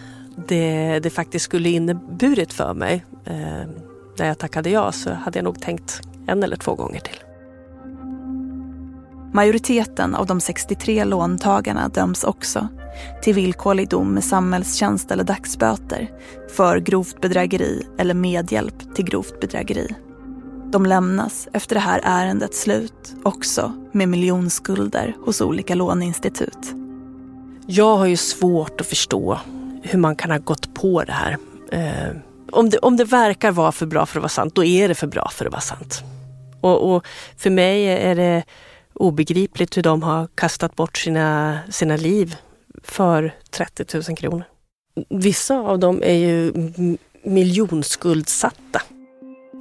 det, 0.47 0.99
det 0.99 1.09
faktiskt 1.09 1.45
skulle 1.45 1.69
inneburit 1.69 2.53
för 2.53 2.73
mig 2.73 3.05
eh, 3.25 3.69
när 4.17 4.27
jag 4.27 4.37
tackade 4.37 4.69
ja 4.69 4.91
så 4.91 5.13
hade 5.13 5.37
jag 5.39 5.43
nog 5.43 5.61
tänkt 5.61 6.01
en 6.27 6.43
eller 6.43 6.55
två 6.55 6.75
gånger 6.75 6.99
till. 6.99 7.19
Majoriteten 9.33 10.15
av 10.15 10.25
de 10.25 10.41
63 10.41 11.05
låntagarna 11.05 11.87
döms 11.87 12.23
också 12.23 12.67
till 13.21 13.33
villkorlig 13.33 13.89
dom 13.89 14.13
med 14.13 14.23
samhällstjänst 14.23 15.11
eller 15.11 15.23
dagsböter 15.23 16.11
för 16.55 16.77
grovt 16.77 17.21
bedrägeri 17.21 17.87
eller 17.97 18.13
medhjälp 18.13 18.95
till 18.95 19.05
grovt 19.05 19.39
bedrägeri. 19.39 19.95
De 20.71 20.85
lämnas 20.85 21.47
efter 21.53 21.75
det 21.75 21.79
här 21.79 22.01
ärendets 22.03 22.61
slut 22.61 23.15
också 23.23 23.73
med 23.91 24.09
miljonskulder 24.09 25.15
hos 25.25 25.41
olika 25.41 25.75
låneinstitut. 25.75 26.73
Jag 27.67 27.97
har 27.97 28.05
ju 28.05 28.17
svårt 28.17 28.81
att 28.81 28.87
förstå 28.87 29.39
hur 29.83 29.99
man 29.99 30.15
kan 30.15 30.31
ha 30.31 30.37
gått 30.37 30.73
på 30.73 31.03
det 31.03 31.11
här. 31.11 31.37
Eh, 31.71 32.15
om, 32.51 32.69
det, 32.69 32.77
om 32.77 32.97
det 32.97 33.03
verkar 33.03 33.51
vara 33.51 33.71
för 33.71 33.85
bra 33.85 34.05
för 34.05 34.19
att 34.19 34.21
vara 34.21 34.29
sant, 34.29 34.55
då 34.55 34.63
är 34.63 34.87
det 34.87 34.95
för 34.95 35.07
bra 35.07 35.29
för 35.33 35.45
att 35.45 35.51
vara 35.51 35.61
sant. 35.61 36.03
Och, 36.61 36.95
och 36.95 37.05
för 37.37 37.49
mig 37.49 37.85
är 37.85 38.15
det 38.15 38.43
obegripligt 38.93 39.77
hur 39.77 39.83
de 39.83 40.03
har 40.03 40.27
kastat 40.35 40.75
bort 40.75 40.97
sina, 40.97 41.59
sina 41.69 41.97
liv 41.97 42.35
för 42.83 43.35
30 43.51 43.85
000 43.93 44.17
kronor. 44.17 44.43
Vissa 45.09 45.59
av 45.59 45.79
dem 45.79 46.01
är 46.03 46.13
ju 46.13 46.53
miljonskuldsatta. 47.23 48.81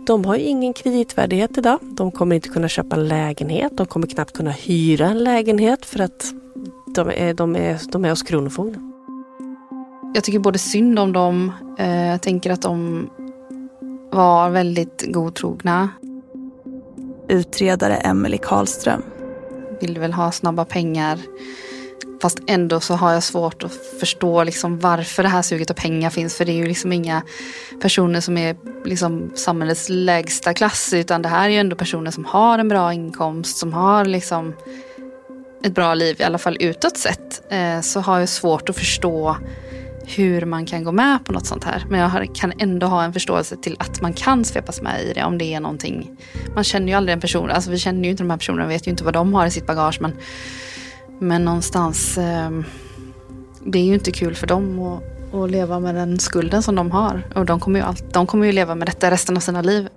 De 0.09 0.25
har 0.25 0.37
ingen 0.37 0.73
kreditvärdighet 0.73 1.59
idag. 1.59 1.79
De 1.83 2.13
kommer 2.13 2.37
inte 2.37 2.49
kunna 2.49 2.69
köpa 2.69 2.97
en 2.97 3.09
lägenhet. 3.09 3.73
De 3.77 3.87
kommer 3.87 4.07
knappt 4.07 4.37
kunna 4.37 4.51
hyra 4.51 5.07
en 5.07 5.25
lägenhet 5.25 5.87
för 5.87 6.01
att 6.01 6.33
de 6.95 7.09
är, 7.09 7.35
de 7.35 7.57
är, 7.57 7.81
de 7.93 8.05
är 8.05 8.11
hos 8.11 8.23
Kronofogden. 8.23 8.93
Jag 10.15 10.25
tycker 10.25 10.39
både 10.39 10.59
synd 10.59 10.99
om 10.99 11.13
dem. 11.13 11.53
Eh, 11.79 12.07
jag 12.07 12.23
tänker 12.23 12.51
att 12.51 12.63
de 12.63 13.07
var 14.11 14.51
väldigt 14.51 15.05
godtrogna. 15.09 15.89
Utredare 17.29 17.97
Emelie 17.97 18.39
Karlström. 18.39 19.03
Vill 19.81 19.99
väl 19.99 20.13
ha 20.13 20.33
snabba 20.33 20.65
pengar. 20.65 21.19
Fast 22.23 22.39
ändå 22.47 22.81
så 22.81 22.95
har 22.95 23.13
jag 23.13 23.23
svårt 23.23 23.63
att 23.63 23.73
förstå 24.01 24.45
liksom 24.45 24.79
varför 24.79 25.23
det 25.23 25.29
här 25.29 25.43
suget 25.43 25.71
av 25.71 25.75
pengar 25.75 26.11
finns. 26.11 26.37
För 26.37 26.45
det 26.45 26.53
är 26.53 26.57
ju 26.57 26.67
liksom 26.67 26.93
inga 26.93 27.23
personer 27.81 28.21
som 28.21 28.39
är 28.39 28.57
liksom 28.85 29.31
samhällets 29.35 29.89
lägsta 29.89 30.55
klass. 30.55 30.93
Utan 30.93 31.23
det 31.23 31.29
här 31.29 31.49
är 31.49 31.53
ju 31.53 31.59
ändå 31.59 31.77
personer 31.77 32.11
som 32.11 32.25
har 32.25 32.59
en 32.59 32.69
bra 32.69 32.93
inkomst. 32.93 33.57
Som 33.57 33.73
har 33.73 34.05
liksom 34.05 34.55
ett 35.65 35.75
bra 35.75 35.95
liv, 35.95 36.17
i 36.19 36.25
alla 36.25 36.39
fall 36.39 36.57
utåt 36.61 36.97
sett. 36.97 37.53
Eh, 37.53 37.81
så 37.81 38.01
har 38.01 38.19
jag 38.19 38.29
svårt 38.29 38.69
att 38.69 38.77
förstå 38.77 39.37
hur 40.17 40.45
man 40.45 40.67
kan 40.67 40.85
gå 40.85 40.93
med 40.93 41.25
på 41.25 41.33
något 41.33 41.47
sånt 41.47 41.65
här. 41.65 41.85
Men 41.89 42.01
jag 42.01 42.35
kan 42.35 42.53
ändå 42.59 42.87
ha 42.87 43.05
en 43.05 43.13
förståelse 43.13 43.57
till 43.57 43.77
att 43.79 44.01
man 44.01 44.13
kan 44.13 44.45
svepas 44.45 44.81
med 44.83 45.03
i 45.03 45.13
det 45.13 45.25
om 45.25 45.39
det 45.39 45.55
är 45.55 45.61
någonting. 45.61 46.17
Man 46.55 46.65
känner 46.65 46.87
ju 46.87 46.95
aldrig 46.95 47.13
en 47.13 47.21
person, 47.21 47.51
alltså 47.51 47.71
vi 47.71 47.79
känner 47.79 48.05
ju 48.05 48.11
inte 48.11 48.23
de 48.23 48.31
här 48.31 48.37
personerna, 48.37 48.69
vet 48.69 48.87
ju 48.87 48.91
inte 48.91 49.05
vad 49.05 49.15
de 49.15 49.35
har 49.35 49.47
i 49.47 49.51
sitt 49.51 49.67
bagage. 49.67 49.99
Men, 50.01 50.17
men 51.19 51.45
någonstans, 51.45 52.19
eh, 52.19 52.51
det 53.65 53.79
är 53.79 53.85
ju 53.85 53.95
inte 53.95 54.13
kul 54.13 54.35
för 54.35 54.47
dem 54.47 54.83
att, 54.83 55.35
att 55.35 55.51
leva 55.51 55.81
med 55.81 55.95
den 55.95 56.19
skulden 56.19 56.63
som 56.63 56.75
de 56.75 56.91
har. 56.91 57.29
Och 57.35 57.47
de 57.47 57.61
kommer 57.61 57.79
ju, 57.81 57.85
all, 57.85 57.97
de 58.13 58.27
kommer 58.27 58.47
ju 58.47 58.53
leva 58.53 58.75
med 58.75 58.89
detta 58.89 59.11
resten 59.11 59.37
av 59.37 59.41
sina 59.41 59.63
liv. 59.63 59.89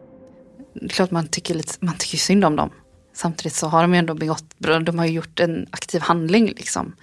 Det 0.73 0.85
är 0.85 0.89
klart 0.89 1.11
man 1.11 1.27
tycker, 1.27 1.55
lite, 1.55 1.73
man 1.79 1.95
tycker 1.97 2.17
synd 2.17 2.45
om 2.45 2.55
dem. 2.55 2.69
Samtidigt 3.13 3.53
så 3.53 3.67
har 3.67 3.81
de 3.81 3.93
ju 3.93 3.99
ändå 3.99 4.13
begått, 4.13 4.45
de 4.57 4.99
har 4.99 5.05
ju 5.05 5.11
gjort 5.11 5.39
en 5.39 5.67
aktiv 5.71 6.01
handling 6.01 6.47
liksom. 6.47 6.95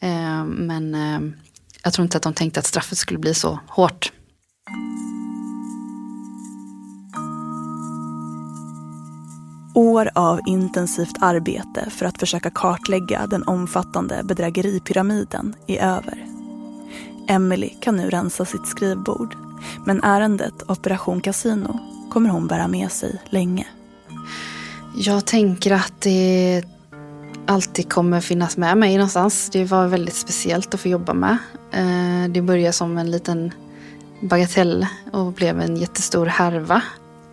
Eh, 0.00 0.44
men 0.44 0.94
eh, 0.94 1.20
jag 1.82 1.92
tror 1.92 2.02
inte 2.02 2.16
att 2.16 2.22
de 2.22 2.34
tänkte 2.34 2.60
att 2.60 2.66
straffet 2.66 2.98
skulle 2.98 3.18
bli 3.18 3.34
så 3.34 3.58
hårt. 3.68 4.12
År 9.76 10.10
av 10.14 10.40
intensivt 10.46 11.16
arbete 11.20 11.90
för 11.90 12.06
att 12.06 12.18
försöka 12.18 12.50
kartlägga 12.50 13.26
den 13.26 13.42
omfattande 13.42 14.22
bedrägeripyramiden 14.24 15.54
är 15.66 15.78
över. 15.78 16.26
Emily 17.28 17.68
kan 17.80 17.96
nu 17.96 18.10
rensa 18.10 18.44
sitt 18.44 18.66
skrivbord. 18.66 19.36
Men 19.84 20.02
ärendet 20.02 20.70
Operation 20.70 21.20
Casino 21.20 21.80
kommer 22.10 22.30
hon 22.30 22.46
bära 22.46 22.68
med 22.68 22.92
sig 22.92 23.22
länge. 23.30 23.66
Jag 24.96 25.24
tänker 25.24 25.72
att 25.72 26.00
det 26.00 26.62
alltid 27.46 27.92
kommer 27.92 28.20
finnas 28.20 28.56
med 28.56 28.78
mig 28.78 28.96
någonstans. 28.96 29.50
Det 29.52 29.64
var 29.64 29.86
väldigt 29.86 30.16
speciellt 30.16 30.74
att 30.74 30.80
få 30.80 30.88
jobba 30.88 31.14
med. 31.14 31.38
Eh, 31.72 32.30
det 32.30 32.42
började 32.42 32.72
som 32.72 32.98
en 32.98 33.10
liten 33.10 33.52
bagatell 34.20 34.86
och 35.12 35.32
blev 35.32 35.60
en 35.60 35.76
jättestor 35.76 36.26
härva. 36.26 36.82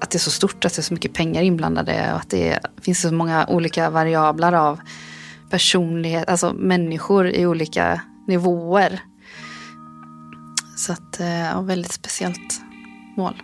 Att 0.04 0.10
det 0.10 0.18
är 0.18 0.20
så 0.20 0.32
stort, 0.32 0.66
att 0.66 0.74
det 0.74 0.80
är 0.80 0.84
så 0.84 0.94
mycket 0.94 1.14
pengar 1.14 1.42
inblandade 1.42 2.12
och 2.14 2.20
att 2.20 2.30
det 2.30 2.60
finns 2.82 3.02
så 3.02 3.14
många 3.14 3.46
olika 3.48 3.90
variabler 3.90 4.54
av 4.54 4.80
personlighet, 5.50 6.30
alltså 6.30 6.54
människor 6.54 7.28
i 7.28 7.46
olika 7.46 8.02
nivåer. 8.28 9.00
Så 10.78 10.94
att, 10.94 11.20
eh, 11.20 11.40
ja, 11.40 11.62
väldigt 11.62 11.92
speciellt 11.92 12.62
mål. 13.18 13.42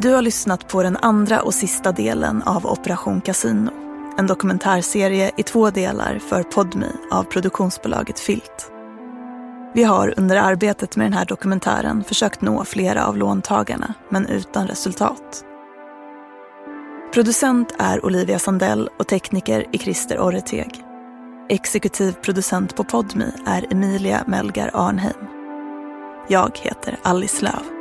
Du 0.00 0.14
har 0.14 0.22
lyssnat 0.22 0.68
på 0.68 0.82
den 0.82 0.96
andra 0.96 1.42
och 1.42 1.54
sista 1.54 1.92
delen 1.92 2.42
av 2.42 2.66
Operation 2.66 3.20
Casino. 3.20 3.70
En 4.18 4.26
dokumentärserie 4.26 5.30
i 5.36 5.42
två 5.42 5.70
delar 5.70 6.18
för 6.18 6.42
Podmi 6.42 6.90
av 7.10 7.24
produktionsbolaget 7.24 8.18
Filt. 8.18 8.70
Vi 9.74 9.84
har 9.84 10.14
under 10.16 10.36
arbetet 10.36 10.96
med 10.96 11.06
den 11.06 11.12
här 11.12 11.24
dokumentären 11.24 12.04
försökt 12.04 12.40
nå 12.40 12.64
flera 12.64 13.06
av 13.06 13.16
låntagarna, 13.16 13.94
men 14.08 14.26
utan 14.26 14.66
resultat. 14.66 15.44
Producent 17.14 17.74
är 17.78 18.04
Olivia 18.04 18.38
Sandell 18.38 18.88
och 18.98 19.06
tekniker 19.06 19.66
är 19.72 19.78
Christer 19.78 20.18
Orreteg. 20.18 20.84
Exekutiv 21.48 22.12
producent 22.12 22.76
på 22.76 22.84
Podmi 22.84 23.32
är 23.46 23.72
Emilia 23.72 24.24
Melgar 24.26 24.70
Arnheim. 24.74 25.26
Jag 26.28 26.58
heter 26.62 26.98
Alice 27.02 27.44
Löv. 27.44 27.75